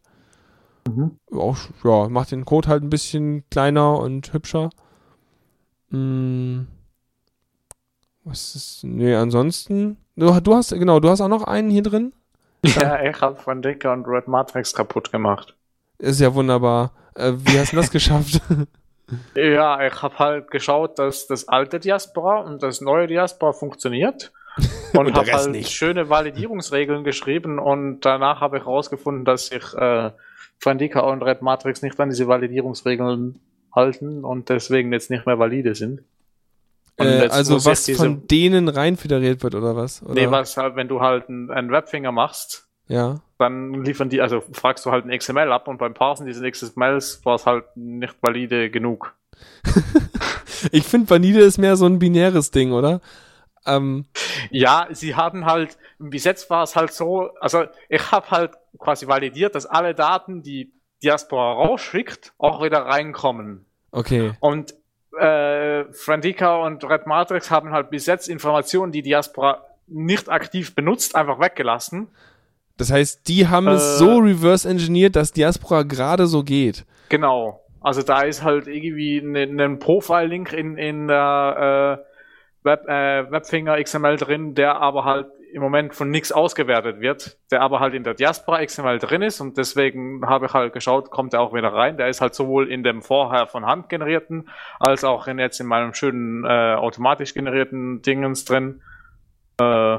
Mhm. 0.88 1.18
Auch, 1.32 1.58
ja, 1.86 2.10
macht 2.10 2.32
den 2.32 2.44
Code 2.44 2.68
halt 2.68 2.84
ein 2.84 2.90
bisschen 2.90 3.46
kleiner 3.50 3.98
und 3.98 4.34
hübscher. 4.34 4.70
Mm. 5.90 6.64
Was 8.26 8.56
ist, 8.56 8.84
nee, 8.84 9.16
ansonsten, 9.16 9.98
du, 10.18 10.38
du 10.42 10.54
hast, 10.54 10.72
genau, 10.72 11.00
du 11.00 11.10
hast 11.10 11.22
auch 11.22 11.30
noch 11.30 11.46
einen 11.46 11.70
hier 11.70 11.82
drin. 11.82 12.14
Ja, 12.66 13.02
ich 13.02 13.20
habe 13.22 13.38
von 13.38 13.62
Dicker 13.62 13.94
und 13.94 14.06
Red 14.06 14.28
Matrix 14.28 14.74
kaputt 14.74 15.12
gemacht. 15.12 15.56
Ist 15.98 16.20
ja 16.20 16.34
wunderbar. 16.36 16.92
Äh, 17.16 17.32
wie 17.38 17.58
hast 17.58 17.72
du 17.72 17.78
das 17.78 17.90
geschafft? 17.92 18.42
Ja, 19.34 19.86
ich 19.88 20.02
habe 20.02 20.20
halt 20.20 20.52
geschaut, 20.52 21.00
dass 21.00 21.26
das 21.28 21.48
alte 21.48 21.80
Diaspora 21.80 22.42
und 22.42 22.62
das 22.62 22.82
neue 22.82 23.08
Diaspora 23.08 23.54
funktioniert. 23.54 24.34
Und, 24.94 25.06
Und 25.08 25.14
habe 25.16 25.32
halt 25.32 25.52
nicht. 25.52 25.72
schöne 25.72 26.10
Validierungsregeln 26.10 27.04
geschrieben 27.04 27.60
und 27.60 28.02
danach 28.02 28.42
habe 28.42 28.58
ich 28.58 28.64
herausgefunden, 28.66 29.24
dass 29.24 29.46
sich 29.48 29.74
äh, 29.76 30.12
Fandika 30.60 31.02
und 31.02 31.22
Red 31.22 31.42
Matrix 31.42 31.82
nicht 31.82 31.98
an 32.00 32.10
diese 32.10 32.28
Validierungsregeln 32.28 33.40
halten 33.74 34.26
und 34.26 34.50
deswegen 34.50 34.92
jetzt 34.92 35.10
nicht 35.12 35.26
mehr 35.26 35.38
valide 35.40 35.76
sind. 35.76 36.02
Äh, 36.98 37.28
also 37.30 37.64
was 37.66 37.86
diese- 37.86 38.00
von 38.00 38.28
denen 38.28 38.68
rein 38.68 38.98
föderiert 38.98 39.44
wird 39.44 39.56
oder 39.56 39.76
was? 39.76 40.02
Oder? 40.04 40.16
Nee, 40.16 40.32
was 40.32 40.58
halt, 40.58 40.76
wenn 40.76 40.88
du 40.90 41.00
halt 41.02 41.30
einen, 41.30 41.72
Webfinger 41.72 42.12
machst, 42.12 42.68
Ja. 42.88 43.22
dann 43.38 43.86
liefern 43.86 44.10
die, 44.10 44.20
also 44.22 44.42
fragst 44.52 44.86
du 44.86 44.92
halt 44.92 45.06
ein 45.06 45.18
XML 45.18 45.52
ab 45.54 45.68
und 45.70 45.78
beim 45.78 45.94
Parsen 45.94 46.26
dieses 46.26 46.42
XMLs 46.44 47.24
war 47.24 47.36
es 47.36 47.46
halt 47.46 47.64
nicht 47.76 48.16
valide 48.22 48.70
genug. 48.70 49.14
Ich 50.74 50.84
finde, 50.84 51.10
Vanille 51.10 51.40
ist 51.40 51.58
mehr 51.58 51.78
so 51.78 51.86
ein 51.86 52.00
binäres 52.00 52.52
Ding, 52.52 52.74
oder? 52.74 53.00
Ähm, 53.66 54.06
Ja, 54.50 54.88
sie 54.92 55.16
haben 55.16 55.46
halt, 55.46 55.78
bis 56.00 56.24
jetzt 56.24 56.50
war 56.50 56.64
es 56.64 56.76
halt 56.76 56.92
so, 56.94 57.30
also 57.40 57.66
ich 57.90 58.12
habe 58.12 58.30
halt 58.32 58.52
quasi 58.78 59.08
validiert, 59.08 59.56
dass 59.56 59.66
alle 59.66 59.94
Daten, 59.94 60.42
die 60.44 60.72
Diaspora 61.04 61.54
rausschickt, 61.54 62.34
auch 62.38 62.62
wieder 62.64 62.80
reinkommen. 62.86 63.66
okay. 63.92 64.34
Und 64.40 64.74
äh, 65.20 65.86
Frandika 65.94 66.58
und 66.66 66.84
Red 66.84 67.08
Matrix 67.08 67.50
haben 67.52 67.72
halt 67.72 67.90
bis 67.90 68.06
jetzt 68.06 68.30
Informationen, 68.30 68.92
die 68.92 69.02
Diaspora 69.02 69.66
nicht 69.88 70.30
aktiv 70.30 70.76
benutzt, 70.76 71.16
einfach 71.16 71.40
weggelassen. 71.40 72.10
Das 72.78 72.92
heißt, 72.92 73.28
die 73.28 73.48
haben 73.48 73.68
es 73.68 73.96
Äh. 73.96 73.98
so 73.98 74.18
reverse 74.20 74.70
engineert, 74.70 75.16
dass 75.16 75.34
Diaspora 75.34 75.84
gerade 75.84 76.28
so 76.28 76.44
geht. 76.44 76.86
Genau. 77.10 77.60
Also 77.82 78.04
da 78.04 78.22
ist 78.22 78.44
halt 78.44 78.68
irgendwie 78.68 79.18
ein 79.18 79.56
ne, 79.56 79.76
Profile-Link 79.78 80.54
in, 80.54 80.78
in 80.78 81.08
der 81.08 82.00
äh, 82.06 82.09
Web, 82.64 82.88
äh, 82.88 83.32
Webfinger 83.32 83.82
XML 83.82 84.18
drin, 84.18 84.54
der 84.56 84.78
aber 84.82 85.06
halt 85.06 85.28
im 85.52 85.62
Moment 85.62 85.96
von 85.96 86.12
nichts 86.12 86.32
ausgewertet 86.32 87.00
wird, 87.00 87.38
der 87.52 87.62
aber 87.62 87.80
halt 87.80 87.94
in 87.96 88.04
der 88.04 88.14
Diaspora 88.14 88.64
XML 88.64 89.00
drin 89.00 89.22
ist 89.24 89.42
und 89.42 89.58
deswegen 89.58 90.26
habe 90.28 90.46
ich 90.46 90.54
halt 90.54 90.74
geschaut, 90.74 91.10
kommt 91.10 91.34
er 91.34 91.42
auch 91.42 91.54
wieder 91.54 91.74
rein. 91.74 91.98
Der 91.98 92.08
ist 92.08 92.22
halt 92.22 92.36
sowohl 92.36 92.72
in 92.72 92.84
dem 92.84 93.02
vorher 93.02 93.48
von 93.48 93.66
Hand 93.66 93.90
generierten, 93.90 94.50
als 94.80 95.04
auch 95.04 95.28
in 95.28 95.40
jetzt 95.40 95.60
in 95.60 95.66
meinem 95.66 95.94
schönen 95.94 96.46
äh, 96.46 96.76
automatisch 96.76 97.34
generierten 97.34 98.02
Dingens 98.04 98.46
drin. 98.46 98.82
Äh, 99.60 99.98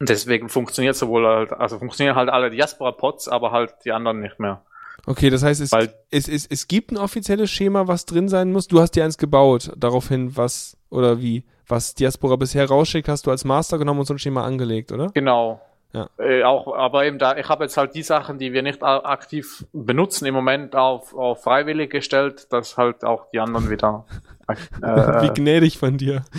deswegen 0.00 0.48
funktioniert 0.48 0.96
sowohl 0.96 1.26
halt, 1.26 1.52
also 1.52 1.78
funktionieren 1.78 2.16
halt 2.16 2.30
alle 2.30 2.50
Diaspora-Pods, 2.50 3.28
aber 3.28 3.52
halt 3.52 3.74
die 3.84 3.92
anderen 3.92 4.20
nicht 4.20 4.38
mehr. 4.40 4.62
Okay, 5.06 5.28
das 5.28 5.42
heißt, 5.42 5.60
es, 5.60 5.72
Weil- 5.72 5.92
es, 6.10 6.28
es, 6.28 6.46
es 6.46 6.66
gibt 6.66 6.90
ein 6.92 6.96
offizielles 6.96 7.50
Schema, 7.50 7.88
was 7.88 8.06
drin 8.06 8.28
sein 8.28 8.52
muss. 8.52 8.68
Du 8.68 8.80
hast 8.80 8.92
dir 8.92 9.04
eins 9.04 9.18
gebaut, 9.18 9.70
daraufhin 9.76 10.34
was 10.36 10.78
oder 10.94 11.20
wie. 11.20 11.44
was 11.66 11.94
Diaspora 11.94 12.36
bisher 12.36 12.68
rausschickt, 12.68 13.08
hast 13.08 13.26
du 13.26 13.30
als 13.30 13.44
Master 13.44 13.78
genommen 13.78 14.00
und 14.00 14.06
so 14.06 14.14
ein 14.14 14.18
Schema 14.18 14.44
angelegt, 14.44 14.92
oder? 14.92 15.10
Genau. 15.14 15.60
Ja. 15.94 16.08
Äh, 16.18 16.42
auch, 16.42 16.74
aber 16.74 17.06
eben 17.06 17.18
da, 17.18 17.36
ich 17.36 17.48
habe 17.48 17.64
jetzt 17.64 17.76
halt 17.76 17.94
die 17.94 18.02
Sachen, 18.02 18.38
die 18.38 18.52
wir 18.52 18.62
nicht 18.62 18.82
aktiv 18.82 19.64
benutzen, 19.72 20.26
im 20.26 20.34
Moment 20.34 20.74
auf, 20.74 21.14
auf 21.14 21.44
freiwillig 21.44 21.90
gestellt, 21.90 22.52
dass 22.52 22.76
halt 22.76 23.04
auch 23.04 23.30
die 23.32 23.38
anderen 23.38 23.70
wieder. 23.70 24.04
Wie 24.80 25.26
Äh, 25.26 25.32
gnädig 25.34 25.78
von 25.78 25.96
dir. 25.96 26.24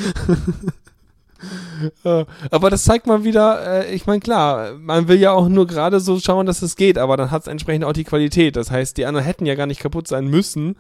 Ja, 2.04 2.26
aber 2.50 2.70
das 2.70 2.86
zeigt 2.86 3.08
mal 3.08 3.24
wieder, 3.24 3.84
äh, 3.86 3.94
ich 3.94 4.08
meine, 4.08 4.20
klar, 4.20 4.74
man 4.80 5.08
will 5.08 5.20
ja 5.20 5.32
auch 5.32 5.48
nur 5.48 5.68
gerade 5.68 6.00
so 6.00 6.20
schauen, 6.20 6.46
dass 6.46 6.62
es 6.62 6.76
geht, 6.76 6.98
aber 6.98 7.18
dann 7.18 7.30
hat 7.30 7.44
es 7.44 7.48
entsprechend 7.48 7.84
auch 7.86 7.94
die 7.94 8.06
Qualität. 8.06 8.56
Das 8.56 8.72
heißt, 8.72 8.98
die 8.98 9.06
anderen 9.06 9.26
hätten 9.26 9.46
ja 9.46 9.56
gar 9.56 9.68
nicht 9.68 9.82
kaputt 9.82 10.08
sein 10.08 10.26
müssen, 10.26 10.78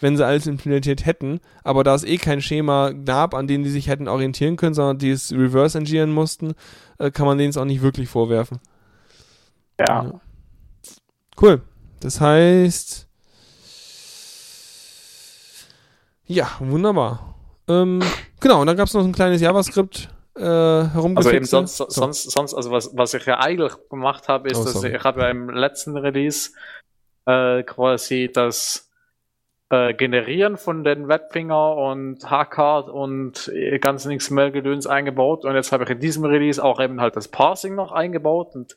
wenn 0.00 0.16
sie 0.16 0.24
alles 0.26 0.46
implementiert 0.46 1.06
hätten. 1.06 1.40
Aber 1.64 1.84
da 1.84 1.94
es 1.94 2.04
eh 2.04 2.16
kein 2.18 2.40
Schema 2.40 2.92
gab, 2.92 3.34
an 3.34 3.46
dem 3.46 3.64
die 3.64 3.70
sich 3.70 3.88
hätten 3.88 4.08
orientieren 4.08 4.56
können, 4.56 4.74
sondern 4.74 4.98
die 4.98 5.10
es 5.10 5.32
reverse 5.32 5.78
engineeren 5.78 6.12
mussten, 6.12 6.54
äh, 6.98 7.10
kann 7.10 7.26
man 7.26 7.38
denen 7.38 7.50
es 7.50 7.56
auch 7.56 7.64
nicht 7.64 7.82
wirklich 7.82 8.08
vorwerfen. 8.08 8.60
ja. 9.78 10.20
Cool. 11.40 11.62
Das 12.00 12.20
heißt. 12.20 13.06
Ja, 16.26 16.50
wunderbar. 16.58 17.36
Ähm, 17.68 18.00
genau, 18.40 18.60
und 18.60 18.66
dann 18.66 18.76
gab 18.76 18.88
es 18.88 18.94
noch 18.94 19.04
ein 19.04 19.12
kleines 19.12 19.40
JavaScript 19.40 20.08
äh. 20.36 20.42
Also 20.42 21.30
eben 21.30 21.44
sonst, 21.44 21.76
sonst, 21.76 22.30
sonst, 22.30 22.54
also 22.54 22.70
was, 22.70 22.90
was 22.96 23.14
ich 23.14 23.26
ja 23.26 23.40
eigentlich 23.40 23.72
gemacht 23.90 24.28
habe, 24.28 24.48
ist, 24.48 24.58
Oh, 24.58 24.64
dass 24.64 24.74
sorry. 24.74 24.88
ich, 24.88 24.94
ich 24.96 25.04
habe 25.04 25.20
ja 25.22 25.30
im 25.30 25.50
letzten 25.50 25.96
Release 25.96 26.50
äh, 27.26 27.62
quasi 27.64 28.30
das 28.32 28.87
äh, 29.70 29.94
Generieren 29.94 30.56
von 30.56 30.84
den 30.84 31.08
Webfinger 31.08 31.76
und 31.76 32.30
Hardcard 32.30 32.88
und 32.88 33.48
äh, 33.54 33.78
ganzen 33.78 34.16
XML-Gedöns 34.16 34.86
eingebaut 34.86 35.44
und 35.44 35.54
jetzt 35.54 35.72
habe 35.72 35.84
ich 35.84 35.90
in 35.90 36.00
diesem 36.00 36.24
Release 36.24 36.62
auch 36.62 36.80
eben 36.80 37.00
halt 37.00 37.16
das 37.16 37.28
Parsing 37.28 37.74
noch 37.74 37.92
eingebaut 37.92 38.54
und 38.54 38.76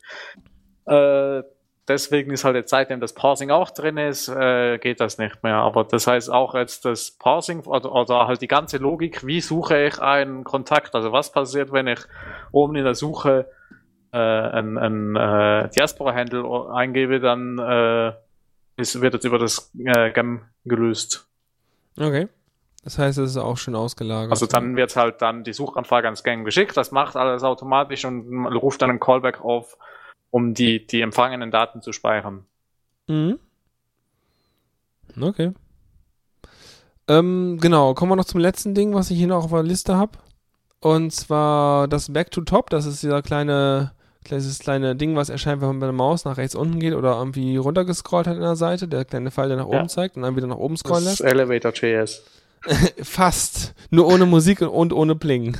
äh, 0.85 1.43
deswegen 1.87 2.31
ist 2.31 2.43
halt 2.43 2.55
jetzt 2.55 2.69
seitdem 2.69 2.99
das 2.99 3.13
Parsing 3.13 3.51
auch 3.51 3.69
drin 3.71 3.97
ist, 3.97 4.27
äh, 4.29 4.77
geht 4.79 4.99
das 4.99 5.17
nicht 5.17 5.43
mehr. 5.43 5.55
Aber 5.55 5.83
das 5.83 6.07
heißt 6.07 6.31
auch 6.31 6.55
jetzt 6.55 6.85
das 6.85 7.11
Parsing 7.11 7.61
oder, 7.61 7.93
oder 7.93 8.27
halt 8.27 8.41
die 8.41 8.47
ganze 8.47 8.77
Logik, 8.77 9.25
wie 9.25 9.41
suche 9.41 9.85
ich 9.85 9.99
einen 9.99 10.43
Kontakt? 10.43 10.95
Also 10.95 11.11
was 11.11 11.31
passiert, 11.31 11.71
wenn 11.71 11.87
ich 11.87 11.99
oben 12.51 12.75
in 12.75 12.83
der 12.83 12.95
Suche 12.95 13.47
äh, 14.11 14.17
ein, 14.17 14.77
ein 14.77 15.15
äh, 15.15 15.69
Diaspora-Handle 15.69 16.71
eingebe, 16.73 17.19
dann 17.19 17.57
ist, 18.77 19.01
wird 19.01 19.15
es 19.15 19.25
über 19.25 19.39
das 19.39 19.71
äh, 19.77 20.11
GEM 20.11 20.41
gelöst. 20.65 21.27
Okay. 21.97 22.27
Das 22.83 22.97
heißt, 22.97 23.19
es 23.19 23.31
ist 23.31 23.37
auch 23.37 23.57
schon 23.57 23.75
ausgelagert. 23.75 24.31
Also 24.31 24.47
dann 24.47 24.75
wird 24.75 24.95
halt 24.95 25.21
dann 25.21 25.43
die 25.43 25.53
Suchanfrage 25.53 26.07
ans 26.07 26.23
GEM 26.23 26.45
geschickt, 26.45 26.75
das 26.75 26.91
macht 26.91 27.15
alles 27.15 27.43
automatisch 27.43 28.05
und 28.05 28.47
ruft 28.47 28.81
dann 28.81 28.89
einen 28.89 28.99
Callback 28.99 29.41
auf, 29.41 29.77
um 30.31 30.53
die, 30.53 30.85
die 30.87 31.01
empfangenen 31.01 31.51
Daten 31.51 31.81
zu 31.81 31.91
speichern. 31.91 32.45
Mhm. 33.07 33.39
Okay. 35.19 35.53
Ähm, 37.07 37.59
genau, 37.59 37.93
kommen 37.93 38.11
wir 38.11 38.15
noch 38.15 38.25
zum 38.25 38.39
letzten 38.39 38.73
Ding, 38.73 38.93
was 38.93 39.11
ich 39.11 39.17
hier 39.17 39.27
noch 39.27 39.43
auf 39.43 39.51
der 39.51 39.63
Liste 39.63 39.95
habe. 39.95 40.17
Und 40.79 41.11
zwar 41.11 41.87
das 41.87 42.11
Back 42.11 42.31
to 42.31 42.41
Top. 42.41 42.69
Das 42.69 42.85
ist 42.85 43.03
dieser 43.03 43.21
kleine, 43.21 43.91
dieses 44.29 44.59
kleine 44.59 44.95
Ding, 44.95 45.15
was 45.15 45.29
erscheint, 45.29 45.61
wenn 45.61 45.67
man 45.69 45.77
mit 45.77 45.83
der 45.87 45.91
Maus 45.93 46.25
nach 46.25 46.37
rechts 46.37 46.55
unten 46.55 46.79
geht 46.79 46.93
oder 46.93 47.17
irgendwie 47.17 47.57
runtergescrollt 47.57 48.27
hat 48.27 48.35
an 48.35 48.41
der 48.41 48.55
Seite. 48.55 48.87
Der 48.87 49.03
kleine 49.05 49.31
Pfeil, 49.31 49.47
der 49.49 49.57
nach 49.57 49.67
Ja. 49.69 49.79
oben 49.79 49.89
zeigt 49.89 50.15
und 50.15 50.21
dann 50.23 50.35
wieder 50.35 50.47
nach 50.47 50.57
oben 50.57 50.77
scrollen 50.77 51.03
Das 51.05 51.19
lässt. 51.19 51.21
ist 51.21 51.27
Elevator.js. 51.31 52.21
Fast. 53.03 53.73
Nur 53.89 54.07
ohne 54.07 54.25
Musik 54.27 54.61
und, 54.61 54.93
ohne 54.93 55.15
Pling. 55.15 55.57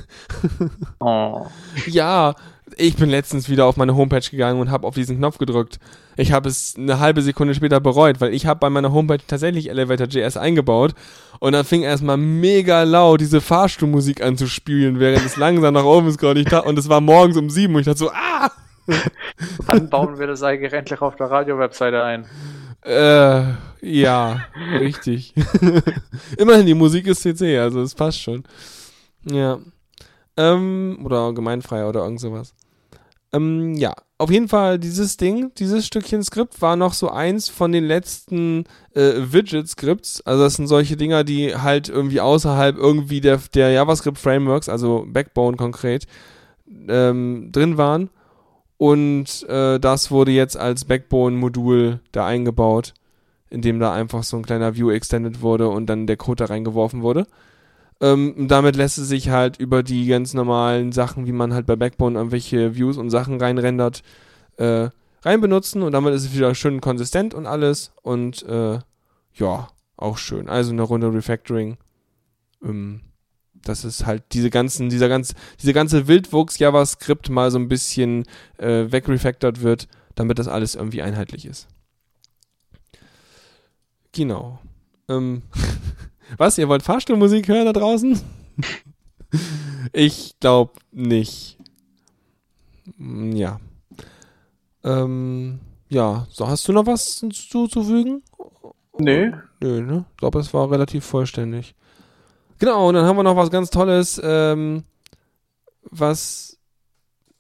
Oh. 1.00 1.46
Ja, 1.88 2.36
ich 2.78 2.96
bin 2.96 3.10
letztens 3.10 3.50
wieder 3.50 3.66
auf 3.66 3.78
meine 3.78 3.96
Homepage 3.96 4.28
gegangen 4.30 4.60
und 4.60 4.72
habe 4.72 4.88
auf 4.88 4.96
diesen 4.96 5.18
Knopf 5.18 5.38
gedrückt. 5.38 5.80
Ich 6.18 6.32
habe 6.32 6.50
es 6.50 6.76
eine 6.78 7.00
halbe 7.00 7.22
Sekunde 7.22 7.56
später 7.56 7.80
bereut, 7.80 8.22
weil 8.22 8.34
ich 8.34 8.46
habe 8.46 8.60
bei 8.60 8.70
meiner 8.70 8.92
Homepage 8.92 9.26
tatsächlich 9.26 9.70
Elevator.js 9.70 10.38
eingebaut 10.38 10.94
und 11.40 11.54
dann 11.54 11.66
fing 11.66 11.84
erstmal 11.84 12.18
mega 12.18 12.84
laut 12.84 13.22
diese 13.22 13.42
Fahrstuhlmusik 13.42 14.22
an 14.22 14.38
zu 14.38 14.48
spielen, 14.48 15.00
während 15.00 15.26
es 15.26 15.38
langsam 15.38 15.74
nach 15.74 15.86
oben 15.86 16.12
scrollt. 16.12 16.38
Ich 16.38 16.46
dachte, 16.46 16.68
und 16.68 16.78
es 16.78 16.90
war 16.90 17.02
morgens 17.02 17.38
um 17.38 17.50
sieben 17.50 17.76
und 17.76 17.82
ich 17.82 17.86
dachte 17.86 18.00
so, 18.00 18.12
ah! 18.12 18.52
Dann 19.68 19.90
bauen 19.90 20.20
wir 20.20 20.28
das 20.28 20.44
eigentlich 20.44 20.74
endlich 20.74 21.02
auf 21.02 21.16
der 21.16 21.32
Radio-Webseite 21.32 22.04
ein. 22.04 22.26
Äh, 22.84 23.44
ja, 23.82 24.46
richtig. 24.80 25.34
Immerhin, 26.38 26.66
die 26.66 26.74
Musik 26.74 27.08
ist 27.08 27.22
CC, 27.22 27.60
also 27.60 27.82
es 27.82 27.96
passt 27.96 28.22
schon. 28.22 28.44
Ja. 29.24 29.60
Ähm, 30.38 31.00
oder 31.04 31.34
gemeinfrei 31.34 31.86
oder 31.86 32.04
irgend 32.04 32.20
sowas. 32.20 32.56
Ähm, 33.34 33.76
ja, 33.76 33.94
auf 34.18 34.30
jeden 34.30 34.50
Fall, 34.50 34.78
dieses 34.78 35.18
Ding, 35.18 35.52
dieses 35.58 35.88
Stückchen 35.88 36.22
Skript 36.24 36.62
war 36.62 36.76
noch 36.76 36.94
so 36.94 37.10
eins 37.10 37.50
von 37.50 37.72
den 37.72 37.86
letzten 37.86 38.66
äh, 38.94 39.14
Widget-Skripts. 39.32 40.22
Also 40.26 40.44
das 40.44 40.56
sind 40.56 40.68
solche 40.68 40.98
Dinger, 40.98 41.24
die 41.24 41.56
halt 41.56 41.90
irgendwie 41.90 42.22
außerhalb 42.22 42.78
irgendwie 42.78 43.22
der, 43.22 43.40
der 43.54 43.72
JavaScript-Frameworks, 43.72 44.70
also 44.70 45.06
Backbone 45.08 45.58
konkret, 45.58 46.06
ähm, 46.88 47.50
drin 47.52 47.78
waren. 47.78 48.10
Und 48.78 49.48
äh, 49.48 49.80
das 49.80 50.12
wurde 50.12 50.32
jetzt 50.32 50.58
als 50.58 50.86
Backbone-Modul 50.86 52.00
da 52.12 52.26
eingebaut, 52.26 52.94
in 53.50 53.62
dem 53.62 53.80
da 53.80 53.94
einfach 53.94 54.24
so 54.24 54.38
ein 54.38 54.44
kleiner 54.44 54.76
View 54.76 54.92
extended 54.92 55.42
wurde 55.42 55.70
und 55.70 55.88
dann 55.88 56.08
der 56.08 56.18
Code 56.18 56.44
da 56.44 56.46
reingeworfen 56.46 57.02
wurde. 57.02 57.28
Ähm, 58.02 58.48
damit 58.48 58.76
lässt 58.76 58.98
es 58.98 59.08
sich 59.08 59.30
halt 59.30 59.58
über 59.58 59.84
die 59.84 60.08
ganz 60.08 60.34
normalen 60.34 60.92
Sachen, 60.92 61.28
wie 61.28 61.32
man 61.32 61.54
halt 61.54 61.68
bei 61.68 61.76
Backbone 61.76 62.18
irgendwelche 62.18 62.76
Views 62.76 62.98
und 62.98 63.12
Sachen 63.12 63.40
reinrendert, 63.40 64.02
äh, 64.58 64.90
rein 65.22 65.40
benutzen 65.40 65.84
und 65.84 65.92
damit 65.92 66.14
ist 66.14 66.26
es 66.26 66.36
wieder 66.36 66.56
schön 66.56 66.82
konsistent 66.82 67.34
und 67.36 67.46
alles 67.46 67.94
und 68.02 68.44
äh, 68.44 68.80
ja, 69.36 69.68
auch 69.98 70.18
schön. 70.18 70.50
Also 70.50 70.72
eine 70.72 70.82
Runde 70.82 71.14
Refactoring. 71.14 71.78
Ähm, 72.64 73.02
dass 73.64 73.84
es 73.84 74.06
halt 74.06 74.24
diese 74.32 74.50
ganzen, 74.50 74.90
dieser 74.90 75.10
ganz, 75.10 75.36
diese 75.62 75.74
ganze 75.74 76.08
Wildwuchs 76.08 76.58
JavaScript 76.60 77.30
mal 77.30 77.52
so 77.52 77.60
ein 77.60 77.68
bisschen 77.68 78.26
äh, 78.58 78.92
wegrefactored 78.92 79.62
wird, 79.62 79.88
damit 80.16 80.40
das 80.40 80.48
alles 80.48 80.76
irgendwie 80.76 81.02
einheitlich 81.02 81.46
ist. 81.46 81.68
Genau. 84.12 84.60
Ähm, 85.08 85.44
was, 86.38 86.58
ihr 86.58 86.68
wollt 86.70 86.84
Fahrstuhlmusik 86.84 87.48
hören 87.48 87.66
da 87.66 87.74
draußen? 87.74 88.20
ich 89.94 90.36
glaube 90.40 90.74
nicht. 90.92 91.58
Mm, 92.98 93.32
Ja. 93.36 93.60
Ähm, 94.84 95.60
ja, 95.90 96.26
so 96.32 96.48
hast 96.48 96.68
du 96.68 96.74
noch 96.74 96.88
was 96.88 97.20
hinzuzufügen? 97.20 98.24
Nö. 98.98 99.32
Nö, 99.62 99.82
ne? 99.82 100.06
Ich 100.12 100.18
glaube, 100.18 100.40
es 100.40 100.54
war 100.54 100.72
relativ 100.72 101.06
vollständig. 101.06 101.76
Genau, 102.60 102.88
und 102.90 102.96
dann 102.96 103.06
haben 103.06 103.16
wir 103.18 103.24
noch 103.24 103.36
was 103.36 103.52
ganz 103.52 103.70
Tolles, 103.70 104.20
ähm, 104.24 104.84
was, 105.84 106.58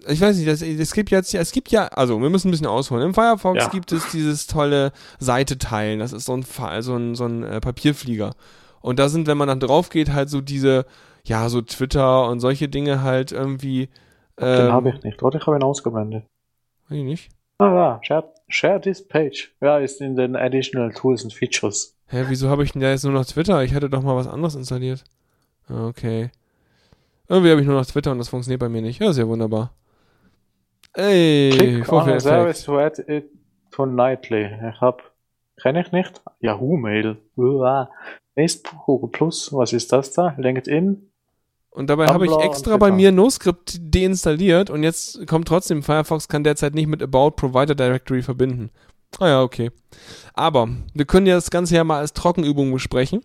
ich 0.07 0.19
weiß 0.21 0.37
nicht, 0.37 0.47
es 0.47 0.93
gibt 0.93 1.09
jetzt, 1.11 1.33
es 1.33 1.51
gibt 1.51 1.69
ja, 1.71 1.87
also 1.87 2.19
wir 2.21 2.29
müssen 2.29 2.47
ein 2.49 2.51
bisschen 2.51 2.67
ausholen. 2.67 3.03
Im 3.05 3.13
Firefox 3.13 3.57
Ja. 3.63 3.69
gibt 3.69 3.91
es 3.91 4.09
dieses 4.11 4.47
tolle 4.47 4.91
Seite 5.19 5.57
teilen. 5.57 5.99
Das 5.99 6.13
ist 6.13 6.25
so 6.25 6.33
ein, 6.35 6.43
so 6.81 6.95
ein, 6.95 7.15
so 7.15 7.25
ein 7.25 7.43
äh, 7.43 7.59
Papierflieger. 7.61 8.31
Und 8.81 8.99
da 8.99 9.09
sind, 9.09 9.27
wenn 9.27 9.37
man 9.37 9.47
dann 9.47 9.59
drauf 9.59 9.89
geht, 9.89 10.11
halt 10.11 10.29
so 10.29 10.41
diese, 10.41 10.85
ja, 11.23 11.47
so 11.49 11.61
Twitter 11.61 12.27
und 12.27 12.39
solche 12.39 12.67
Dinge 12.67 13.03
halt 13.03 13.31
irgendwie. 13.31 13.89
Ähm, 14.37 14.57
Den 14.65 14.71
habe 14.71 14.89
ich 14.89 15.03
nicht, 15.03 15.21
oder? 15.21 15.37
Ich 15.39 15.45
habe 15.47 15.57
ihn 15.57 15.63
ausgeblendet. 15.63 16.23
weiß 16.89 16.97
ich 16.97 17.03
nicht. 17.03 17.29
Ah 17.59 17.73
ja, 17.75 17.99
share, 18.01 18.33
share 18.47 18.81
this 18.81 19.07
page. 19.07 19.53
Ja, 19.61 19.77
ist 19.77 20.01
in 20.01 20.15
den 20.15 20.35
Additional 20.35 20.91
Tools 20.91 21.23
and 21.23 21.33
Features. 21.33 21.95
Hä, 22.07 22.25
wieso 22.27 22.49
habe 22.49 22.63
ich 22.63 22.71
denn 22.71 22.81
da 22.81 22.89
jetzt 22.89 23.03
nur 23.03 23.13
noch 23.13 23.25
Twitter? 23.25 23.63
Ich 23.63 23.73
hatte 23.75 23.89
doch 23.89 24.01
mal 24.01 24.15
was 24.15 24.27
anderes 24.27 24.55
installiert. 24.55 25.03
Ah, 25.67 25.87
Okay. 25.87 26.31
Irgendwie 27.29 27.51
habe 27.51 27.61
ich 27.61 27.67
nur 27.67 27.77
noch 27.77 27.85
Twitter 27.85 28.11
und 28.11 28.17
das 28.17 28.27
funktioniert 28.27 28.59
bei 28.59 28.67
mir 28.67 28.81
nicht. 28.81 28.99
Ja, 28.99 29.09
ja 29.11 29.25
wunderbar. 29.25 29.71
Ey, 30.93 31.51
Click 31.57 31.91
on 31.93 32.19
service 32.19 32.63
to 32.65 32.77
add 32.77 33.01
it 33.07 33.29
to 33.71 33.85
nightly. 33.85 34.49
Ich 34.69 34.81
hab, 34.81 35.01
kenne 35.61 35.81
ich 35.81 35.91
nicht. 35.93 36.21
Yahoo 36.41 36.75
Mail. 36.75 37.15
Uah. 37.37 37.89
Facebook, 38.35 38.85
Google 38.85 39.09
Plus, 39.09 39.51
was 39.53 39.73
ist 39.73 39.91
das 39.91 40.11
da? 40.11 40.35
LinkedIn. 40.37 41.11
Und 41.71 41.89
dabei 41.89 42.07
habe 42.07 42.25
ich 42.25 42.35
extra 42.37 42.75
bei 42.75 42.91
mir 42.91 43.13
NoScript 43.13 43.79
deinstalliert 43.95 44.69
und 44.69 44.83
jetzt 44.83 45.25
kommt 45.25 45.47
trotzdem, 45.47 45.83
Firefox 45.83 46.27
kann 46.27 46.43
derzeit 46.43 46.75
nicht 46.75 46.87
mit 46.87 47.01
About 47.01 47.31
Provider 47.31 47.75
Directory 47.75 48.21
verbinden. 48.21 48.71
Ah 49.19 49.27
ja, 49.27 49.41
okay. 49.41 49.71
Aber 50.33 50.69
wir 50.93 51.05
können 51.05 51.27
ja 51.27 51.35
das 51.35 51.49
Ganze 51.49 51.75
ja 51.75 51.83
mal 51.83 51.99
als 51.99 52.13
Trockenübung 52.13 52.71
besprechen, 52.73 53.21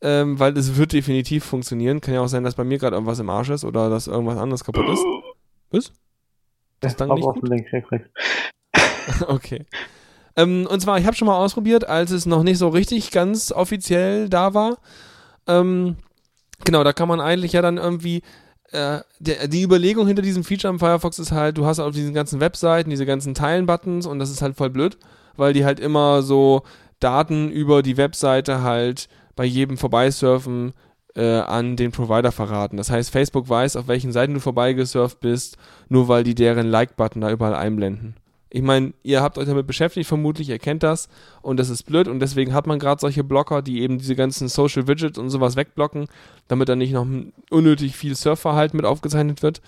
ähm, 0.00 0.38
weil 0.38 0.56
es 0.56 0.76
wird 0.76 0.92
definitiv 0.92 1.44
funktionieren. 1.44 2.00
Kann 2.00 2.14
ja 2.14 2.22
auch 2.22 2.28
sein, 2.28 2.44
dass 2.44 2.54
bei 2.54 2.64
mir 2.64 2.78
gerade 2.78 2.96
irgendwas 2.96 3.18
im 3.18 3.28
Arsch 3.28 3.50
ist 3.50 3.64
oder 3.64 3.90
dass 3.90 4.06
irgendwas 4.06 4.38
anderes 4.38 4.64
kaputt 4.64 4.88
ist. 4.88 5.04
Was? 5.70 5.92
Das 6.80 6.92
Ich 6.92 6.96
dann 6.96 7.10
nicht 7.10 7.24
auf 7.24 7.36
gut? 7.36 7.50
Okay. 9.26 9.64
Ähm, 10.38 10.66
und 10.70 10.80
zwar, 10.80 10.98
ich 10.98 11.04
habe 11.04 11.16
schon 11.16 11.26
mal 11.26 11.36
ausprobiert, 11.36 11.86
als 11.86 12.10
es 12.12 12.24
noch 12.24 12.42
nicht 12.42 12.58
so 12.58 12.68
richtig 12.68 13.10
ganz 13.10 13.52
offiziell 13.52 14.30
da 14.30 14.54
war. 14.54 14.78
Ähm, 15.46 15.96
Genau, 16.64 16.84
da 16.84 16.92
kann 16.92 17.08
man 17.08 17.20
eigentlich 17.20 17.52
ja 17.52 17.62
dann 17.62 17.78
irgendwie 17.78 18.22
äh, 18.72 19.00
die 19.20 19.62
Überlegung 19.62 20.06
hinter 20.06 20.22
diesem 20.22 20.44
Feature 20.44 20.70
am 20.70 20.78
Firefox 20.78 21.18
ist 21.18 21.32
halt, 21.32 21.56
du 21.56 21.64
hast 21.66 21.80
auf 21.80 21.94
diesen 21.94 22.14
ganzen 22.14 22.40
Webseiten 22.40 22.90
diese 22.90 23.06
ganzen 23.06 23.34
Teilen-Buttons 23.34 24.06
und 24.06 24.18
das 24.18 24.30
ist 24.30 24.42
halt 24.42 24.56
voll 24.56 24.70
blöd, 24.70 24.98
weil 25.36 25.52
die 25.52 25.64
halt 25.64 25.80
immer 25.80 26.22
so 26.22 26.62
Daten 27.00 27.50
über 27.50 27.82
die 27.82 27.96
Webseite 27.96 28.62
halt 28.62 29.08
bei 29.36 29.44
jedem 29.44 29.78
Vorbeisurfen 29.78 30.74
äh, 31.14 31.38
an 31.38 31.76
den 31.76 31.92
Provider 31.92 32.32
verraten. 32.32 32.76
Das 32.76 32.90
heißt, 32.90 33.10
Facebook 33.10 33.48
weiß, 33.48 33.76
auf 33.76 33.88
welchen 33.88 34.12
Seiten 34.12 34.34
du 34.34 34.40
vorbeigesurft 34.40 35.20
bist, 35.20 35.56
nur 35.88 36.08
weil 36.08 36.24
die 36.24 36.34
deren 36.34 36.68
Like-Button 36.68 37.22
da 37.22 37.30
überall 37.30 37.54
einblenden. 37.54 38.16
Ich 38.50 38.62
meine, 38.62 38.94
ihr 39.02 39.20
habt 39.20 39.36
euch 39.36 39.46
damit 39.46 39.66
beschäftigt, 39.66 40.08
vermutlich, 40.08 40.48
ihr 40.48 40.58
kennt 40.58 40.82
das 40.82 41.08
und 41.42 41.58
das 41.58 41.68
ist 41.68 41.82
blöd 41.82 42.08
und 42.08 42.20
deswegen 42.20 42.54
hat 42.54 42.66
man 42.66 42.78
gerade 42.78 43.00
solche 43.00 43.22
Blocker, 43.22 43.60
die 43.60 43.82
eben 43.82 43.98
diese 43.98 44.16
ganzen 44.16 44.48
Social 44.48 44.88
Widgets 44.88 45.18
und 45.18 45.28
sowas 45.28 45.56
wegblocken, 45.56 46.06
damit 46.48 46.68
dann 46.68 46.78
nicht 46.78 46.92
noch 46.92 47.06
unnötig 47.50 47.94
viel 47.94 48.14
Surfverhalten 48.14 48.76
mit 48.76 48.86
aufgezeichnet 48.86 49.42
wird. 49.42 49.60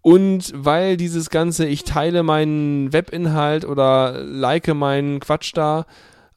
Und 0.00 0.52
weil 0.54 0.96
dieses 0.96 1.30
ganze, 1.30 1.66
ich 1.66 1.84
teile 1.84 2.22
meinen 2.22 2.92
Webinhalt 2.92 3.64
oder 3.64 4.22
like 4.22 4.72
meinen 4.72 5.20
Quatsch 5.20 5.52
da, 5.54 5.84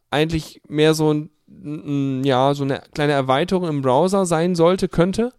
eigentlich 0.09 0.61
mehr 0.67 0.93
so 0.93 1.13
ein, 1.13 2.23
ja, 2.23 2.53
so 2.55 2.63
eine 2.63 2.81
kleine 2.93 3.13
Erweiterung 3.13 3.67
im 3.67 3.81
Browser 3.81 4.25
sein 4.25 4.55
sollte, 4.55 4.89
könnte, 4.89 5.31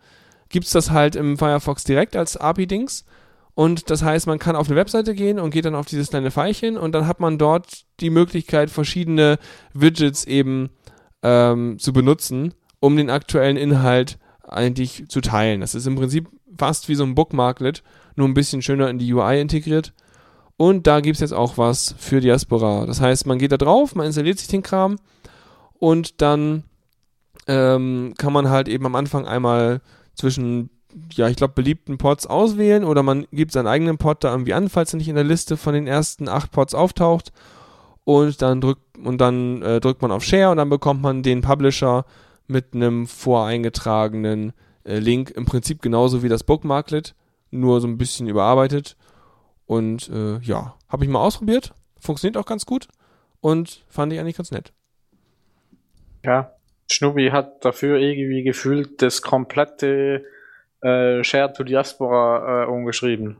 gibt 0.49 0.67
es 0.67 0.73
das 0.73 0.91
halt 0.91 1.17
im 1.17 1.39
Firefox 1.39 1.85
direkt 1.85 2.17
als 2.17 2.37
API-Dings. 2.37 3.05
Und 3.61 3.91
das 3.91 4.03
heißt, 4.03 4.27
man 4.27 4.39
kann 4.39 4.57
auf 4.57 4.69
eine 4.69 4.77
Webseite 4.77 5.15
gehen 5.15 5.39
und 5.39 5.51
geht 5.51 5.67
dann 5.67 5.75
auf 5.75 5.85
dieses 5.85 6.09
kleine 6.09 6.31
Pfeilchen 6.31 6.79
und 6.79 6.93
dann 6.93 7.07
hat 7.07 7.21
man 7.21 7.37
dort 7.37 7.85
die 8.01 8.09
Möglichkeit, 8.09 8.71
verschiedene 8.71 9.39
Widgets 9.75 10.25
eben 10.25 10.71
ähm, 11.23 11.79
zu 11.79 11.93
benutzen, 11.93 12.55
um 12.81 12.97
den 12.97 13.11
aktuellen 13.11 13.59
Inhalt 13.59 14.19
eigentlich 14.49 15.05
zu 15.11 15.21
teilen. 15.21 15.61
Das 15.61 15.75
ist 15.75 15.87
im 15.87 15.95
Prinzip 15.95 16.31
fast 16.57 16.89
wie 16.89 16.95
so 16.95 17.05
ein 17.05 17.15
Bookmarklet, 17.15 17.83
nur 18.17 18.27
ein 18.27 18.33
bisschen 18.33 18.63
schöner 18.63 18.89
in 18.89 18.99
die 18.99 19.13
UI 19.13 19.43
integriert. 19.43 19.93
Und 20.57 20.87
da 20.87 21.01
gibt 21.01 21.17
es 21.17 21.21
jetzt 21.21 21.35
auch 21.35 21.59
was 21.59 21.95
für 21.99 22.23
Diaspora. 22.23 22.87
Das 22.87 23.03
heißt, 23.03 23.27
man 23.27 23.39
geht 23.39 23.53
da 23.53 23.59
drauf, 23.59 23.95
man 23.95 24.07
installiert 24.07 24.39
sich 24.39 24.49
den 24.49 24.63
Kram 24.63 24.97
und 25.75 26.23
dann 26.23 26.65
ähm, 27.47 28.15
kann 28.17 28.33
man 28.33 28.49
halt 28.49 28.69
eben 28.69 28.87
am 28.87 28.95
Anfang 28.95 29.27
einmal 29.27 29.83
zwischen 30.15 30.71
ja, 31.13 31.29
ich 31.29 31.37
glaube, 31.37 31.55
beliebten 31.55 31.99
Pods 31.99 32.27
auswählen 32.27 32.85
oder 32.85 33.03
man 33.03 33.27
gibt 33.33 33.53
seinen 33.53 33.67
eigenen 33.67 33.99
Pod 33.99 34.25
da 34.25 34.31
irgendwie 34.31 34.55
an, 34.55 34.69
falls 34.69 34.93
er 34.93 34.99
nicht 34.99 35.09
in 35.09 35.15
der 35.15 35.25
Liste 35.25 35.57
von 35.57 35.75
den 35.75 35.87
ersten 35.87 36.29
acht 36.29 36.51
Pods 36.53 36.75
auftaucht. 36.75 37.33
Und 38.05 38.43
dann 38.43 38.61
drückt 38.61 38.99
und 38.99 39.21
dann 39.21 39.63
äh, 39.63 39.81
drückt 39.81 40.03
man 40.03 40.11
auf 40.11 40.25
Share 40.25 40.51
und 40.51 40.57
dann 40.57 40.69
bekommt 40.69 41.03
man 41.03 41.23
den 41.23 41.43
Publisher 41.43 42.05
mit 42.47 42.75
einem 42.75 43.07
voreingetragenen 43.07 44.53
äh, 44.85 44.99
Link. 44.99 45.31
Im 45.31 45.47
Prinzip 45.47 45.83
genauso 45.83 46.23
wie 46.23 46.29
das 46.29 46.45
Bookmarklet, 46.45 47.15
nur 47.51 47.81
so 47.81 47.87
ein 47.87 47.99
bisschen 47.99 48.27
überarbeitet. 48.29 48.97
Und 49.67 50.09
äh, 50.09 50.39
ja, 50.41 50.75
habe 50.89 51.05
ich 51.05 51.11
mal 51.11 51.21
ausprobiert. 51.21 51.73
Funktioniert 52.01 52.37
auch 52.37 52.47
ganz 52.47 52.67
gut 52.67 52.89
und 53.41 53.85
fand 53.89 54.13
ich 54.13 54.19
eigentlich 54.19 54.37
ganz 54.37 54.51
nett. 54.51 54.73
Ja, 56.25 56.53
Schnubi 56.91 57.31
hat 57.31 57.65
dafür 57.65 57.99
irgendwie 57.99 58.43
gefühlt 58.43 59.01
das 59.03 59.23
komplette 59.23 60.25
äh, 60.83 61.23
Share 61.25 61.53
to 61.53 61.65
Diaspora 61.65 62.65
äh, 62.65 62.67
umgeschrieben. 62.67 63.39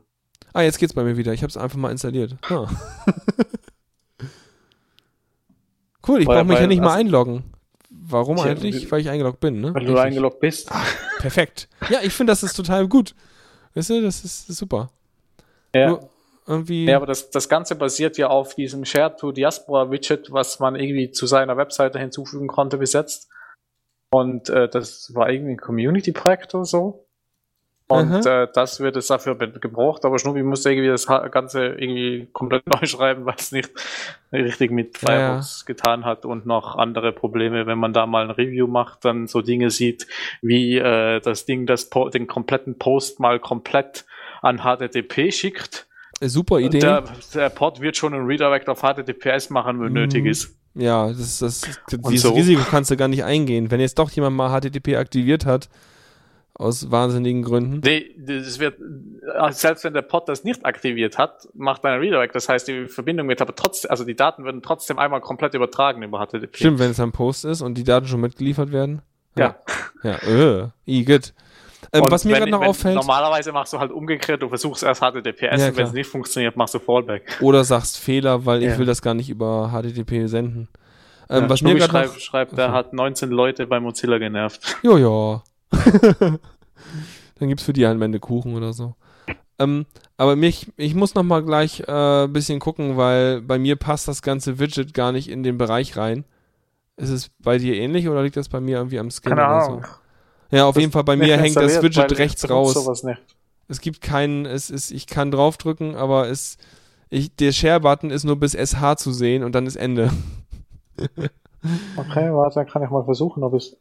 Ah, 0.53 0.61
jetzt 0.61 0.79
geht's 0.79 0.93
bei 0.93 1.03
mir 1.03 1.17
wieder. 1.17 1.33
Ich 1.33 1.41
habe 1.43 1.49
es 1.49 1.57
einfach 1.57 1.77
mal 1.77 1.91
installiert. 1.91 2.35
Ah. 2.49 2.67
cool, 6.07 6.19
ich 6.21 6.25
brauche 6.25 6.43
mich 6.43 6.59
ja 6.59 6.67
nicht 6.67 6.81
mal 6.81 6.95
einloggen. 6.95 7.43
Warum 7.89 8.37
tja, 8.37 8.51
eigentlich? 8.51 8.91
Weil 8.91 9.01
ich 9.01 9.09
eingeloggt 9.09 9.39
bin, 9.39 9.61
ne? 9.61 9.73
Weil 9.73 9.85
du 9.85 9.97
eingeloggt 9.97 10.39
bist. 10.39 10.69
Ach, 10.71 10.95
perfekt. 11.19 11.69
Ja, 11.89 11.99
ich 12.03 12.13
finde, 12.13 12.31
das 12.31 12.43
ist 12.43 12.55
total 12.55 12.87
gut. 12.87 13.15
Weißt 13.73 13.89
du, 13.89 14.01
das 14.01 14.23
ist, 14.25 14.43
das 14.43 14.49
ist 14.49 14.57
super. 14.57 14.89
Ja. 15.73 15.89
Nur 15.89 16.09
irgendwie. 16.47 16.85
Ja, 16.85 16.97
aber 16.97 17.05
das, 17.05 17.29
das 17.29 17.47
Ganze 17.47 17.75
basiert 17.75 18.17
ja 18.17 18.27
auf 18.27 18.55
diesem 18.55 18.85
Share 18.85 19.15
to 19.15 19.31
Diaspora 19.31 19.91
Widget, 19.91 20.31
was 20.31 20.59
man 20.59 20.75
irgendwie 20.75 21.11
zu 21.11 21.25
seiner 21.27 21.57
Webseite 21.57 21.99
hinzufügen 21.99 22.47
konnte 22.47 22.77
bis 22.77 22.93
jetzt. 22.93 23.29
Und 24.11 24.49
äh, 24.49 24.67
das 24.67 25.13
war 25.13 25.29
irgendwie 25.29 25.53
ein 25.53 25.57
Community-Projekt 25.57 26.53
oder 26.53 26.65
so. 26.65 27.07
Und 27.91 28.25
äh, 28.25 28.47
das 28.53 28.79
wird 28.79 28.95
jetzt 28.95 29.09
dafür 29.09 29.35
gebraucht, 29.35 30.05
aber 30.05 30.19
Schnuppi 30.19 30.43
muss 30.43 30.65
irgendwie 30.65 30.87
das 30.87 31.07
Ganze 31.07 31.67
irgendwie 31.67 32.27
komplett 32.33 32.63
neu 32.81 32.85
schreiben, 32.85 33.25
weil 33.25 33.35
es 33.37 33.51
nicht 33.51 33.69
richtig 34.31 34.71
mit 34.71 34.97
Firefox 34.97 35.61
ja. 35.61 35.65
getan 35.73 36.05
hat 36.05 36.25
und 36.25 36.45
noch 36.45 36.75
andere 36.75 37.11
Probleme, 37.11 37.65
wenn 37.67 37.77
man 37.77 37.93
da 37.93 38.05
mal 38.05 38.25
ein 38.25 38.31
Review 38.31 38.67
macht, 38.67 39.05
dann 39.05 39.27
so 39.27 39.41
Dinge 39.41 39.69
sieht, 39.69 40.07
wie 40.41 40.77
äh, 40.77 41.19
das 41.19 41.45
Ding 41.45 41.65
das 41.65 41.89
den 42.13 42.27
kompletten 42.27 42.77
Post 42.77 43.19
mal 43.19 43.39
komplett 43.39 44.05
an 44.41 44.59
HTTP 44.59 45.31
schickt. 45.31 45.87
Super 46.21 46.59
Idee. 46.59 46.79
Der, 46.79 47.03
der 47.33 47.49
Port 47.49 47.81
wird 47.81 47.97
schon 47.97 48.13
einen 48.13 48.25
Redirect 48.25 48.69
auf 48.69 48.81
HTTPS 48.81 49.49
machen, 49.49 49.79
wenn 49.81 49.89
mhm. 49.89 49.93
nötig 49.93 50.25
ist. 50.25 50.55
Ja, 50.73 51.07
das, 51.09 51.39
das, 51.39 51.61
dieses 52.09 52.21
so. 52.21 52.33
Risiko 52.33 52.61
kannst 52.69 52.91
du 52.91 52.97
gar 52.97 53.07
nicht 53.07 53.23
eingehen. 53.23 53.71
Wenn 53.71 53.81
jetzt 53.81 53.99
doch 53.99 54.09
jemand 54.11 54.35
mal 54.37 54.57
HTTP 54.57 54.95
aktiviert 54.95 55.45
hat, 55.45 55.67
aus 56.61 56.91
wahnsinnigen 56.91 57.41
Gründen. 57.41 57.81
Nee, 57.83 58.15
das 58.17 58.59
wird, 58.59 58.79
äh, 58.79 59.51
selbst 59.51 59.83
wenn 59.83 59.93
der 59.93 60.03
Pod 60.03 60.29
das 60.29 60.43
nicht 60.43 60.65
aktiviert 60.65 61.17
hat, 61.17 61.47
macht 61.53 61.83
ein 61.85 61.99
Redirect. 61.99 62.35
Das 62.35 62.47
heißt, 62.47 62.67
die 62.67 62.87
Verbindung 62.87 63.27
wird 63.27 63.41
aber 63.41 63.55
trotzdem, 63.55 63.89
also 63.89 64.05
die 64.05 64.15
Daten 64.15 64.45
werden 64.45 64.61
trotzdem 64.61 64.99
einmal 64.99 65.21
komplett 65.21 65.53
übertragen 65.53 66.03
über 66.03 66.25
HTTP. 66.25 66.55
Stimmt, 66.55 66.79
wenn 66.79 66.91
es 66.91 66.99
ein 66.99 67.11
Post 67.11 67.45
ist 67.45 67.61
und 67.61 67.77
die 67.77 67.83
Daten 67.83 68.05
schon 68.05 68.21
mitgeliefert 68.21 68.71
werden. 68.71 69.01
Ja. 69.35 69.55
Ja, 70.03 70.17
ja 70.23 70.71
äh, 70.85 71.03
gut. 71.03 71.33
Ähm, 71.93 72.05
was 72.07 72.23
mir 72.23 72.37
gerade 72.37 72.51
noch 72.51 72.61
auffällt. 72.61 72.95
Normalerweise 72.95 73.51
machst 73.51 73.73
du 73.73 73.79
halt 73.79 73.91
umgekehrt, 73.91 74.41
du 74.41 74.47
versuchst 74.47 74.83
erst 74.83 75.01
HTTPS 75.01 75.59
ja, 75.59 75.67
und 75.67 75.77
wenn 75.77 75.87
es 75.87 75.93
nicht 75.93 76.07
funktioniert, 76.07 76.55
machst 76.55 76.73
du 76.73 76.79
Fallback. 76.79 77.23
Oder 77.41 77.63
sagst 77.63 77.97
Fehler, 77.97 78.45
weil 78.45 78.63
ja. 78.63 78.71
ich 78.71 78.77
will 78.77 78.85
das 78.85 79.01
gar 79.01 79.13
nicht 79.13 79.29
über 79.29 79.71
HTTP 79.73 80.27
senden. 80.27 80.69
Ähm, 81.29 81.43
ja, 81.43 81.49
was 81.49 81.61
mir 81.61 81.75
gerade 81.75 81.91
schreibt, 81.91 82.21
schreibt, 82.21 82.57
der 82.57 82.71
hat 82.71 82.93
19 82.93 83.29
Leute 83.29 83.67
bei 83.67 83.79
Mozilla 83.79 84.19
genervt. 84.19 84.77
Jojo. 84.83 85.41
Dann 87.39 87.49
gibt's 87.49 87.63
für 87.63 87.73
die 87.73 87.85
am 87.85 88.01
Ende 88.01 88.19
Kuchen 88.19 88.55
oder 88.55 88.73
so. 88.73 88.95
Ähm, 89.59 89.85
aber 90.17 90.35
mich, 90.35 90.71
ich 90.77 90.95
muss 90.95 91.15
noch 91.15 91.23
mal 91.23 91.43
gleich 91.43 91.81
äh, 91.87 92.23
ein 92.23 92.33
bisschen 92.33 92.59
gucken, 92.59 92.97
weil 92.97 93.41
bei 93.41 93.59
mir 93.59 93.75
passt 93.75 94.07
das 94.07 94.21
ganze 94.21 94.59
Widget 94.59 94.93
gar 94.93 95.11
nicht 95.11 95.29
in 95.29 95.43
den 95.43 95.57
Bereich 95.57 95.97
rein. 95.97 96.25
Ist 96.97 97.09
es 97.09 97.29
bei 97.39 97.57
dir 97.57 97.75
ähnlich 97.75 98.09
oder 98.09 98.23
liegt 98.23 98.37
das 98.37 98.49
bei 98.49 98.59
mir 98.59 98.77
irgendwie 98.77 98.99
am 98.99 99.09
Skin 99.09 99.35
Keine 99.35 99.45
oder 99.45 99.65
so? 99.65 99.81
Ja, 100.51 100.65
auf 100.65 100.75
das 100.75 100.81
jeden 100.81 100.91
Fall 100.91 101.03
bei 101.03 101.15
mir 101.15 101.37
hängt 101.37 101.55
das 101.55 101.81
Widget 101.81 102.17
rechts 102.17 102.49
raus. 102.49 103.03
Es 103.67 103.79
gibt 103.79 104.01
keinen, 104.01 104.45
es 104.45 104.69
ist, 104.69 104.91
ich 104.91 105.07
kann 105.07 105.31
draufdrücken, 105.31 105.95
aber 105.95 106.27
es, 106.27 106.57
ich, 107.09 107.35
der 107.35 107.53
Share-Button 107.53 108.09
ist 108.09 108.25
nur 108.25 108.37
bis 108.37 108.53
SH 108.53 108.97
zu 108.97 109.13
sehen 109.13 109.43
und 109.43 109.53
dann 109.53 109.65
ist 109.65 109.77
Ende. 109.77 110.11
okay, 111.95 112.33
warte, 112.33 112.55
dann 112.55 112.67
kann 112.67 112.83
ich 112.83 112.89
mal 112.89 113.05
versuchen, 113.05 113.43
ob 113.43 113.53
ich 113.53 113.77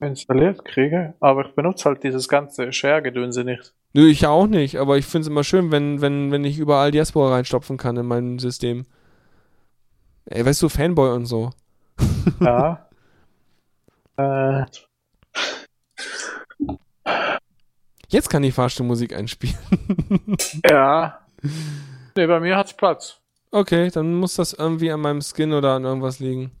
installiert 0.00 0.64
kriege, 0.64 1.14
aber 1.20 1.46
ich 1.46 1.54
benutze 1.54 1.86
halt 1.86 2.02
dieses 2.02 2.28
ganze 2.28 2.72
Share-Gedönse 2.72 3.44
nicht. 3.44 3.74
Nö, 3.94 4.06
ich 4.08 4.26
auch 4.26 4.46
nicht, 4.46 4.76
aber 4.76 4.98
ich 4.98 5.06
finde 5.06 5.22
es 5.22 5.28
immer 5.28 5.44
schön, 5.44 5.72
wenn, 5.72 6.00
wenn, 6.00 6.30
wenn 6.30 6.44
ich 6.44 6.58
überall 6.58 6.90
Diaspora 6.90 7.34
reinstopfen 7.34 7.76
kann 7.76 7.96
in 7.96 8.06
mein 8.06 8.38
System. 8.38 8.86
Ey, 10.26 10.44
weißt 10.44 10.62
du, 10.62 10.68
Fanboy 10.68 11.10
und 11.14 11.26
so. 11.26 11.50
Ja. 12.40 12.86
äh. 14.16 14.64
Jetzt 18.08 18.30
kann 18.30 18.44
ich 18.44 18.54
Fahrstuhlmusik 18.54 19.14
einspielen. 19.14 19.56
ja. 20.70 21.20
Nee, 22.16 22.26
bei 22.26 22.40
mir 22.40 22.56
hat's 22.56 22.74
Platz. 22.74 23.20
Okay, 23.50 23.90
dann 23.90 24.14
muss 24.14 24.36
das 24.36 24.52
irgendwie 24.52 24.90
an 24.90 25.00
meinem 25.00 25.22
Skin 25.22 25.52
oder 25.52 25.72
an 25.74 25.84
irgendwas 25.84 26.18
liegen. 26.18 26.52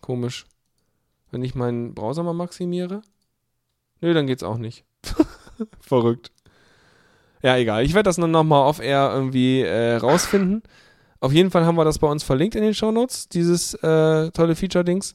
Komisch. 0.00 0.44
Wenn 1.32 1.42
ich 1.42 1.56
meinen 1.56 1.94
Browser 1.94 2.22
mal 2.22 2.34
maximiere? 2.34 3.02
Nö, 4.00 4.14
dann 4.14 4.26
geht's 4.26 4.42
auch 4.42 4.58
nicht. 4.58 4.84
Verrückt. 5.80 6.30
Ja, 7.42 7.56
egal. 7.56 7.84
Ich 7.84 7.94
werde 7.94 8.08
das 8.08 8.16
dann 8.16 8.30
nochmal 8.30 8.62
auf 8.62 8.80
Air 8.80 9.10
irgendwie 9.12 9.62
äh, 9.62 9.96
rausfinden. 9.96 10.62
Auf 11.20 11.32
jeden 11.32 11.50
Fall 11.50 11.64
haben 11.64 11.76
wir 11.76 11.84
das 11.84 11.98
bei 11.98 12.08
uns 12.08 12.22
verlinkt 12.22 12.54
in 12.54 12.62
den 12.62 12.74
Shownotes, 12.74 13.28
dieses 13.28 13.74
äh, 13.74 14.30
tolle 14.30 14.54
Feature-Dings. 14.54 15.14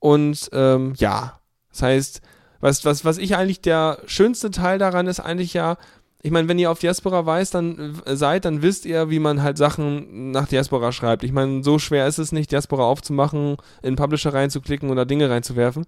Und 0.00 0.50
ähm, 0.52 0.94
ja, 0.96 1.40
das 1.70 1.82
heißt, 1.82 2.20
was, 2.60 2.84
was, 2.84 3.04
was 3.04 3.18
ich 3.18 3.36
eigentlich 3.36 3.60
der 3.60 3.98
schönste 4.06 4.50
Teil 4.50 4.78
daran 4.78 5.06
ist, 5.06 5.20
eigentlich 5.20 5.54
ja, 5.54 5.76
ich 6.22 6.32
meine, 6.32 6.48
wenn 6.48 6.58
ihr 6.58 6.70
auf 6.70 6.80
Diaspora 6.80 7.24
weiß, 7.24 7.50
dann 7.50 8.00
seid, 8.06 8.44
dann 8.44 8.60
wisst 8.60 8.86
ihr, 8.86 9.08
wie 9.08 9.20
man 9.20 9.42
halt 9.42 9.56
Sachen 9.56 10.32
nach 10.32 10.48
Diaspora 10.48 10.90
schreibt. 10.90 11.22
Ich 11.22 11.32
meine, 11.32 11.62
so 11.62 11.78
schwer 11.78 12.08
ist 12.08 12.18
es 12.18 12.32
nicht, 12.32 12.50
Diaspora 12.50 12.84
aufzumachen, 12.84 13.56
in 13.82 13.94
Publisher 13.94 14.34
reinzuklicken 14.34 14.90
oder 14.90 15.06
Dinge 15.06 15.30
reinzuwerfen. 15.30 15.86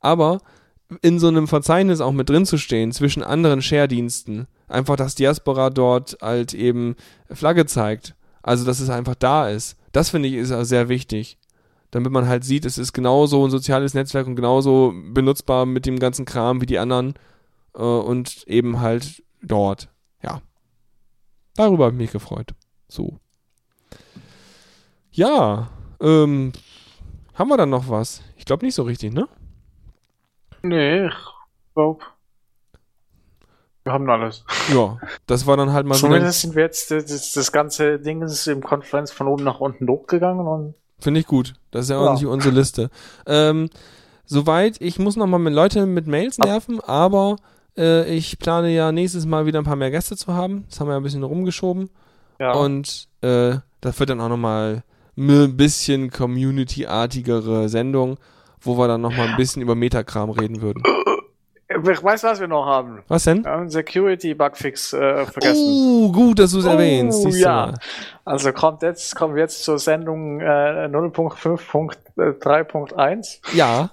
Aber 0.00 0.40
in 1.00 1.18
so 1.18 1.28
einem 1.28 1.48
Verzeichnis 1.48 2.00
auch 2.00 2.12
mit 2.12 2.28
drin 2.28 2.44
zu 2.44 2.58
stehen, 2.58 2.92
zwischen 2.92 3.22
anderen 3.22 3.62
Share-Diensten, 3.62 4.46
einfach, 4.68 4.96
dass 4.96 5.14
Diaspora 5.14 5.70
dort 5.70 6.18
halt 6.20 6.52
eben 6.52 6.94
Flagge 7.30 7.64
zeigt. 7.66 8.14
Also, 8.42 8.64
dass 8.64 8.78
es 8.78 8.90
einfach 8.90 9.16
da 9.16 9.48
ist. 9.48 9.76
Das 9.92 10.10
finde 10.10 10.28
ich 10.28 10.34
ist 10.34 10.50
sehr 10.68 10.88
wichtig. 10.88 11.38
damit 11.92 12.12
man 12.12 12.28
halt 12.28 12.44
sieht, 12.44 12.66
es 12.66 12.78
ist 12.78 12.92
genauso 12.92 13.46
ein 13.46 13.50
soziales 13.50 13.94
Netzwerk 13.94 14.26
und 14.26 14.36
genauso 14.36 14.92
benutzbar 15.12 15.64
mit 15.64 15.86
dem 15.86 15.98
ganzen 15.98 16.26
Kram 16.26 16.60
wie 16.60 16.66
die 16.66 16.78
anderen 16.78 17.14
äh, 17.74 17.82
und 17.82 18.44
eben 18.46 18.80
halt 18.80 19.22
dort. 19.46 19.88
Ja. 20.22 20.40
Darüber 21.54 21.86
habe 21.86 21.94
ich 21.94 22.00
mich 22.00 22.12
gefreut. 22.12 22.54
So. 22.88 23.18
Ja, 25.12 25.70
ähm, 26.00 26.52
haben 27.34 27.48
wir 27.48 27.56
dann 27.56 27.70
noch 27.70 27.88
was? 27.88 28.22
Ich 28.36 28.44
glaube 28.44 28.64
nicht 28.64 28.74
so 28.74 28.82
richtig, 28.82 29.12
ne? 29.12 29.28
Nee, 30.62 31.06
ich 31.06 31.14
glaube. 31.74 32.04
Wir 33.84 33.92
haben 33.92 34.10
alles. 34.10 34.44
Ja, 34.74 34.98
das 35.26 35.46
war 35.46 35.56
dann 35.56 35.72
halt 35.72 35.86
mal 35.86 35.94
Zumindest 35.94 36.40
sind 36.40 36.56
wir 36.56 36.64
jetzt 36.64 36.90
das, 36.90 37.32
das 37.32 37.52
ganze 37.52 38.00
Ding 38.00 38.20
ist 38.20 38.46
im 38.48 38.62
Konferenz 38.62 39.12
von 39.12 39.28
oben 39.28 39.44
nach 39.44 39.60
unten 39.60 39.88
hochgegangen 39.88 40.46
und. 40.46 40.74
Finde 40.98 41.20
ich 41.20 41.26
gut. 41.26 41.54
Das 41.70 41.84
ist 41.84 41.90
ja 41.90 41.98
auch 41.98 42.06
ja. 42.06 42.12
nicht 42.14 42.26
unsere 42.26 42.54
Liste. 42.54 42.90
Ähm, 43.26 43.70
soweit, 44.24 44.80
ich 44.80 44.98
muss 44.98 45.16
noch 45.16 45.26
mal 45.26 45.38
mit 45.38 45.54
Leute 45.54 45.86
mit 45.86 46.06
Mails 46.06 46.38
nerven, 46.38 46.80
aber 46.80 47.36
äh, 47.76 48.04
ich 48.14 48.38
plane 48.38 48.70
ja 48.70 48.92
nächstes 48.92 49.26
Mal 49.26 49.46
wieder 49.46 49.60
ein 49.60 49.64
paar 49.64 49.76
mehr 49.76 49.90
Gäste 49.90 50.16
zu 50.16 50.34
haben. 50.34 50.64
Das 50.68 50.80
haben 50.80 50.88
wir 50.88 50.92
ja 50.92 51.00
ein 51.00 51.02
bisschen 51.02 51.22
rumgeschoben. 51.22 51.90
Ja. 52.38 52.52
Und 52.52 53.08
äh, 53.22 53.56
das 53.80 53.98
wird 53.98 54.10
dann 54.10 54.20
auch 54.20 54.28
noch 54.28 54.36
mal 54.36 54.82
ein 55.16 55.56
bisschen 55.56 56.10
Community-artigere 56.10 57.68
Sendung, 57.68 58.18
wo 58.60 58.76
wir 58.76 58.88
dann 58.88 59.00
noch 59.00 59.16
mal 59.16 59.28
ein 59.28 59.36
bisschen 59.36 59.62
über 59.62 59.74
Metakram 59.74 60.30
reden 60.30 60.60
würden. 60.60 60.82
Ich 61.68 62.02
weiß, 62.02 62.22
was 62.22 62.40
wir 62.40 62.48
noch 62.48 62.64
haben. 62.64 63.02
Was 63.08 63.24
denn? 63.24 63.44
Wir 63.44 63.50
haben 63.50 63.68
Security 63.68 64.32
Bugfix 64.34 64.92
äh, 64.92 65.26
vergessen. 65.26 65.64
Oh, 65.66 66.12
gut, 66.12 66.38
dass 66.38 66.52
du 66.52 66.60
es 66.60 66.66
oh, 66.66 66.70
erwähnst. 66.70 67.26
Ja. 67.38 67.74
Also 68.24 68.52
kommt 68.52 68.82
jetzt, 68.82 69.16
kommen 69.16 69.34
wir 69.34 69.42
jetzt 69.42 69.64
zur 69.64 69.80
Sendung 69.80 70.40
äh, 70.40 70.88
0.5.3.1. 70.90 73.54
Ja. 73.54 73.90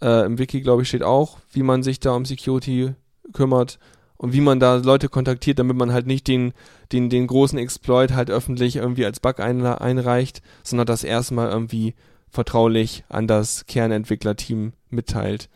Äh, 0.00 0.24
Im 0.26 0.38
Wiki, 0.38 0.60
glaube 0.60 0.82
ich, 0.82 0.88
steht 0.88 1.02
auch, 1.02 1.38
wie 1.50 1.64
man 1.64 1.82
sich 1.82 1.98
da 1.98 2.12
um 2.12 2.24
Security 2.24 2.94
kümmert 3.32 3.80
und 4.18 4.32
wie 4.32 4.40
man 4.40 4.60
da 4.60 4.76
Leute 4.76 5.08
kontaktiert, 5.08 5.58
damit 5.58 5.76
man 5.76 5.92
halt 5.92 6.06
nicht 6.06 6.26
den, 6.26 6.52
den, 6.92 7.08
den 7.08 7.26
großen 7.26 7.58
Exploit 7.58 8.12
halt 8.12 8.30
öffentlich 8.30 8.76
irgendwie 8.76 9.06
als 9.06 9.20
Bug 9.20 9.40
ein, 9.40 9.64
einreicht, 9.64 10.42
sondern 10.62 10.86
das 10.86 11.04
erstmal 11.04 11.48
irgendwie 11.50 11.94
vertraulich 12.28 13.04
an 13.08 13.26
das 13.26 13.64
Kernentwicklerteam 13.66 14.72
mitteilt. 14.90 15.48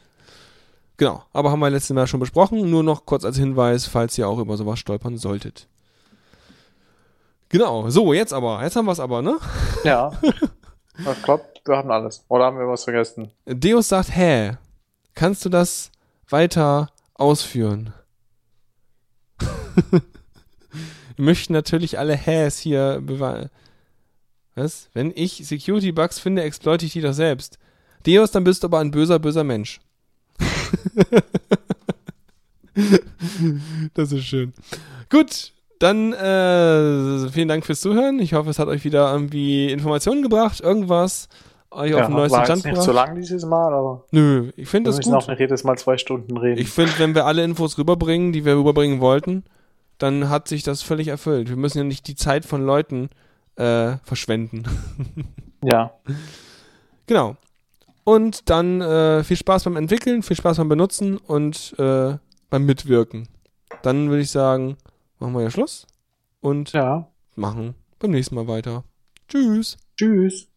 Genau, 0.96 1.24
aber 1.32 1.50
haben 1.50 1.60
wir 1.60 1.70
letztes 1.70 1.94
Mal 1.94 2.06
schon 2.06 2.20
besprochen. 2.20 2.70
Nur 2.70 2.84
noch 2.84 3.04
kurz 3.04 3.24
als 3.24 3.36
Hinweis, 3.36 3.86
falls 3.86 4.16
ihr 4.16 4.28
auch 4.28 4.38
über 4.38 4.56
sowas 4.56 4.78
stolpern 4.78 5.18
solltet. 5.18 5.66
Genau, 7.48 7.90
so, 7.90 8.12
jetzt 8.12 8.32
aber. 8.32 8.62
Jetzt 8.62 8.76
haben 8.76 8.86
wir 8.86 8.92
es 8.92 9.00
aber, 9.00 9.20
ne? 9.20 9.38
Ja. 9.84 10.12
Ich 10.98 11.22
glaube, 11.22 11.44
wir 11.64 11.76
haben 11.76 11.90
alles. 11.90 12.24
Oder 12.28 12.44
haben 12.44 12.58
wir 12.58 12.68
was 12.68 12.84
vergessen? 12.84 13.32
Deus 13.46 13.88
sagt, 13.88 14.14
hä? 14.14 14.52
Kannst 15.14 15.44
du 15.44 15.48
das 15.48 15.90
weiter 16.28 16.88
ausführen? 17.14 17.92
möchten 21.16 21.52
natürlich 21.52 21.98
alle 21.98 22.16
Häs 22.16 22.58
hier 22.58 23.00
bewahren. 23.02 23.50
Was? 24.54 24.88
Wenn 24.92 25.12
ich 25.14 25.46
Security-Bugs 25.46 26.18
finde, 26.18 26.42
exploite 26.42 26.84
ich 26.84 26.92
die 26.92 27.00
doch 27.00 27.14
selbst. 27.14 27.58
Deus, 28.06 28.30
dann 28.32 28.44
bist 28.44 28.62
du 28.62 28.66
aber 28.66 28.80
ein 28.80 28.90
böser, 28.90 29.18
böser 29.18 29.44
Mensch. 29.44 29.80
das 33.94 34.12
ist 34.12 34.24
schön. 34.24 34.52
Gut, 35.08 35.52
dann 35.78 36.12
äh, 36.12 37.28
vielen 37.30 37.48
Dank 37.48 37.64
fürs 37.64 37.80
Zuhören. 37.80 38.18
Ich 38.18 38.34
hoffe, 38.34 38.50
es 38.50 38.58
hat 38.58 38.68
euch 38.68 38.84
wieder 38.84 39.10
irgendwie 39.12 39.70
Informationen 39.70 40.22
gebracht, 40.22 40.60
irgendwas 40.60 41.28
euch 41.70 41.92
ja, 41.92 42.00
auf 42.00 42.06
den 42.06 42.16
neuesten 42.16 42.44
Stand 42.44 42.62
gebracht. 42.62 42.76
nicht 42.76 42.84
so 42.84 42.92
lang 42.92 43.16
dieses 43.16 43.44
Mal, 43.44 43.72
aber. 43.72 44.04
Nö, 44.10 44.50
ich 44.56 44.68
finde 44.68 44.90
das 44.90 44.96
gut. 44.96 45.06
Wir 45.06 45.12
müssen 45.12 45.24
auch 45.24 45.28
nicht 45.28 45.40
jedes 45.40 45.64
Mal 45.64 45.78
zwei 45.78 45.96
Stunden 45.96 46.36
reden. 46.36 46.60
Ich 46.60 46.68
finde, 46.68 46.92
wenn 46.98 47.14
wir 47.14 47.26
alle 47.26 47.42
Infos 47.42 47.78
rüberbringen, 47.78 48.32
die 48.32 48.44
wir 48.44 48.56
rüberbringen 48.56 49.00
wollten, 49.00 49.44
dann 50.02 50.28
hat 50.28 50.48
sich 50.48 50.62
das 50.62 50.82
völlig 50.82 51.08
erfüllt. 51.08 51.48
Wir 51.48 51.56
müssen 51.56 51.78
ja 51.78 51.84
nicht 51.84 52.08
die 52.08 52.16
Zeit 52.16 52.44
von 52.44 52.64
Leuten 52.64 53.08
äh, 53.56 53.96
verschwenden. 54.02 54.64
ja. 55.62 55.92
Genau. 57.06 57.36
Und 58.04 58.50
dann 58.50 58.80
äh, 58.80 59.22
viel 59.22 59.36
Spaß 59.36 59.64
beim 59.64 59.76
Entwickeln, 59.76 60.22
viel 60.22 60.36
Spaß 60.36 60.56
beim 60.56 60.68
Benutzen 60.68 61.18
und 61.18 61.74
äh, 61.78 62.16
beim 62.50 62.66
Mitwirken. 62.66 63.28
Dann 63.82 64.10
würde 64.10 64.22
ich 64.22 64.30
sagen, 64.30 64.76
machen 65.20 65.34
wir 65.34 65.42
ja 65.42 65.50
Schluss 65.50 65.86
und 66.40 66.72
ja. 66.72 67.08
machen 67.36 67.74
beim 68.00 68.10
nächsten 68.10 68.34
Mal 68.34 68.48
weiter. 68.48 68.84
Tschüss. 69.28 69.76
Tschüss. 69.96 70.51